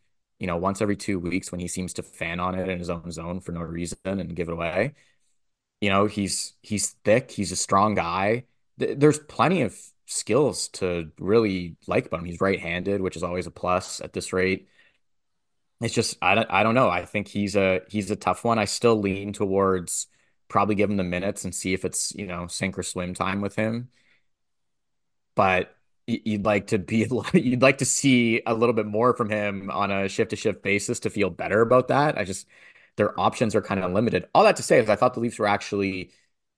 you 0.43 0.47
know, 0.47 0.57
once 0.57 0.81
every 0.81 0.97
two 0.97 1.19
weeks 1.19 1.53
when 1.53 1.61
he 1.61 1.69
seems 1.69 1.93
to 1.93 2.03
fan 2.03 2.41
on 2.41 2.53
it 2.59 2.67
in 2.67 2.77
his 2.77 2.89
own 2.89 3.09
zone 3.11 3.39
for 3.39 3.53
no 3.53 3.61
reason 3.61 3.97
and 4.03 4.35
give 4.35 4.49
it 4.49 4.51
away. 4.53 4.93
You 5.81 5.89
know, 5.89 6.05
he's 6.05 6.55
he's 6.61 6.91
thick, 7.05 7.31
he's 7.31 7.53
a 7.53 7.55
strong 7.55 7.95
guy. 7.95 8.45
There's 8.77 9.19
plenty 9.19 9.61
of 9.61 9.77
skills 10.05 10.67
to 10.69 11.11
really 11.17 11.77
like 11.87 12.07
about 12.07 12.19
him. 12.19 12.25
He's 12.25 12.41
right-handed, 12.41 12.99
which 13.01 13.15
is 13.15 13.23
always 13.23 13.47
a 13.47 13.51
plus 13.51 14.01
at 14.01 14.11
this 14.11 14.33
rate. 14.33 14.67
It's 15.81 15.93
just 15.93 16.17
I 16.21 16.35
don't 16.35 16.51
I 16.51 16.63
don't 16.63 16.75
know. 16.75 16.89
I 16.89 17.05
think 17.05 17.29
he's 17.29 17.55
a 17.55 17.81
he's 17.89 18.11
a 18.11 18.15
tough 18.17 18.43
one. 18.43 18.59
I 18.59 18.65
still 18.65 18.99
lean 18.99 19.31
towards 19.31 20.07
probably 20.49 20.75
give 20.75 20.89
him 20.89 20.97
the 20.97 21.03
minutes 21.05 21.45
and 21.45 21.55
see 21.55 21.73
if 21.73 21.85
it's, 21.85 22.13
you 22.15 22.27
know, 22.27 22.47
sink 22.47 22.77
or 22.77 22.83
swim 22.83 23.13
time 23.13 23.39
with 23.41 23.55
him. 23.55 23.89
But 25.35 25.75
you'd 26.07 26.45
like 26.45 26.67
to 26.67 26.79
be 26.79 27.07
you'd 27.33 27.61
like 27.61 27.79
to 27.79 27.85
see 27.85 28.41
a 28.45 28.53
little 28.53 28.73
bit 28.73 28.85
more 28.85 29.15
from 29.15 29.29
him 29.29 29.69
on 29.71 29.91
a 29.91 30.09
shift 30.09 30.31
to 30.31 30.35
shift 30.35 30.63
basis 30.63 30.99
to 31.01 31.09
feel 31.09 31.29
better 31.29 31.61
about 31.61 31.87
that. 31.89 32.17
I 32.17 32.23
just 32.23 32.47
their 32.97 33.19
options 33.19 33.55
are 33.55 33.61
kind 33.61 33.83
of 33.83 33.91
limited. 33.91 34.27
All 34.35 34.43
that 34.43 34.57
to 34.57 34.63
say 34.63 34.79
is 34.79 34.89
I 34.89 34.95
thought 34.95 35.13
the 35.15 35.19
Leafs 35.19 35.39
were 35.39 35.47
actually, 35.47 36.11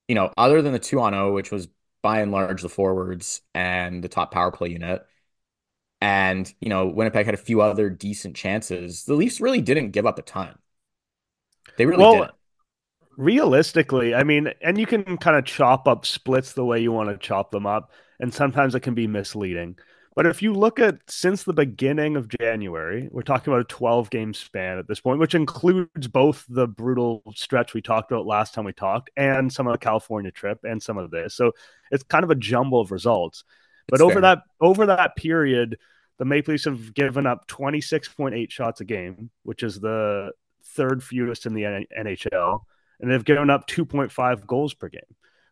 you 0.08 0.16
know, 0.16 0.32
other 0.38 0.62
than 0.62 0.74
the 0.74 0.80
2 0.80 1.00
on 1.00 1.14
0 1.14 1.34
which 1.34 1.52
was 1.52 1.68
by 2.02 2.22
and 2.22 2.32
large 2.32 2.62
the 2.62 2.70
forwards 2.70 3.42
and 3.54 4.04
the 4.04 4.10
top 4.10 4.32
power 4.32 4.52
play 4.52 4.70
unit 4.70 5.06
and, 6.02 6.54
you 6.60 6.70
know, 6.70 6.88
Winnipeg 6.88 7.26
had 7.26 7.34
a 7.34 7.38
few 7.38 7.62
other 7.62 7.90
decent 7.90 8.36
chances. 8.36 9.06
The 9.06 9.16
Leafs 9.16 9.42
really 9.42 9.62
didn't 9.62 9.92
give 9.92 10.06
up 10.06 10.20
a 10.20 10.22
ton. 10.22 10.58
They 11.78 11.86
really 11.86 12.04
well, 12.04 12.22
did 12.22 12.32
realistically, 13.18 14.14
I 14.14 14.24
mean, 14.24 14.52
and 14.62 14.78
you 14.78 14.86
can 14.86 15.18
kind 15.18 15.38
of 15.38 15.46
chop 15.46 15.88
up 15.88 16.06
splits 16.06 16.54
the 16.54 16.66
way 16.66 16.82
you 16.82 16.92
want 16.92 17.10
to 17.10 17.18
chop 17.18 17.52
them 17.52 17.66
up 17.66 17.92
and 18.20 18.34
sometimes 18.34 18.76
it 18.76 18.82
can 18.82 18.94
be 18.94 19.08
misleading. 19.08 19.78
But 20.16 20.26
if 20.26 20.42
you 20.42 20.54
look 20.54 20.80
at 20.80 21.00
since 21.10 21.44
the 21.44 21.52
beginning 21.52 22.16
of 22.16 22.30
January, 22.30 23.10
we're 23.12 23.22
talking 23.22 23.52
about 23.52 23.62
a 23.62 23.76
12 23.76 24.10
game 24.10 24.34
span 24.34 24.78
at 24.78 24.88
this 24.88 25.02
point, 25.02 25.20
which 25.20 25.36
includes 25.36 26.08
both 26.08 26.46
the 26.48 26.68
brutal 26.68 27.22
stretch 27.36 27.74
we 27.74 27.82
talked 27.82 28.12
about 28.12 28.26
last 28.26 28.54
time 28.54 28.64
we 28.64 28.72
talked 28.72 29.10
and 29.18 29.52
some 29.52 29.68
of 29.68 29.74
the 29.74 29.78
California 29.78 30.32
trip 30.32 30.60
and 30.64 30.82
some 30.82 30.98
of 30.98 31.12
this. 31.12 31.36
So 31.36 31.52
it's 31.92 32.04
kind 32.04 32.24
of 32.24 32.32
a 32.32 32.36
jumble 32.36 32.80
of 32.80 32.92
results. 32.92 33.44
But 33.90 33.96
it's 33.96 34.04
over 34.04 34.14
fair. 34.14 34.22
that 34.22 34.44
over 34.62 34.86
that 34.86 35.18
period, 35.18 35.78
the 36.18 36.26
Maple 36.26 36.54
Leafs 36.54 36.64
have 36.64 36.94
given 36.94 37.28
up 37.28 37.46
26.8 37.50 38.50
shots 38.50 38.80
a 38.80 38.86
game, 38.86 39.30
which 39.44 39.64
is 39.64 39.82
the 39.82 40.32
third 40.64 41.04
fewest 41.04 41.46
in 41.46 41.54
the 41.54 41.64
NHL, 41.64 42.62
and 43.02 43.12
they've 43.12 43.24
given 43.26 43.50
up 43.50 43.68
2.5 43.68 44.48
goals 44.48 44.74
per 44.74 44.88
game 44.88 45.02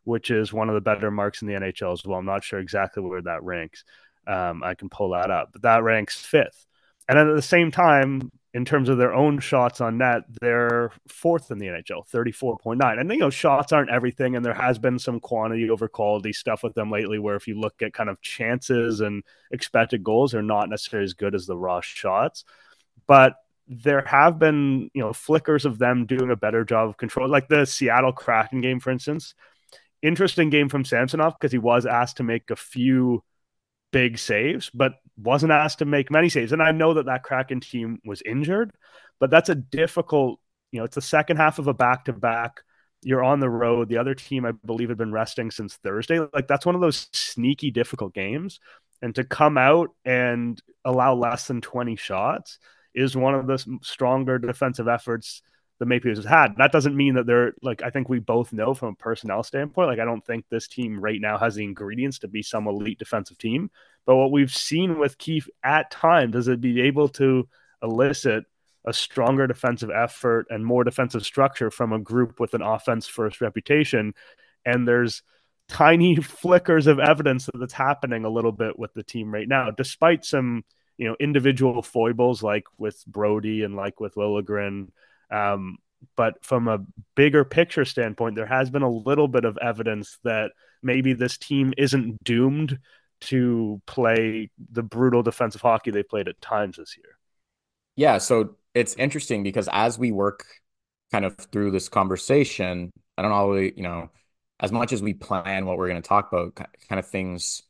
which 0.04 0.32
is 0.32 0.54
one 0.54 0.70
of 0.70 0.76
the 0.76 0.82
better 0.82 1.12
marks 1.12 1.42
in 1.42 1.48
the 1.48 1.54
NHL 1.54 1.94
as 1.94 2.06
well. 2.06 2.20
I'm 2.20 2.26
not 2.26 2.44
sure 2.44 2.60
exactly 2.60 3.04
where 3.04 3.22
that 3.22 3.44
ranks. 3.44 3.84
Um, 4.28 4.64
I 4.64 4.76
can 4.76 4.90
pull 4.90 5.10
that 5.12 5.32
up, 5.32 5.50
but 5.54 5.64
that 5.64 5.84
ranks 5.84 6.18
fifth. 6.18 6.66
And 7.08 7.20
at 7.20 7.36
the 7.36 7.42
same 7.42 7.72
time, 7.72 8.32
in 8.54 8.66
terms 8.66 8.88
of 8.88 8.98
their 8.98 9.14
own 9.14 9.40
shots 9.40 9.82
on 9.82 9.98
net, 9.98 10.24
they're 10.40 10.92
fourth 11.08 11.52
in 11.52 11.58
the 11.58 11.68
NHL, 11.68 12.08
34.9. 12.08 13.00
And, 13.00 13.12
you 13.12 13.18
know, 13.18 13.30
shots 13.30 13.72
aren't 13.72 13.90
everything. 13.90 14.36
And 14.36 14.46
there 14.46 14.54
has 14.54 14.78
been 14.78 15.00
some 15.00 15.20
quantity 15.20 15.70
over 15.70 15.88
quality 15.88 16.34
stuff 16.34 16.64
with 16.64 16.76
them 16.76 16.92
lately, 16.92 17.18
where 17.20 17.36
if 17.36 17.48
you 17.48 17.60
look 17.60 17.82
at 17.82 17.94
kind 17.94 18.10
of 18.10 18.22
chances 18.22 19.02
and 19.02 19.24
expected 19.52 20.04
goals, 20.04 20.32
they're 20.32 20.44
not 20.44 20.70
necessarily 20.70 21.06
as 21.06 21.14
good 21.14 21.34
as 21.34 21.46
the 21.46 21.58
raw 21.58 21.82
shots. 21.82 22.46
But 23.08 23.36
there 23.68 24.06
have 24.06 24.38
been, 24.40 24.92
you 24.94 25.02
know, 25.02 25.14
flickers 25.14 25.66
of 25.66 25.80
them 25.80 26.06
doing 26.06 26.30
a 26.30 26.36
better 26.36 26.64
job 26.64 26.90
of 26.90 26.98
control, 26.98 27.28
like 27.28 27.48
the 27.48 27.66
Seattle 27.66 28.12
Kraken 28.14 28.62
game, 28.62 28.80
for 28.80 28.92
instance 28.92 29.34
interesting 30.04 30.50
game 30.50 30.70
from 30.70 30.86
Samsonov 30.86 31.34
because 31.40 31.52
he 31.52 31.58
was 31.58 31.88
asked 31.88 32.18
to 32.18 32.24
make 32.24 32.52
a 32.52 32.56
few 32.56 33.24
big 33.92 34.20
saves, 34.20 34.70
but 34.72 34.96
wasn't 35.18 35.52
asked 35.52 35.80
to 35.80 35.86
make 35.86 36.12
many 36.12 36.30
saves. 36.30 36.52
And 36.52 36.62
I 36.62 36.72
know 36.72 36.96
that 36.96 37.06
that 37.06 37.24
Kraken 37.24 37.62
team 37.62 38.00
was 38.06 38.22
injured, 38.24 38.72
but 39.20 39.32
that's 39.32 39.50
a 39.50 39.56
difficult, 39.56 40.40
you 40.72 40.80
know, 40.80 40.86
it's 40.86 40.96
the 40.96 41.02
second 41.02 41.38
half 41.38 41.60
of 41.60 41.68
a 41.68 41.74
back 41.74 42.06
to 42.06 42.14
back. 42.14 42.62
You're 43.02 43.24
on 43.24 43.40
the 43.40 43.50
road. 43.50 43.90
The 43.90 43.98
other 43.98 44.16
team, 44.16 44.46
I 44.46 44.52
believe, 44.52 44.90
had 44.90 44.98
been 44.98 45.12
resting 45.12 45.52
since 45.52 45.76
Thursday. 45.76 46.20
Like 46.34 46.48
that's 46.48 46.66
one 46.66 46.76
of 46.76 46.82
those 46.82 47.08
sneaky, 47.14 47.72
difficult 47.72 48.14
games. 48.14 48.60
And 49.02 49.14
to 49.16 49.24
come 49.24 49.58
out 49.58 49.90
and 50.06 50.62
allow 50.86 51.14
less 51.14 51.48
than 51.48 51.62
20 51.62 51.96
shots 51.96 52.60
is 52.96 53.16
one 53.18 53.36
of 53.36 53.48
the 53.48 53.80
stronger 53.82 54.40
defensive 54.40 54.88
efforts 54.88 55.42
the 55.84 55.90
Maple 55.90 56.10
Leafs 56.10 56.20
has 56.20 56.26
had. 56.26 56.56
That 56.58 56.72
doesn't 56.72 56.96
mean 56.96 57.16
that 57.16 57.26
they're 57.26 57.54
like 57.62 57.84
I 57.84 57.90
think 57.90 58.08
we 58.08 58.20
both 58.20 58.54
know 58.54 58.74
from 58.74 58.90
a 58.90 58.96
personnel 58.96 59.44
standpoint. 59.44 59.90
Like 59.90 60.00
I 60.00 60.06
don't 60.06 60.26
think 60.26 60.46
this 60.50 60.68
team 60.68 61.00
right 61.00 61.20
now 61.20 61.38
has 61.38 61.56
the 61.56 61.64
ingredients 61.66 62.20
to 62.20 62.30
be 62.30 62.42
some 62.42 62.68
elite 62.68 63.00
defensive 63.00 63.38
team. 63.38 63.70
But 64.06 64.16
what 64.16 64.32
we've 64.32 64.54
seen 64.54 64.98
with 64.98 65.18
Keefe 65.18 65.50
at 65.64 65.92
times 65.92 66.36
is 66.36 66.48
it 66.48 66.62
be 66.62 66.82
able 66.82 67.10
to 67.10 67.48
elicit 67.82 68.46
a 68.86 68.94
stronger 68.94 69.46
defensive 69.46 69.90
effort 69.90 70.48
and 70.50 70.66
more 70.66 70.84
defensive 70.84 71.26
structure 71.26 71.70
from 71.70 71.92
a 71.92 72.00
group 72.00 72.40
with 72.40 72.54
an 72.54 72.62
offense 72.62 73.08
first 73.08 73.42
reputation. 73.42 74.14
And 74.66 74.88
there's 74.88 75.22
tiny 75.68 76.16
flickers 76.22 76.88
of 76.88 77.00
evidence 77.00 77.46
that 77.46 77.62
it's 77.62 77.74
happening 77.74 78.24
a 78.24 78.30
little 78.30 78.52
bit 78.54 78.80
with 78.80 78.94
the 78.94 79.04
team 79.04 79.34
right 79.34 79.48
now, 79.48 79.72
despite 79.72 80.24
some 80.24 80.64
you 80.98 81.08
know 81.08 81.16
individual 81.20 81.82
foibles 81.82 82.44
like 82.44 82.66
with 82.78 83.04
Brodie 83.08 83.64
and 83.64 83.76
like 83.76 84.00
with 84.00 84.16
Liljegren 84.16 84.90
um, 85.34 85.78
but 86.16 86.44
from 86.44 86.68
a 86.68 86.80
bigger 87.16 87.44
picture 87.44 87.86
standpoint, 87.86 88.36
there 88.36 88.46
has 88.46 88.70
been 88.70 88.82
a 88.82 88.90
little 88.90 89.28
bit 89.28 89.46
of 89.46 89.58
evidence 89.58 90.18
that 90.24 90.52
maybe 90.82 91.14
this 91.14 91.38
team 91.38 91.74
isn't 91.78 92.24
doomed 92.24 92.80
to 93.22 93.82
play 93.86 94.50
the 94.72 94.84
brutal 94.84 95.24
defensive 95.24 95.62
hockey 95.62 95.92
they 95.92 96.04
played 96.04 96.28
at 96.28 96.40
times 96.42 96.78
this 96.78 96.98
year. 96.98 97.18
Yeah, 97.96 98.18
so 98.18 98.58
it's 98.74 98.96
interesting 98.96 99.44
because 99.44 99.70
as 99.72 99.98
we 99.98 100.12
work 100.12 100.46
kind 101.12 101.26
of 101.26 101.38
through 101.38 101.72
this 101.72 101.90
conversation, 101.90 102.92
I 103.18 103.22
don't 103.22 103.32
always, 103.32 103.74
you 103.76 103.84
know, 103.84 104.10
as 104.60 104.72
much 104.72 104.92
as 104.94 105.02
we 105.02 105.14
plan 105.14 105.66
what 105.66 105.78
we're 105.78 105.90
going 105.90 106.02
to 106.02 106.08
talk 106.08 106.32
about, 106.32 106.56
kind 106.56 107.00
of 107.00 107.08
things 107.08 107.64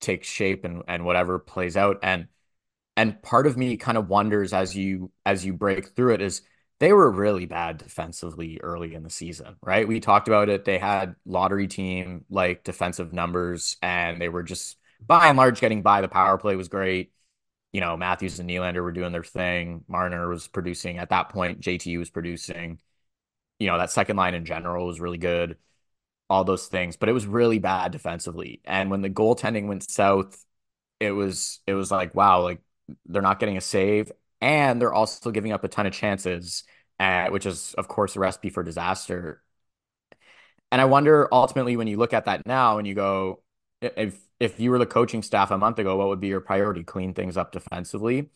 take 0.00 0.24
shape 0.24 0.64
and 0.64 0.82
and 0.88 1.04
whatever 1.04 1.38
plays 1.38 1.76
out. 1.76 1.98
And 2.02 2.28
and 2.96 3.20
part 3.22 3.46
of 3.46 3.56
me 3.56 3.76
kind 3.76 3.96
of 3.98 4.08
wonders 4.08 4.52
as 4.52 4.76
you 4.76 5.10
as 5.24 5.44
you 5.44 5.52
break 5.52 5.94
through 5.94 6.14
it 6.14 6.22
is 6.22 6.42
they 6.78 6.92
were 6.92 7.10
really 7.10 7.46
bad 7.46 7.78
defensively 7.78 8.60
early 8.62 8.94
in 8.94 9.02
the 9.02 9.10
season, 9.10 9.56
right? 9.62 9.88
We 9.88 10.00
talked 10.00 10.28
about 10.28 10.48
it. 10.48 10.64
They 10.64 10.78
had 10.78 11.16
lottery 11.24 11.68
team 11.68 12.24
like 12.28 12.64
defensive 12.64 13.12
numbers, 13.12 13.76
and 13.82 14.20
they 14.20 14.28
were 14.28 14.42
just 14.42 14.76
by 15.04 15.28
and 15.28 15.38
large 15.38 15.60
getting 15.60 15.82
by. 15.82 16.00
The 16.02 16.08
power 16.08 16.36
play 16.38 16.54
was 16.56 16.68
great. 16.68 17.12
You 17.72 17.80
know, 17.80 17.96
Matthews 17.96 18.40
and 18.40 18.48
Nylander 18.50 18.82
were 18.82 18.92
doing 18.92 19.12
their 19.12 19.24
thing. 19.24 19.84
Marner 19.88 20.28
was 20.28 20.48
producing 20.48 20.98
at 20.98 21.10
that 21.10 21.30
point. 21.30 21.60
JTU 21.60 21.98
was 21.98 22.10
producing. 22.10 22.80
You 23.58 23.68
know, 23.68 23.78
that 23.78 23.90
second 23.90 24.16
line 24.16 24.34
in 24.34 24.44
general 24.44 24.86
was 24.86 25.00
really 25.00 25.18
good. 25.18 25.58
All 26.30 26.44
those 26.44 26.66
things, 26.68 26.96
but 26.96 27.08
it 27.08 27.12
was 27.12 27.26
really 27.26 27.60
bad 27.60 27.92
defensively. 27.92 28.60
And 28.64 28.90
when 28.90 29.02
the 29.02 29.10
goaltending 29.10 29.68
went 29.68 29.88
south, 29.88 30.44
it 31.00 31.12
was 31.12 31.60
it 31.66 31.74
was 31.74 31.90
like 31.90 32.14
wow, 32.14 32.42
like 32.42 32.60
they're 33.06 33.22
not 33.22 33.40
getting 33.40 33.56
a 33.58 33.60
save 33.62 34.12
and 34.40 34.80
they're 34.80 34.92
also 34.92 35.30
giving 35.30 35.52
up 35.52 35.64
a 35.64 35.68
ton 35.68 35.86
of 35.86 35.92
chances, 35.92 36.64
which 37.30 37.46
is, 37.46 37.74
of 37.74 37.88
course, 37.88 38.16
a 38.16 38.20
recipe 38.20 38.50
for 38.50 38.62
disaster. 38.62 39.42
And 40.72 40.80
I 40.80 40.84
wonder 40.86 41.28
ultimately 41.32 41.76
when 41.76 41.86
you 41.86 41.96
look 41.96 42.12
at 42.12 42.24
that 42.24 42.46
now 42.46 42.78
and 42.78 42.86
you 42.86 42.94
go, 42.94 43.42
if 43.80 44.18
if 44.40 44.60
you 44.60 44.70
were 44.70 44.78
the 44.78 44.86
coaching 44.86 45.22
staff 45.22 45.50
a 45.50 45.58
month 45.58 45.78
ago, 45.78 45.96
what 45.96 46.08
would 46.08 46.20
be 46.20 46.28
your 46.28 46.40
priority? 46.40 46.82
Clean 46.82 47.14
things 47.14 47.36
up 47.36 47.52
defensively. 47.52 48.30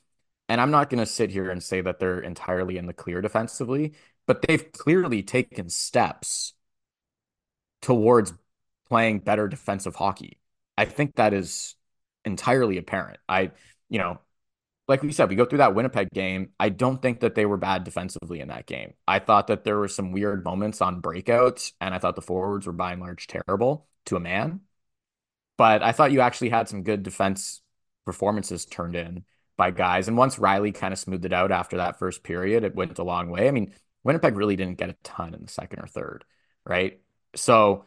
And 0.48 0.60
I'm 0.60 0.70
not 0.70 0.90
going 0.90 1.00
to 1.00 1.06
sit 1.06 1.30
here 1.30 1.50
and 1.50 1.62
say 1.62 1.80
that 1.80 1.98
they're 1.98 2.20
entirely 2.20 2.76
in 2.78 2.86
the 2.86 2.92
clear 2.92 3.20
defensively, 3.20 3.92
but 4.26 4.42
they've 4.42 4.72
clearly 4.72 5.22
taken 5.22 5.68
steps 5.68 6.54
towards 7.82 8.32
playing 8.88 9.20
better 9.20 9.48
defensive 9.48 9.94
hockey. 9.94 10.38
I 10.76 10.86
think 10.86 11.16
that 11.16 11.34
is 11.34 11.74
entirely 12.24 12.78
apparent. 12.78 13.18
I, 13.28 13.52
you 13.88 13.98
know, 13.98 14.20
like 14.90 15.04
we 15.04 15.12
said, 15.12 15.28
we 15.30 15.36
go 15.36 15.44
through 15.44 15.58
that 15.58 15.76
Winnipeg 15.76 16.10
game. 16.12 16.48
I 16.58 16.68
don't 16.68 17.00
think 17.00 17.20
that 17.20 17.36
they 17.36 17.46
were 17.46 17.56
bad 17.56 17.84
defensively 17.84 18.40
in 18.40 18.48
that 18.48 18.66
game. 18.66 18.94
I 19.06 19.20
thought 19.20 19.46
that 19.46 19.62
there 19.62 19.78
were 19.78 19.86
some 19.86 20.10
weird 20.10 20.42
moments 20.42 20.80
on 20.80 21.00
breakouts, 21.00 21.70
and 21.80 21.94
I 21.94 21.98
thought 21.98 22.16
the 22.16 22.22
forwards 22.22 22.66
were 22.66 22.72
by 22.72 22.90
and 22.90 23.00
large 23.00 23.28
terrible 23.28 23.86
to 24.06 24.16
a 24.16 24.20
man. 24.20 24.62
But 25.56 25.84
I 25.84 25.92
thought 25.92 26.10
you 26.10 26.20
actually 26.22 26.48
had 26.48 26.68
some 26.68 26.82
good 26.82 27.04
defense 27.04 27.62
performances 28.04 28.66
turned 28.66 28.96
in 28.96 29.24
by 29.56 29.70
guys. 29.70 30.08
And 30.08 30.16
once 30.16 30.40
Rielly 30.40 30.74
kind 30.74 30.92
of 30.92 30.98
smoothed 30.98 31.24
it 31.24 31.32
out 31.32 31.52
after 31.52 31.76
that 31.76 32.00
first 32.00 32.24
period, 32.24 32.64
it 32.64 32.74
went 32.74 32.98
a 32.98 33.04
long 33.04 33.30
way. 33.30 33.46
I 33.46 33.52
mean, 33.52 33.72
Winnipeg 34.02 34.34
really 34.34 34.56
didn't 34.56 34.78
get 34.78 34.90
a 34.90 34.96
ton 35.04 35.34
in 35.34 35.42
the 35.42 35.48
second 35.48 35.78
or 35.78 35.86
third, 35.86 36.24
right? 36.66 37.00
So 37.36 37.84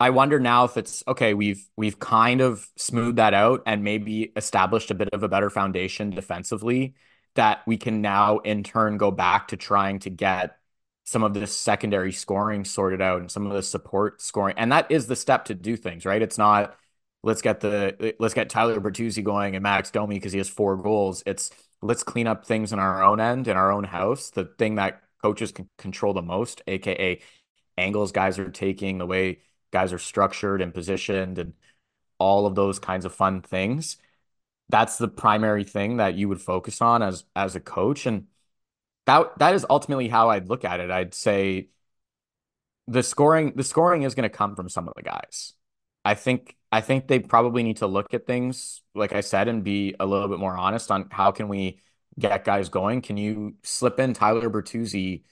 I 0.00 0.10
wonder 0.10 0.38
now 0.38 0.64
if 0.64 0.76
it's 0.76 1.02
okay, 1.08 1.34
we've 1.34 1.68
we've 1.76 1.98
kind 1.98 2.40
of 2.40 2.68
smoothed 2.76 3.18
that 3.18 3.34
out 3.34 3.62
and 3.66 3.82
maybe 3.82 4.32
established 4.36 4.90
a 4.90 4.94
bit 4.94 5.08
of 5.12 5.22
a 5.22 5.28
better 5.28 5.50
foundation 5.50 6.10
defensively 6.10 6.94
that 7.34 7.62
we 7.66 7.76
can 7.76 8.00
now 8.00 8.38
in 8.38 8.62
turn 8.62 8.96
go 8.96 9.10
back 9.10 9.48
to 9.48 9.56
trying 9.56 9.98
to 10.00 10.10
get 10.10 10.56
some 11.04 11.24
of 11.24 11.34
this 11.34 11.54
secondary 11.56 12.12
scoring 12.12 12.64
sorted 12.64 13.00
out 13.00 13.20
and 13.20 13.30
some 13.30 13.46
of 13.46 13.52
the 13.52 13.62
support 13.62 14.20
scoring. 14.22 14.54
And 14.58 14.70
that 14.72 14.90
is 14.90 15.06
the 15.06 15.16
step 15.16 15.46
to 15.46 15.54
do 15.54 15.76
things, 15.76 16.04
right? 16.04 16.22
It's 16.22 16.38
not 16.38 16.76
let's 17.24 17.42
get 17.42 17.60
the 17.60 18.14
let's 18.20 18.34
get 18.34 18.50
Tyler 18.50 18.80
Bertuzzi 18.80 19.24
going 19.24 19.56
and 19.56 19.62
Max 19.62 19.90
Domi 19.90 20.16
because 20.16 20.32
he 20.32 20.38
has 20.38 20.48
four 20.48 20.76
goals. 20.76 21.22
It's 21.26 21.50
let's 21.82 22.04
clean 22.04 22.26
up 22.28 22.44
things 22.46 22.72
in 22.72 22.78
our 22.78 23.02
own 23.02 23.20
end 23.20 23.48
in 23.48 23.56
our 23.56 23.72
own 23.72 23.84
house. 23.84 24.30
The 24.30 24.44
thing 24.58 24.76
that 24.76 25.02
coaches 25.22 25.50
can 25.50 25.68
control 25.78 26.12
the 26.12 26.22
most, 26.22 26.62
aka 26.68 27.20
angles 27.76 28.12
guys 28.12 28.38
are 28.38 28.50
taking, 28.50 28.98
the 28.98 29.06
way 29.06 29.38
guys 29.70 29.92
are 29.92 29.98
structured 29.98 30.62
and 30.62 30.74
positioned 30.74 31.38
and 31.38 31.54
all 32.18 32.46
of 32.46 32.54
those 32.54 32.78
kinds 32.78 33.04
of 33.04 33.14
fun 33.14 33.42
things. 33.42 33.96
That's 34.68 34.98
the 34.98 35.08
primary 35.08 35.64
thing 35.64 35.98
that 35.98 36.14
you 36.14 36.28
would 36.28 36.40
focus 36.40 36.82
on 36.82 37.02
as 37.02 37.24
as 37.34 37.56
a 37.56 37.60
coach. 37.60 38.06
And 38.06 38.26
that 39.06 39.38
that 39.38 39.54
is 39.54 39.66
ultimately 39.70 40.08
how 40.08 40.30
I'd 40.30 40.48
look 40.48 40.64
at 40.64 40.80
it. 40.80 40.90
I'd 40.90 41.14
say 41.14 41.70
the 42.86 43.02
scoring 43.02 43.52
the 43.56 43.64
scoring 43.64 44.02
is 44.02 44.14
going 44.14 44.28
to 44.28 44.36
come 44.36 44.56
from 44.56 44.68
some 44.68 44.88
of 44.88 44.94
the 44.96 45.02
guys. 45.02 45.54
I 46.04 46.14
think 46.14 46.56
I 46.72 46.80
think 46.80 47.08
they 47.08 47.18
probably 47.18 47.62
need 47.62 47.78
to 47.78 47.86
look 47.86 48.12
at 48.14 48.26
things 48.26 48.82
like 48.94 49.12
I 49.12 49.20
said 49.20 49.48
and 49.48 49.64
be 49.64 49.94
a 50.00 50.06
little 50.06 50.28
bit 50.28 50.38
more 50.38 50.56
honest 50.56 50.90
on 50.90 51.08
how 51.10 51.30
can 51.32 51.48
we 51.48 51.80
get 52.18 52.44
guys 52.44 52.68
going. 52.68 53.02
Can 53.02 53.16
you 53.16 53.56
slip 53.62 54.00
in 54.00 54.12
Tyler 54.14 54.50
Bertuzzi 54.50 55.22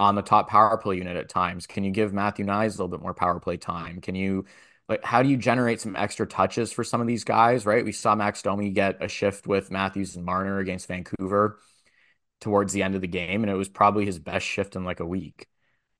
on 0.00 0.14
the 0.14 0.22
top 0.22 0.48
power 0.48 0.76
play 0.78 0.96
unit 0.96 1.16
at 1.16 1.28
times? 1.28 1.66
Can 1.66 1.84
you 1.84 1.90
give 1.90 2.12
Matthew 2.12 2.44
Knies 2.44 2.68
a 2.68 2.82
little 2.82 2.88
bit 2.88 3.00
more 3.00 3.14
power 3.14 3.40
play 3.40 3.56
time? 3.56 4.00
Can 4.00 4.14
you 4.14 4.44
like 4.88 5.04
how 5.04 5.22
do 5.22 5.28
you 5.28 5.36
generate 5.36 5.80
some 5.80 5.96
extra 5.96 6.26
touches 6.26 6.72
for 6.72 6.84
some 6.84 7.00
of 7.00 7.06
these 7.06 7.24
guys, 7.24 7.66
right? 7.66 7.84
We 7.84 7.92
saw 7.92 8.14
Max 8.14 8.42
Domi 8.42 8.70
get 8.70 9.02
a 9.02 9.08
shift 9.08 9.46
with 9.46 9.70
Matthews 9.70 10.16
and 10.16 10.24
Marner 10.24 10.58
against 10.58 10.88
Vancouver 10.88 11.58
towards 12.40 12.72
the 12.72 12.82
end 12.82 12.94
of 12.94 13.00
the 13.00 13.08
game, 13.08 13.42
and 13.42 13.50
it 13.50 13.56
was 13.56 13.68
probably 13.68 14.06
his 14.06 14.18
best 14.18 14.46
shift 14.46 14.76
in 14.76 14.84
like 14.84 15.00
a 15.00 15.06
week, 15.06 15.48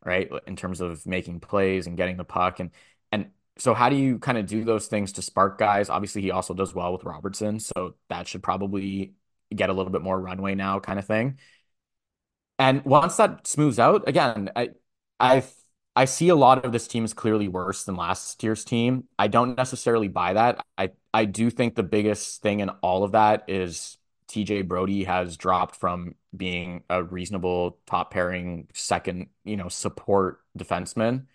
right? 0.05 0.31
In 0.47 0.57
terms 0.57 0.81
of 0.81 1.05
making 1.07 1.41
plays 1.41 1.87
and 1.87 1.97
getting 1.97 2.17
the 2.17 2.25
puck. 2.25 2.61
And 2.61 2.71
and 3.13 3.31
so 3.59 3.75
how 3.75 3.89
do 3.89 3.97
you 3.97 4.19
kind 4.19 4.39
of 4.39 4.47
do 4.47 4.65
those 4.65 4.87
things 4.87 5.13
to 5.15 5.23
spark 5.23 5.59
guys? 5.59 5.91
Obviously, 5.91 6.23
he 6.23 6.31
also 6.31 6.55
does 6.55 6.75
well 6.75 6.93
with 6.93 7.05
Robertson, 7.05 7.61
so 7.61 7.95
that 8.09 8.29
should 8.29 8.43
probably 8.43 9.15
get 9.55 9.71
a 9.71 9.73
little 9.73 9.93
bit 9.93 10.03
more 10.03 10.19
runway 10.19 10.55
now, 10.55 10.79
kind 10.81 10.99
of 10.99 11.07
thing. 11.07 11.39
And 12.59 12.85
once 12.85 13.17
that 13.17 13.47
smooths 13.47 13.79
out, 13.79 14.09
again, 14.09 14.51
I 14.57 14.71
I 15.21 15.45
I 15.97 16.05
see 16.05 16.29
a 16.29 16.35
lot 16.37 16.65
of 16.65 16.73
this 16.73 16.89
team 16.89 17.05
is 17.05 17.15
clearly 17.15 17.49
worse 17.49 17.85
than 17.85 17.97
last 17.97 18.43
year's 18.43 18.65
team. 18.65 19.05
I 19.19 19.29
don't 19.29 19.57
necessarily 19.57 20.09
buy 20.09 20.35
that. 20.35 20.65
I 20.77 20.91
I 21.15 21.25
do 21.25 21.51
think 21.51 21.75
the 21.75 21.83
biggest 21.83 22.43
thing 22.43 22.61
in 22.61 22.71
all 22.83 23.05
of 23.05 23.13
that 23.13 23.45
is 23.49 23.99
TJ 24.29 24.63
Brodie 24.63 25.05
has 25.05 25.37
dropped 25.37 25.77
from 25.77 26.15
being 26.37 26.85
a 26.91 27.03
reasonable 27.03 27.79
top 27.87 28.11
pairing 28.13 28.69
second, 28.75 29.29
you 29.45 29.57
know, 29.57 29.69
support 29.69 30.41
defenseman 30.59 31.27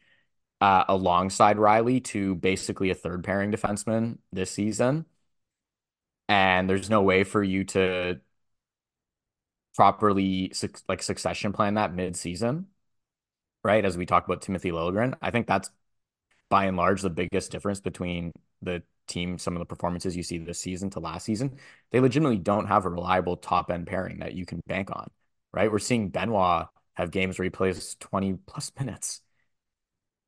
uh, 0.61 0.85
alongside 0.89 1.57
Rielly 1.57 2.03
to 2.05 2.35
basically 2.35 2.89
a 2.91 2.95
third 2.95 3.23
pairing 3.23 3.51
defenseman 3.51 4.19
this 4.31 4.51
season. 4.51 5.05
And 6.29 6.69
there's 6.69 6.89
no 6.89 7.01
way 7.01 7.23
for 7.23 7.43
you 7.43 7.63
to 7.65 8.19
properly 9.75 10.53
like 10.87 11.01
succession 11.03 11.53
plan 11.53 11.75
that 11.75 11.93
mid-season, 11.93 12.67
right? 13.63 13.83
As 13.85 13.97
we 13.97 14.05
talk 14.05 14.25
about 14.25 14.41
Timothy 14.41 14.71
Liljegren, 14.71 15.15
I 15.21 15.31
think 15.31 15.47
that's 15.47 15.69
by 16.49 16.65
and 16.65 16.77
large 16.77 17.01
the 17.01 17.09
biggest 17.09 17.51
difference 17.51 17.79
between 17.79 18.31
the 18.61 18.83
team, 19.07 19.37
some 19.37 19.55
of 19.55 19.59
the 19.59 19.65
performances 19.65 20.15
you 20.15 20.23
see 20.23 20.37
this 20.37 20.59
season 20.59 20.89
to 20.91 20.99
last 20.99 21.25
season. 21.25 21.57
They 21.91 21.99
legitimately 21.99 22.37
don't 22.37 22.67
have 22.67 22.85
a 22.85 22.89
reliable 22.89 23.37
top 23.37 23.71
end 23.71 23.87
pairing 23.87 24.19
that 24.19 24.33
you 24.33 24.45
can 24.45 24.61
bank 24.67 24.89
on, 24.91 25.09
right? 25.51 25.71
We're 25.71 25.79
seeing 25.79 26.09
Benoit 26.09 26.67
have 26.93 27.11
games 27.11 27.39
where 27.39 27.43
he 27.43 27.49
plays 27.49 27.95
20 27.99 28.33
plus 28.45 28.71
minutes 28.79 29.21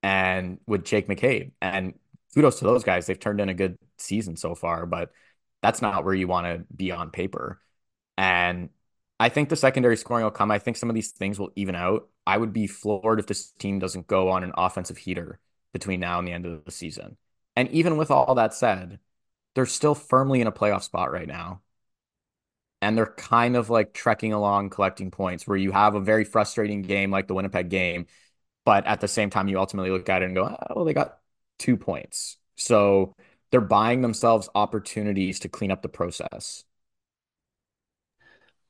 and 0.01 0.60
with 0.67 0.84
Jake 0.84 1.08
McCabe. 1.08 1.51
And 1.62 1.93
kudos 2.34 2.60
to 2.60 2.65
those 2.65 2.84
guys. 2.84 3.05
They've 3.05 3.19
turned 3.19 3.41
in 3.41 3.49
a 3.49 3.53
good 3.53 3.77
season 3.97 4.36
so 4.36 4.55
far, 4.55 4.86
but 4.86 5.12
that's 5.62 5.81
not 5.81 6.03
where 6.03 6.13
you 6.13 6.27
want 6.27 6.47
to 6.47 6.65
be 6.75 6.91
on 6.91 7.12
paper. 7.12 7.62
And 8.17 8.69
I 9.19 9.30
think 9.30 9.49
the 9.49 9.56
secondary 9.56 9.97
scoring 9.97 10.23
will 10.23 10.32
come. 10.32 10.51
I 10.51 10.60
think 10.60 10.78
some 10.78 10.89
of 10.89 10.95
these 10.95 11.12
things 11.12 11.39
will 11.39 11.51
even 11.56 11.75
out. 11.75 12.10
I 12.28 12.38
would 12.38 12.51
be 12.54 12.67
floored 12.67 13.20
if 13.20 13.28
this 13.28 13.51
team 13.51 13.80
doesn't 13.80 14.07
go 14.07 14.30
on 14.30 14.43
an 14.43 14.51
offensive 14.57 14.97
heater 14.97 15.39
between 15.74 15.99
now 15.99 16.20
and 16.20 16.28
the 16.28 16.34
end 16.34 16.45
of 16.45 16.66
the 16.66 16.72
season. 16.72 17.18
And 17.55 17.70
even 17.70 17.97
with 17.97 18.11
all 18.11 18.36
that 18.36 18.53
said, 18.53 18.99
they're 19.53 19.66
still 19.66 19.95
firmly 19.95 20.41
in 20.41 20.47
a 20.47 20.51
playoff 20.51 20.84
spot 20.84 21.11
right 21.11 21.28
now. 21.28 21.61
And 22.82 22.97
they're 22.97 23.05
kind 23.05 23.55
of 23.55 23.70
like 23.70 23.93
trekking 23.93 24.34
along, 24.34 24.70
collecting 24.70 25.11
points 25.11 25.47
where 25.47 25.57
you 25.57 25.72
have 25.72 25.95
a 25.95 26.01
very 26.01 26.26
frustrating 26.26 26.82
game 26.82 27.09
like 27.09 27.28
the 27.28 27.34
Winnipeg 27.34 27.70
game. 27.70 28.07
But 28.66 28.86
at 28.86 28.99
the 28.99 29.07
same 29.07 29.30
time, 29.30 29.47
you 29.47 29.59
ultimately 29.59 29.91
look 29.91 30.09
at 30.09 30.22
it 30.22 30.26
and 30.26 30.36
go, 30.36 30.45
oh, 30.45 30.74
well, 30.76 30.86
they 30.86 30.93
got 30.93 31.20
two 31.57 31.78
points. 31.78 32.38
So 32.57 33.13
they're 33.51 33.61
buying 33.61 34.01
themselves 34.01 34.49
opportunities 34.53 35.39
to 35.41 35.49
clean 35.49 35.72
up 35.72 35.82
the 35.82 35.89
process. 35.89 36.63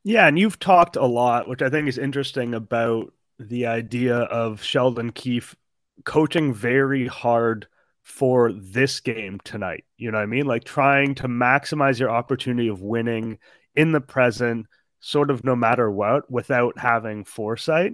Yeah, 0.08 0.28
and 0.28 0.38
you've 0.38 0.60
talked 0.60 0.98
a 0.98 1.06
lot, 1.08 1.48
which 1.48 1.64
I 1.64 1.70
think 1.72 1.88
is 1.88 1.98
interesting 1.98 2.54
about 2.54 3.12
the 3.40 3.66
idea 3.66 4.18
of 4.18 4.62
Sheldon 4.62 5.12
Keefe 5.12 5.56
coaching 6.04 6.54
very 6.54 7.08
hard 7.08 7.68
for 8.04 8.54
this 8.54 9.00
game 9.00 9.40
tonight. 9.44 9.84
You 9.98 10.12
know 10.12 10.20
what 10.20 10.24
I 10.24 10.28
mean? 10.28 10.46
Like 10.46 10.64
trying 10.64 11.16
to 11.16 11.28
maximize 11.28 12.00
your 12.00 12.12
opportunity 12.12 12.68
of 12.68 12.84
winning 12.84 13.40
in 13.74 13.94
the 13.94 14.00
present, 14.00 14.68
sort 15.00 15.32
of 15.32 15.44
no 15.44 15.56
matter 15.56 15.90
what, 15.90 16.30
without 16.30 16.78
having 16.78 17.24
foresight. 17.24 17.94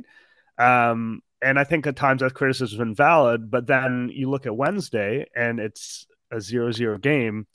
Um, 0.57 1.21
and 1.41 1.57
I 1.57 1.63
think 1.63 1.87
at 1.87 1.95
times 1.95 2.19
that 2.19 2.33
criticism 2.33 2.77
has 2.77 2.77
been 2.77 2.93
valid, 2.93 3.49
but 3.49 3.67
then 3.67 4.11
you 4.13 4.29
look 4.29 4.45
at 4.45 4.57
Wednesday 4.57 5.27
and 5.33 5.61
it's 5.61 6.07
a 6.29 6.41
zero 6.41 6.73
zero 6.73 6.97
game 6.97 7.47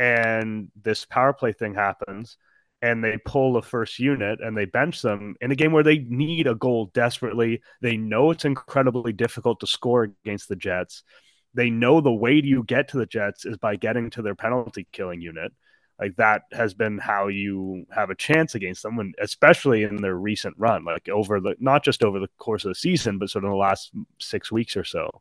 and 0.00 0.72
this 0.82 1.04
power 1.04 1.32
play 1.32 1.52
thing 1.52 1.74
happens 1.74 2.36
and 2.82 3.04
they 3.04 3.18
pull 3.24 3.52
the 3.52 3.62
first 3.62 3.98
unit 3.98 4.40
and 4.40 4.56
they 4.56 4.64
bench 4.64 5.02
them 5.02 5.36
in 5.40 5.50
a 5.50 5.56
game 5.56 5.72
where 5.72 5.82
they 5.82 5.98
need 5.98 6.46
a 6.46 6.54
goal 6.54 6.86
desperately. 6.94 7.60
They 7.80 7.96
know 7.96 8.30
it's 8.30 8.44
incredibly 8.44 9.12
difficult 9.12 9.60
to 9.60 9.66
score 9.66 10.04
against 10.24 10.48
the 10.48 10.56
Jets. 10.56 11.02
They 11.52 11.68
know 11.68 12.00
the 12.00 12.12
way 12.12 12.40
you 12.42 12.62
get 12.62 12.88
to 12.88 12.98
the 12.98 13.06
Jets 13.06 13.44
is 13.44 13.56
by 13.58 13.76
getting 13.76 14.10
to 14.10 14.22
their 14.22 14.34
penalty 14.34 14.86
killing 14.92 15.20
unit. 15.20 15.52
Like 16.00 16.16
that 16.16 16.44
has 16.52 16.72
been 16.72 16.96
how 16.96 17.28
you 17.28 17.84
have 17.94 18.08
a 18.08 18.14
chance 18.14 18.54
against 18.54 18.82
them, 18.82 18.96
when, 18.96 19.12
especially 19.20 19.82
in 19.82 19.96
their 19.96 20.14
recent 20.14 20.54
run, 20.56 20.84
like 20.84 21.10
over 21.10 21.40
the 21.40 21.56
not 21.60 21.84
just 21.84 22.02
over 22.02 22.18
the 22.18 22.30
course 22.38 22.64
of 22.64 22.70
the 22.70 22.74
season, 22.74 23.18
but 23.18 23.28
sort 23.28 23.44
of 23.44 23.50
the 23.50 23.56
last 23.56 23.92
six 24.18 24.50
weeks 24.50 24.78
or 24.78 24.84
so. 24.84 25.20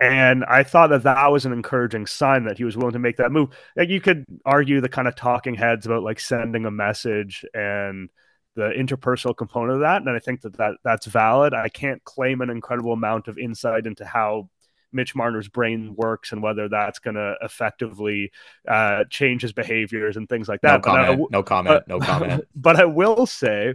And 0.00 0.44
I 0.44 0.62
thought 0.62 0.88
that 0.90 1.02
that 1.02 1.30
was 1.30 1.44
an 1.44 1.52
encouraging 1.52 2.06
sign 2.06 2.44
that 2.44 2.56
he 2.56 2.64
was 2.64 2.76
willing 2.76 2.94
to 2.94 2.98
make 2.98 3.18
that 3.18 3.32
move. 3.32 3.50
Like 3.76 3.90
you 3.90 4.00
could 4.00 4.24
argue 4.46 4.80
the 4.80 4.88
kind 4.88 5.06
of 5.06 5.14
talking 5.14 5.54
heads 5.54 5.84
about 5.84 6.02
like 6.02 6.18
sending 6.18 6.64
a 6.64 6.70
message 6.70 7.44
and 7.52 8.08
the 8.56 8.70
interpersonal 8.70 9.36
component 9.36 9.74
of 9.74 9.80
that, 9.80 10.00
and 10.02 10.10
I 10.10 10.18
think 10.18 10.40
that, 10.40 10.56
that 10.56 10.76
that's 10.82 11.06
valid. 11.06 11.54
I 11.54 11.68
can't 11.68 12.02
claim 12.02 12.40
an 12.40 12.50
incredible 12.50 12.92
amount 12.92 13.28
of 13.28 13.38
insight 13.38 13.86
into 13.86 14.04
how 14.04 14.48
Mitch 14.92 15.14
Marner's 15.14 15.48
brain 15.48 15.94
works 15.94 16.32
and 16.32 16.42
whether 16.42 16.68
that's 16.68 16.98
going 16.98 17.14
to 17.14 17.34
effectively 17.42 18.32
uh, 18.66 19.04
change 19.08 19.42
his 19.42 19.52
behaviors 19.52 20.16
and 20.16 20.28
things 20.28 20.48
like 20.48 20.62
that. 20.62 20.78
No 20.78 20.80
comment. 20.80 21.30
no 21.30 21.42
comment. 21.42 21.84
no 21.86 22.00
comment. 22.00 22.44
But 22.54 22.76
I 22.76 22.86
will 22.86 23.26
say 23.26 23.74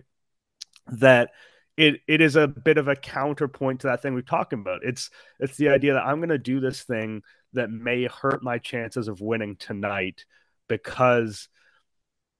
that 0.87 1.29
it 1.77 2.01
it 2.07 2.21
is 2.21 2.35
a 2.35 2.47
bit 2.47 2.77
of 2.77 2.87
a 2.87 2.95
counterpoint 2.95 3.81
to 3.81 3.87
that 3.87 4.01
thing 4.01 4.13
we're 4.13 4.21
talking 4.21 4.59
about. 4.59 4.83
It's 4.83 5.09
it's 5.39 5.57
the 5.57 5.69
idea 5.69 5.93
that 5.93 6.05
I'm 6.05 6.17
going 6.17 6.29
to 6.29 6.37
do 6.37 6.59
this 6.59 6.83
thing 6.83 7.21
that 7.53 7.69
may 7.69 8.05
hurt 8.05 8.43
my 8.43 8.57
chances 8.57 9.07
of 9.07 9.21
winning 9.21 9.55
tonight 9.57 10.25
because 10.67 11.47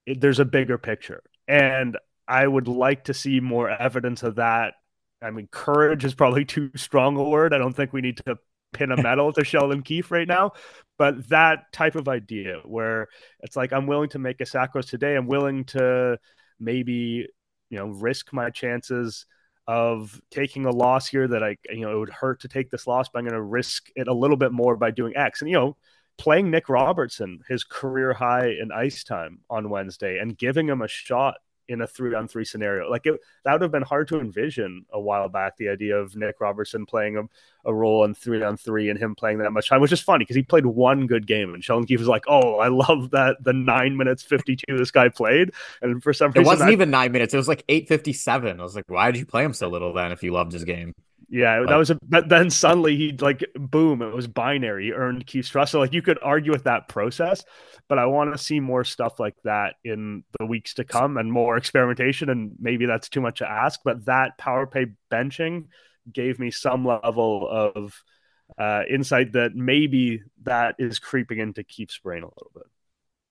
it, 0.05 0.21
there's 0.21 0.39
a 0.39 0.45
bigger 0.45 0.77
picture, 0.77 1.21
and 1.47 1.97
I 2.27 2.47
would 2.47 2.67
like 2.67 3.05
to 3.05 3.13
see 3.13 3.39
more 3.39 3.69
evidence 3.69 4.23
of 4.23 4.35
that. 4.35 4.75
I 5.21 5.31
mean, 5.31 5.47
courage 5.51 6.05
is 6.05 6.13
probably 6.15 6.45
too 6.45 6.71
strong 6.75 7.17
a 7.17 7.23
word. 7.23 7.53
I 7.53 7.57
don't 7.57 7.75
think 7.75 7.93
we 7.93 8.01
need 8.01 8.17
to 8.25 8.37
pin 8.73 8.91
a 8.91 9.01
medal 9.01 9.31
to 9.33 9.43
Sheldon 9.43 9.83
Keefe 9.83 10.11
right 10.11 10.27
now, 10.27 10.51
but 10.97 11.29
that 11.29 11.71
type 11.71 11.95
of 11.95 12.07
idea 12.07 12.59
where 12.65 13.07
it's 13.41 13.55
like 13.55 13.73
I'm 13.73 13.87
willing 13.87 14.09
to 14.09 14.19
make 14.19 14.41
a 14.41 14.45
sacrifice 14.45 14.89
today. 14.89 15.15
I'm 15.15 15.27
willing 15.27 15.65
to 15.65 16.19
maybe 16.59 17.27
you 17.75 17.81
know 17.81 17.87
risk 17.87 18.31
my 18.31 18.49
chances 18.49 19.25
of 19.67 20.21
taking 20.31 20.65
a 20.65 20.71
loss 20.71 21.07
here 21.07 21.27
that 21.27 21.43
I 21.43 21.57
you 21.69 21.81
know 21.81 21.91
it 21.91 21.99
would 21.99 22.09
hurt 22.09 22.39
to 22.41 22.47
take 22.47 22.71
this 22.71 22.87
loss, 22.87 23.09
but 23.09 23.19
I'm 23.19 23.25
going 23.25 23.33
to 23.33 23.41
risk 23.41 23.89
it 23.97 24.07
a 24.07 24.13
little 24.13 24.37
bit 24.37 24.53
more 24.53 24.77
by 24.77 24.91
doing 24.91 25.17
X. 25.17 25.41
And 25.41 25.49
you 25.49 25.57
know, 25.57 25.77
playing 26.17 26.49
Nick 26.49 26.69
Robertson, 26.69 27.41
his 27.49 27.65
career 27.65 28.13
high 28.13 28.47
in 28.47 28.71
ice 28.71 29.03
time 29.03 29.39
on 29.49 29.69
Wednesday, 29.69 30.19
and 30.19 30.37
giving 30.37 30.69
him 30.69 30.81
a 30.81 30.87
shot 30.87 31.35
in 31.67 31.81
a 31.81 31.87
three 31.87 32.13
on 32.13 32.27
three 32.27 32.45
scenario. 32.45 32.89
Like 32.89 33.05
it, 33.05 33.19
that 33.43 33.53
would 33.53 33.61
have 33.61 33.71
been 33.71 33.81
hard 33.81 34.07
to 34.09 34.19
envision 34.19 34.85
a 34.91 34.99
while 34.99 35.29
back. 35.29 35.57
The 35.57 35.69
idea 35.69 35.97
of 35.97 36.15
Nick 36.15 36.39
Robertson 36.39 36.85
playing 36.85 37.17
a, 37.17 37.23
a 37.69 37.73
role 37.73 38.03
in 38.03 38.13
three 38.13 38.43
on 38.43 38.57
three 38.57 38.89
and 38.89 38.99
him 38.99 39.15
playing 39.15 39.39
that 39.39 39.51
much 39.51 39.69
time, 39.69 39.81
which 39.81 39.91
is 39.91 40.01
funny 40.01 40.23
because 40.23 40.35
he 40.35 40.43
played 40.43 40.65
one 40.65 41.07
good 41.07 41.27
game. 41.27 41.53
And 41.53 41.63
Sheldon 41.63 41.85
Keefe 41.85 41.99
was 41.99 42.07
like, 42.07 42.25
"Oh, 42.27 42.55
I 42.59 42.67
love 42.67 43.11
that 43.11 43.43
the 43.43 43.53
nine 43.53 43.97
minutes 43.97 44.23
fifty 44.23 44.55
two 44.55 44.77
this 44.77 44.91
guy 44.91 45.09
played." 45.09 45.51
And 45.81 46.01
for 46.01 46.13
some 46.13 46.31
reason, 46.31 46.43
it 46.43 46.45
wasn't 46.45 46.71
even 46.71 46.89
nine 46.89 47.11
minutes. 47.11 47.33
It 47.33 47.37
was 47.37 47.47
like 47.47 47.63
eight 47.69 47.87
fifty 47.87 48.13
seven. 48.13 48.59
I 48.59 48.63
was 48.63 48.75
like, 48.75 48.85
"Why 48.87 49.11
did 49.11 49.19
you 49.19 49.25
play 49.25 49.43
him 49.43 49.53
so 49.53 49.67
little 49.67 49.93
then? 49.93 50.11
If 50.11 50.23
you 50.23 50.31
loved 50.31 50.51
his 50.51 50.63
game." 50.63 50.93
Yeah, 51.29 51.59
but, 51.61 51.69
that 51.69 51.75
was 51.75 51.89
a. 51.89 51.99
But 52.03 52.29
then 52.29 52.49
suddenly 52.49 52.95
he 52.95 53.11
like 53.19 53.43
boom, 53.55 54.01
it 54.01 54.13
was 54.13 54.27
binary. 54.27 54.85
He 54.85 54.91
earned 54.91 55.25
Keefe's 55.25 55.49
trust. 55.49 55.71
So 55.71 55.79
like 55.79 55.93
you 55.93 56.01
could 56.01 56.19
argue 56.21 56.51
with 56.51 56.65
that 56.65 56.87
process, 56.87 57.43
but 57.87 57.97
I 57.97 58.05
want 58.05 58.33
to 58.33 58.37
see 58.37 58.59
more 58.59 58.83
stuff 58.83 59.19
like 59.19 59.35
that 59.43 59.75
in 59.83 60.23
the 60.39 60.45
weeks 60.45 60.75
to 60.75 60.83
come 60.83 61.17
and 61.17 61.31
more 61.31 61.57
experimentation. 61.57 62.29
And 62.29 62.53
maybe 62.59 62.85
that's 62.85 63.09
too 63.09 63.21
much 63.21 63.39
to 63.39 63.49
ask, 63.49 63.79
but 63.83 64.05
that 64.05 64.37
power 64.37 64.67
play 64.67 64.87
benching 65.11 65.65
gave 66.11 66.39
me 66.39 66.51
some 66.51 66.85
level 66.85 67.47
of 67.49 68.03
uh, 68.59 68.83
insight 68.89 69.33
that 69.33 69.55
maybe 69.55 70.21
that 70.43 70.75
is 70.77 70.99
creeping 70.99 71.39
into 71.39 71.63
Keefe's 71.63 71.97
brain 71.97 72.23
a 72.23 72.27
little 72.27 72.51
bit. 72.53 72.67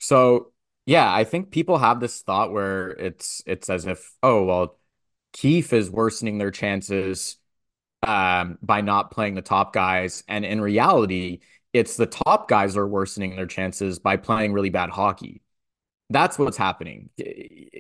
So 0.01 0.53
yeah, 0.87 1.13
I 1.13 1.25
think 1.25 1.51
people 1.51 1.79
have 1.79 2.01
this 2.01 2.21
thought 2.23 2.53
where 2.53 2.91
it's 2.91 3.43
it's 3.47 3.71
as 3.71 3.87
if 3.87 4.13
oh 4.23 4.45
well, 4.45 4.79
Keefe 5.33 5.73
is 5.73 5.91
worsening 5.91 6.39
their 6.39 6.51
chances 6.51 7.37
um, 8.07 8.59
by 8.63 8.81
not 8.81 9.11
playing 9.11 9.35
the 9.35 9.43
top 9.43 9.73
guys. 9.73 10.25
And 10.29 10.45
in 10.45 10.61
reality, 10.61 11.41
it's 11.73 11.97
the 11.97 12.07
top 12.07 12.49
guys 12.49 12.77
are 12.77 12.87
worsening 12.87 13.37
their 13.37 13.47
chances 13.47 13.99
by 13.99 14.17
playing 14.17 14.53
really 14.53 14.71
bad 14.71 14.91
hockey. 14.91 15.43
That's 16.11 16.39
what's 16.39 16.57
happening. 16.57 17.11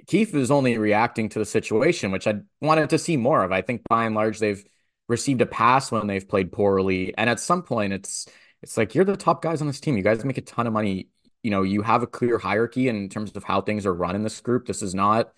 Keefe 0.06 0.34
is 0.34 0.50
only 0.50 0.78
reacting 0.78 1.28
to 1.30 1.38
the 1.38 1.44
situation, 1.44 2.10
which 2.10 2.26
I 2.26 2.40
wanted 2.60 2.90
to 2.90 2.98
see 2.98 3.16
more 3.16 3.44
of. 3.44 3.52
I 3.52 3.60
think 3.60 3.82
by 3.88 4.04
and 4.04 4.14
large, 4.14 4.38
they've 4.38 4.64
received 5.08 5.42
a 5.42 5.46
pass 5.46 5.92
when 5.92 6.06
they've 6.06 6.26
played 6.26 6.50
poorly. 6.50 7.14
And 7.16 7.28
at 7.28 7.38
some 7.38 7.62
point, 7.62 7.92
it's 7.92 8.26
it's 8.62 8.76
like 8.78 8.94
you're 8.94 9.04
the 9.04 9.16
top 9.16 9.42
guys 9.42 9.60
on 9.60 9.66
this 9.66 9.78
team. 9.78 9.96
You 9.96 10.02
guys 10.02 10.24
make 10.24 10.38
a 10.38 10.42
ton 10.42 10.66
of 10.66 10.72
money. 10.72 11.08
You 11.42 11.50
know, 11.50 11.62
you 11.62 11.82
have 11.82 12.02
a 12.02 12.06
clear 12.06 12.38
hierarchy 12.38 12.88
in 12.88 13.10
terms 13.10 13.32
of 13.36 13.44
how 13.44 13.60
things 13.60 13.84
are 13.84 13.92
run 13.92 14.16
in 14.16 14.22
this 14.22 14.40
group. 14.40 14.66
This 14.66 14.82
is 14.82 14.94
not 14.94 15.32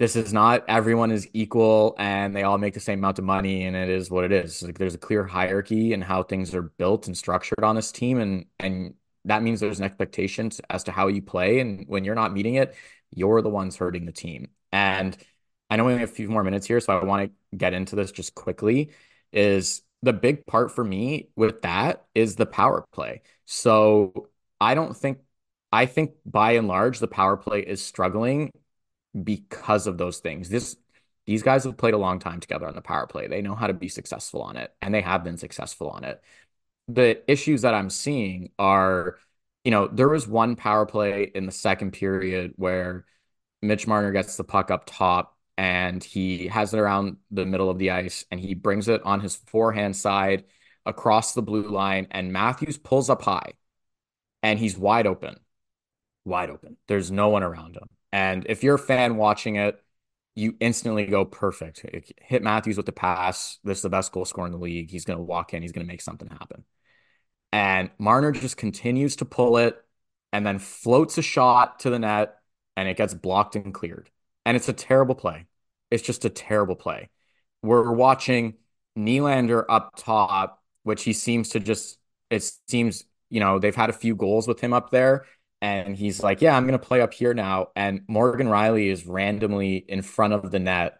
this 0.00 0.16
is 0.16 0.32
not 0.32 0.64
everyone 0.66 1.10
is 1.10 1.28
equal 1.34 1.94
and 1.98 2.34
they 2.34 2.42
all 2.42 2.56
make 2.56 2.72
the 2.72 2.80
same 2.80 3.00
amount 3.00 3.18
of 3.18 3.24
money 3.26 3.66
and 3.66 3.76
it 3.76 3.90
is 3.90 4.10
what 4.10 4.24
it 4.24 4.32
is. 4.32 4.62
Like 4.62 4.78
there's 4.78 4.94
a 4.94 4.98
clear 4.98 5.26
hierarchy 5.26 5.92
and 5.92 6.02
how 6.02 6.22
things 6.22 6.54
are 6.54 6.62
built 6.62 7.06
and 7.06 7.14
structured 7.14 7.62
on 7.62 7.76
this 7.76 7.92
team 7.92 8.18
and 8.18 8.46
and 8.58 8.94
that 9.26 9.42
means 9.42 9.60
there's 9.60 9.78
an 9.78 9.84
expectation 9.84 10.50
as 10.70 10.84
to 10.84 10.90
how 10.90 11.08
you 11.08 11.20
play 11.20 11.60
and 11.60 11.84
when 11.86 12.04
you're 12.04 12.14
not 12.14 12.32
meeting 12.32 12.54
it, 12.54 12.74
you're 13.10 13.42
the 13.42 13.50
ones 13.50 13.76
hurting 13.76 14.06
the 14.06 14.12
team. 14.12 14.48
And 14.72 15.14
I 15.68 15.76
know 15.76 15.84
we 15.84 15.92
have 15.92 16.00
a 16.00 16.06
few 16.06 16.30
more 16.30 16.42
minutes 16.42 16.66
here 16.66 16.80
so 16.80 16.98
I 16.98 17.04
want 17.04 17.30
to 17.30 17.56
get 17.58 17.74
into 17.74 17.94
this 17.94 18.10
just 18.10 18.34
quickly 18.34 18.92
is 19.32 19.82
the 20.02 20.14
big 20.14 20.46
part 20.46 20.72
for 20.72 20.82
me 20.82 21.28
with 21.36 21.60
that 21.60 22.06
is 22.14 22.36
the 22.36 22.46
power 22.46 22.86
play. 22.90 23.20
So 23.44 24.28
I 24.62 24.74
don't 24.74 24.96
think 24.96 25.18
I 25.70 25.84
think 25.84 26.12
by 26.24 26.52
and 26.52 26.68
large 26.68 27.00
the 27.00 27.06
power 27.06 27.36
play 27.36 27.60
is 27.60 27.84
struggling 27.84 28.52
because 29.24 29.86
of 29.86 29.98
those 29.98 30.18
things. 30.18 30.48
This 30.48 30.76
these 31.26 31.42
guys 31.42 31.64
have 31.64 31.76
played 31.76 31.94
a 31.94 31.98
long 31.98 32.18
time 32.18 32.40
together 32.40 32.66
on 32.66 32.74
the 32.74 32.82
power 32.82 33.06
play. 33.06 33.28
They 33.28 33.42
know 33.42 33.54
how 33.54 33.66
to 33.66 33.74
be 33.74 33.88
successful 33.88 34.42
on 34.42 34.56
it, 34.56 34.74
and 34.82 34.94
they 34.94 35.02
have 35.02 35.22
been 35.24 35.36
successful 35.36 35.90
on 35.90 36.04
it. 36.04 36.22
The 36.88 37.22
issues 37.30 37.62
that 37.62 37.74
I'm 37.74 37.90
seeing 37.90 38.50
are, 38.58 39.18
you 39.64 39.70
know, 39.70 39.86
there 39.88 40.08
was 40.08 40.26
one 40.26 40.56
power 40.56 40.86
play 40.86 41.30
in 41.34 41.46
the 41.46 41.52
second 41.52 41.92
period 41.92 42.54
where 42.56 43.04
Mitch 43.62 43.86
Marner 43.86 44.12
gets 44.12 44.36
the 44.36 44.44
puck 44.44 44.70
up 44.70 44.84
top 44.86 45.36
and 45.58 46.02
he 46.02 46.48
has 46.48 46.72
it 46.74 46.80
around 46.80 47.18
the 47.30 47.46
middle 47.46 47.70
of 47.70 47.78
the 47.78 47.90
ice 47.90 48.24
and 48.30 48.40
he 48.40 48.54
brings 48.54 48.88
it 48.88 49.02
on 49.04 49.20
his 49.20 49.36
forehand 49.36 49.94
side 49.96 50.44
across 50.86 51.34
the 51.34 51.42
blue 51.42 51.68
line 51.68 52.06
and 52.10 52.32
Matthews 52.32 52.78
pulls 52.78 53.10
up 53.10 53.22
high 53.22 53.52
and 54.42 54.58
he's 54.58 54.76
wide 54.78 55.06
open. 55.06 55.38
Wide 56.24 56.50
open. 56.50 56.76
There's 56.88 57.10
no 57.10 57.28
one 57.28 57.42
around 57.42 57.76
him. 57.76 57.88
And 58.12 58.46
if 58.48 58.62
you're 58.62 58.74
a 58.74 58.78
fan 58.78 59.16
watching 59.16 59.56
it, 59.56 59.82
you 60.34 60.56
instantly 60.60 61.06
go 61.06 61.24
perfect. 61.24 61.84
Hit 62.20 62.42
Matthews 62.42 62.76
with 62.76 62.86
the 62.86 62.92
pass. 62.92 63.58
This 63.64 63.78
is 63.78 63.82
the 63.82 63.90
best 63.90 64.12
goal 64.12 64.24
scorer 64.24 64.46
in 64.46 64.52
the 64.52 64.58
league. 64.58 64.90
He's 64.90 65.04
going 65.04 65.18
to 65.18 65.22
walk 65.22 65.54
in. 65.54 65.62
He's 65.62 65.72
going 65.72 65.86
to 65.86 65.92
make 65.92 66.00
something 66.00 66.28
happen. 66.28 66.64
And 67.52 67.90
Marner 67.98 68.32
just 68.32 68.56
continues 68.56 69.16
to 69.16 69.24
pull 69.24 69.56
it 69.58 69.76
and 70.32 70.46
then 70.46 70.58
floats 70.58 71.18
a 71.18 71.22
shot 71.22 71.80
to 71.80 71.90
the 71.90 71.98
net 71.98 72.36
and 72.76 72.88
it 72.88 72.96
gets 72.96 73.12
blocked 73.12 73.56
and 73.56 73.74
cleared. 73.74 74.08
And 74.46 74.56
it's 74.56 74.68
a 74.68 74.72
terrible 74.72 75.14
play. 75.14 75.46
It's 75.90 76.02
just 76.02 76.24
a 76.24 76.30
terrible 76.30 76.76
play. 76.76 77.10
We're 77.62 77.92
watching 77.92 78.54
Nylander 78.96 79.64
up 79.68 79.96
top, 79.96 80.62
which 80.84 81.02
he 81.02 81.12
seems 81.12 81.50
to 81.50 81.60
just, 81.60 81.98
it 82.30 82.48
seems, 82.68 83.04
you 83.28 83.40
know, 83.40 83.58
they've 83.58 83.74
had 83.74 83.90
a 83.90 83.94
few 83.94 84.14
goals 84.14 84.46
with 84.46 84.60
him 84.60 84.72
up 84.72 84.90
there 84.90 85.26
and 85.60 85.96
he's 85.96 86.22
like, 86.22 86.40
"Yeah, 86.40 86.56
I'm 86.56 86.66
going 86.66 86.78
to 86.78 86.84
play 86.84 87.00
up 87.00 87.12
here 87.12 87.34
now." 87.34 87.68
And 87.76 88.02
Morgan 88.08 88.46
Rielly 88.46 88.90
is 88.90 89.06
randomly 89.06 89.76
in 89.76 90.02
front 90.02 90.32
of 90.32 90.50
the 90.50 90.58
net 90.58 90.98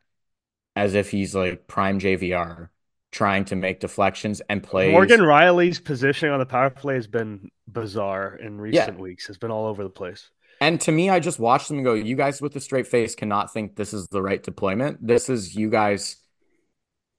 as 0.77 0.95
if 0.95 1.11
he's 1.11 1.35
like 1.35 1.67
prime 1.67 1.99
JVR 1.99 2.69
trying 3.13 3.45
to 3.47 3.57
make 3.57 3.81
deflections 3.81 4.41
and 4.49 4.63
play. 4.63 4.93
Morgan 4.93 5.21
Rielly's 5.21 5.81
positioning 5.81 6.33
on 6.33 6.39
the 6.39 6.47
power 6.47 6.71
play 6.71 6.95
has 6.95 7.07
been 7.07 7.51
bizarre 7.67 8.37
in 8.37 8.61
recent 8.61 8.97
yeah. 8.97 9.03
weeks. 9.03 9.29
It's 9.29 9.39
been 9.39 9.51
all 9.51 9.67
over 9.67 9.83
the 9.83 9.91
place. 9.91 10.31
And 10.61 10.81
to 10.83 10.93
me, 10.93 11.09
I 11.09 11.21
just 11.21 11.39
watched 11.39 11.69
them 11.69 11.83
go, 11.83 11.95
you 11.95 12.17
guys 12.17 12.41
with 12.41 12.53
the 12.53 12.61
straight 12.61 12.87
face 12.87 13.15
cannot 13.15 13.53
think 13.53 13.77
this 13.77 13.95
is 13.95 14.07
the 14.09 14.23
right 14.23 14.43
deployment. 14.43 15.05
This 15.05 15.29
is 15.29 15.57
you 15.57 15.71
guys 15.71 16.17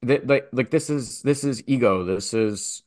like 0.03 0.47
like 0.51 0.71
this 0.71 0.89
is 0.89 1.21
this 1.21 1.43
is 1.43 1.63
ego. 1.67 2.05
This 2.05 2.33
is 2.33 2.83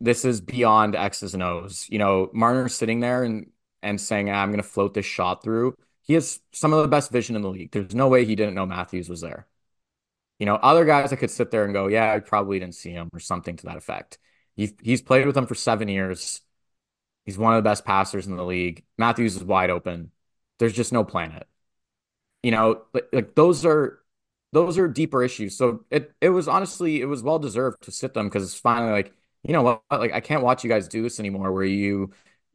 this 0.00 0.24
is 0.24 0.40
beyond 0.40 0.96
X's 0.96 1.34
and 1.34 1.42
O's. 1.42 1.86
You 1.88 1.98
know, 1.98 2.30
Marner's 2.32 2.74
sitting 2.74 3.00
there 3.00 3.22
and 3.22 3.50
and 3.82 4.00
saying, 4.00 4.30
ah, 4.30 4.34
I'm 4.42 4.50
going 4.50 4.62
to 4.62 4.68
float 4.68 4.94
this 4.94 5.06
shot 5.06 5.42
through. 5.42 5.76
He 6.02 6.14
has 6.14 6.40
some 6.52 6.72
of 6.72 6.82
the 6.82 6.88
best 6.88 7.10
vision 7.12 7.36
in 7.36 7.42
the 7.42 7.50
league. 7.50 7.72
There's 7.72 7.94
no 7.94 8.08
way 8.08 8.24
he 8.24 8.34
didn't 8.34 8.54
know 8.54 8.66
Matthews 8.66 9.08
was 9.08 9.20
there. 9.20 9.46
You 10.38 10.46
know, 10.46 10.56
other 10.56 10.84
guys 10.84 11.12
I 11.12 11.16
could 11.16 11.30
sit 11.30 11.50
there 11.50 11.64
and 11.64 11.74
go, 11.74 11.86
yeah, 11.88 12.12
I 12.12 12.20
probably 12.20 12.58
didn't 12.58 12.74
see 12.74 12.90
him 12.90 13.10
or 13.12 13.20
something 13.20 13.56
to 13.56 13.66
that 13.66 13.76
effect. 13.76 14.18
He's, 14.56 14.72
he's 14.82 15.02
played 15.02 15.26
with 15.26 15.34
them 15.34 15.46
for 15.46 15.54
seven 15.54 15.88
years. 15.88 16.40
He's 17.26 17.38
one 17.38 17.54
of 17.54 17.62
the 17.62 17.68
best 17.68 17.84
passers 17.84 18.26
in 18.26 18.36
the 18.36 18.44
league. 18.44 18.84
Matthews 18.98 19.36
is 19.36 19.44
wide 19.44 19.70
open. 19.70 20.10
there's 20.58 20.72
just 20.72 20.92
no 20.92 21.04
planet. 21.04 21.46
You 22.42 22.52
know, 22.52 22.82
like, 22.94 23.08
like 23.12 23.34
those 23.34 23.66
are 23.66 24.00
those 24.52 24.78
are 24.78 24.88
deeper 24.88 25.22
issues. 25.22 25.56
So 25.56 25.84
it 25.90 26.12
it 26.20 26.30
was 26.30 26.48
honestly 26.48 27.00
it 27.00 27.06
was 27.06 27.22
well 27.22 27.38
deserved 27.38 27.82
to 27.82 27.92
sit 27.92 28.14
them 28.14 28.26
because 28.28 28.44
it's 28.44 28.58
finally 28.58 28.92
like 28.92 29.12
you 29.42 29.52
know 29.52 29.62
what 29.62 29.82
like 29.90 30.12
I 30.12 30.20
can't 30.20 30.42
watch 30.42 30.64
you 30.64 30.70
guys 30.70 30.88
do 30.88 31.02
this 31.02 31.20
anymore 31.20 31.52
where 31.52 31.64
you 31.64 32.12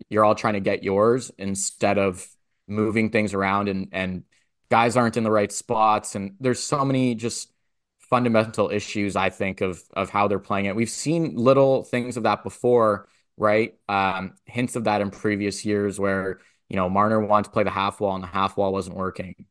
you're 0.10 0.26
all 0.26 0.36
trying 0.36 0.54
to 0.56 0.60
get 0.60 0.84
yours 0.84 1.32
instead 1.38 1.98
of 1.98 2.28
moving 2.68 3.10
things 3.12 3.34
around 3.34 3.70
and 3.70 3.88
and 3.92 4.24
guys 4.70 4.98
aren't 4.98 5.18
in 5.18 5.24
the 5.24 5.32
right 5.32 5.52
spots 5.52 6.16
and 6.16 6.36
there's 6.40 6.62
so 6.62 6.84
many 6.84 7.16
just 7.16 7.52
fundamental 8.00 8.70
issues 8.70 9.16
I 9.16 9.30
think 9.30 9.62
of 9.62 9.82
of 9.96 10.10
how 10.10 10.28
they're 10.28 10.40
playing 10.40 10.66
it. 10.66 10.76
We've 10.76 10.90
seen 10.90 11.36
little 11.36 11.84
things 11.84 12.18
of 12.18 12.24
that 12.24 12.44
before, 12.44 13.08
right? 13.38 13.76
Um, 13.90 14.36
hints 14.46 14.76
of 14.76 14.86
that 14.86 15.02
in 15.02 15.12
previous 15.12 15.66
years 15.66 16.00
where 16.00 16.40
you 16.70 16.76
know 16.76 16.90
Marner 16.90 17.20
wanted 17.20 17.46
to 17.46 17.52
play 17.52 17.64
the 17.64 17.70
half 17.72 18.00
wall 18.00 18.16
and 18.16 18.24
the 18.24 18.28
half 18.28 18.58
wall 18.58 18.72
wasn't 18.74 18.98
working, 18.98 19.46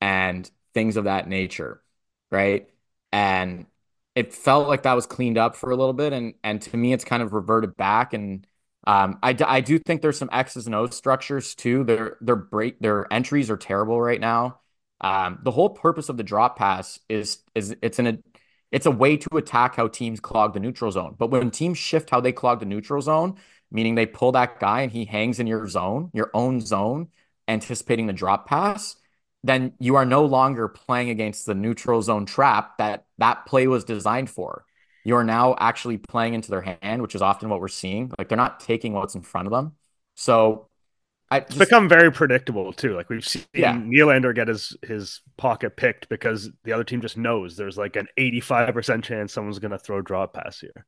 and 0.00 0.50
things 0.74 0.96
of 0.96 1.04
that 1.04 1.28
nature 1.28 1.82
right? 2.30 2.68
And 3.12 3.66
it 4.14 4.34
felt 4.34 4.68
like 4.68 4.82
that 4.82 4.94
was 4.94 5.06
cleaned 5.06 5.38
up 5.38 5.56
for 5.56 5.70
a 5.70 5.76
little 5.76 5.92
bit, 5.92 6.12
and 6.12 6.34
and 6.42 6.60
to 6.62 6.76
me, 6.76 6.92
it's 6.92 7.04
kind 7.04 7.22
of 7.22 7.32
reverted 7.32 7.76
back. 7.76 8.14
And 8.14 8.46
um, 8.86 9.18
I 9.22 9.36
I 9.46 9.60
do 9.60 9.78
think 9.78 10.02
there's 10.02 10.18
some 10.18 10.30
X's 10.32 10.66
and 10.66 10.74
O's 10.74 10.96
structures 10.96 11.54
too. 11.54 11.84
Their 11.84 12.16
their 12.20 12.36
break 12.36 12.78
their 12.80 13.12
entries 13.12 13.50
are 13.50 13.56
terrible 13.56 14.00
right 14.00 14.20
now. 14.20 14.60
Um, 15.00 15.40
the 15.42 15.50
whole 15.50 15.70
purpose 15.70 16.08
of 16.08 16.16
the 16.16 16.22
drop 16.22 16.56
pass 16.56 16.98
is 17.08 17.38
is 17.54 17.76
it's 17.82 17.98
an 17.98 18.22
it's 18.72 18.86
a 18.86 18.90
way 18.90 19.16
to 19.16 19.36
attack 19.36 19.76
how 19.76 19.88
teams 19.88 20.20
clog 20.20 20.54
the 20.54 20.60
neutral 20.60 20.90
zone. 20.92 21.16
But 21.18 21.30
when 21.30 21.50
teams 21.50 21.78
shift 21.78 22.10
how 22.10 22.20
they 22.20 22.32
clog 22.32 22.60
the 22.60 22.66
neutral 22.66 23.02
zone, 23.02 23.36
meaning 23.70 23.94
they 23.94 24.06
pull 24.06 24.32
that 24.32 24.60
guy 24.60 24.82
and 24.82 24.92
he 24.92 25.04
hangs 25.04 25.40
in 25.40 25.46
your 25.46 25.66
zone, 25.68 26.10
your 26.14 26.30
own 26.34 26.60
zone, 26.60 27.08
anticipating 27.48 28.06
the 28.06 28.12
drop 28.12 28.46
pass, 28.48 28.96
then 29.42 29.72
you 29.78 29.96
are 29.96 30.04
no 30.04 30.24
longer 30.24 30.68
playing 30.68 31.10
against 31.10 31.46
the 31.46 31.54
neutral 31.54 32.02
zone 32.02 32.26
trap 32.26 32.78
that 32.78 33.06
that 33.18 33.46
play 33.46 33.66
was 33.66 33.84
designed 33.84 34.30
for. 34.30 34.64
You 35.06 35.14
are 35.14 35.22
now 35.22 35.54
actually 35.56 35.98
playing 35.98 36.34
into 36.34 36.50
their 36.50 36.76
hand, 36.82 37.00
which 37.00 37.14
is 37.14 37.22
often 37.22 37.48
what 37.48 37.60
we're 37.60 37.68
seeing. 37.68 38.12
Like 38.18 38.28
they're 38.28 38.36
not 38.36 38.58
taking 38.58 38.92
what's 38.92 39.14
in 39.14 39.22
front 39.22 39.46
of 39.46 39.52
them. 39.52 39.76
So 40.16 40.66
I 41.30 41.38
just, 41.38 41.52
it's 41.52 41.58
become 41.60 41.88
very 41.88 42.10
predictable 42.10 42.72
too. 42.72 42.96
Like 42.96 43.08
we've 43.08 43.24
seen 43.24 43.44
yeah. 43.54 43.72
Nylander 43.72 44.34
get 44.34 44.48
his 44.48 44.76
his 44.82 45.20
pocket 45.36 45.76
picked 45.76 46.08
because 46.08 46.50
the 46.64 46.72
other 46.72 46.82
team 46.82 47.02
just 47.02 47.16
knows 47.16 47.56
there's 47.56 47.78
like 47.78 47.94
an 47.94 48.08
85% 48.18 49.04
chance 49.04 49.32
someone's 49.32 49.60
going 49.60 49.70
to 49.70 49.78
throw 49.78 49.98
a 49.98 50.02
draw 50.02 50.26
pass 50.26 50.58
here. 50.58 50.84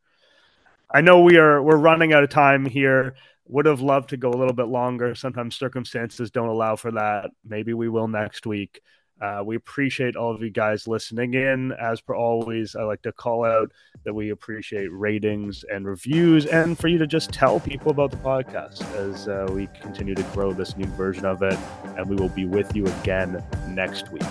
I 0.93 1.01
know 1.01 1.21
we 1.21 1.37
are 1.37 1.63
we're 1.63 1.77
running 1.77 2.13
out 2.13 2.25
of 2.25 2.31
time 2.31 2.67
here 2.67 3.15
would 3.47 3.67
have 3.67 3.83
loved 3.83 4.09
to 4.09 4.17
go 4.17 4.31
a 4.31 4.37
little 4.37 4.53
bit 4.53 4.67
longer. 4.67 5.15
Sometimes 5.15 5.55
circumstances 5.55 6.33
don't 6.33 6.49
allow 6.49 6.75
for 6.75 6.91
that. 6.91 7.31
Maybe 7.45 7.73
we 7.73 7.89
will 7.89 8.09
next 8.09 8.49
week. 8.49 8.81
Uh, 9.21 9.43
we 9.45 9.57
appreciate 9.57 10.17
all 10.17 10.35
of 10.35 10.43
you 10.43 10.51
guys 10.51 10.87
listening 10.87 11.35
in. 11.35 11.73
As 11.73 12.01
per 12.01 12.15
always, 12.15 12.77
I 12.77 12.83
like 12.83 13.03
to 13.03 13.13
call 13.13 13.45
out 13.45 13.73
that 14.05 14.15
we 14.15 14.31
appreciate 14.31 14.89
ratings 14.93 15.65
and 15.73 15.87
reviews 15.87 16.47
and 16.47 16.79
for 16.79 16.89
you 16.89 16.99
to 16.99 17.07
just 17.07 17.33
tell 17.33 17.59
people 17.59 17.91
about 17.91 18.11
the 18.11 18.17
podcast 18.19 18.83
as 18.95 19.27
uh, 19.29 19.49
we 19.53 19.69
continue 19.81 20.15
to 20.15 20.23
grow 20.35 20.53
this 20.53 20.77
new 20.77 20.87
version 20.89 21.25
of 21.25 21.43
it. 21.43 21.59
And 21.97 22.09
we 22.09 22.17
will 22.17 22.29
be 22.29 22.45
with 22.45 22.77
you 22.77 22.87
again 22.87 23.43
next 23.69 24.13
week. 24.13 24.23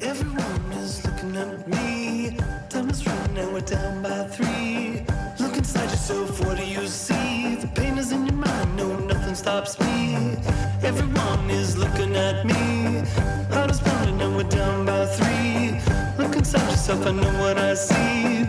Everyone 0.00 0.72
is 0.72 1.04
looking 1.04 1.36
at 1.36 1.68
me. 1.68 2.36
Time 2.68 2.90
is 2.90 3.06
running, 3.06 3.60
down 3.64 3.99
at 12.30 12.44
me. 12.44 13.02
Heart 13.52 13.70
is 13.70 13.80
pounding 13.80 14.20
and 14.20 14.36
we're 14.36 14.44
down 14.44 14.86
by 14.86 15.06
three. 15.06 15.80
Look 16.18 16.36
inside 16.36 16.70
yourself, 16.70 17.06
I 17.06 17.12
know 17.12 17.32
what 17.42 17.58
I 17.58 17.74
see. 17.74 18.39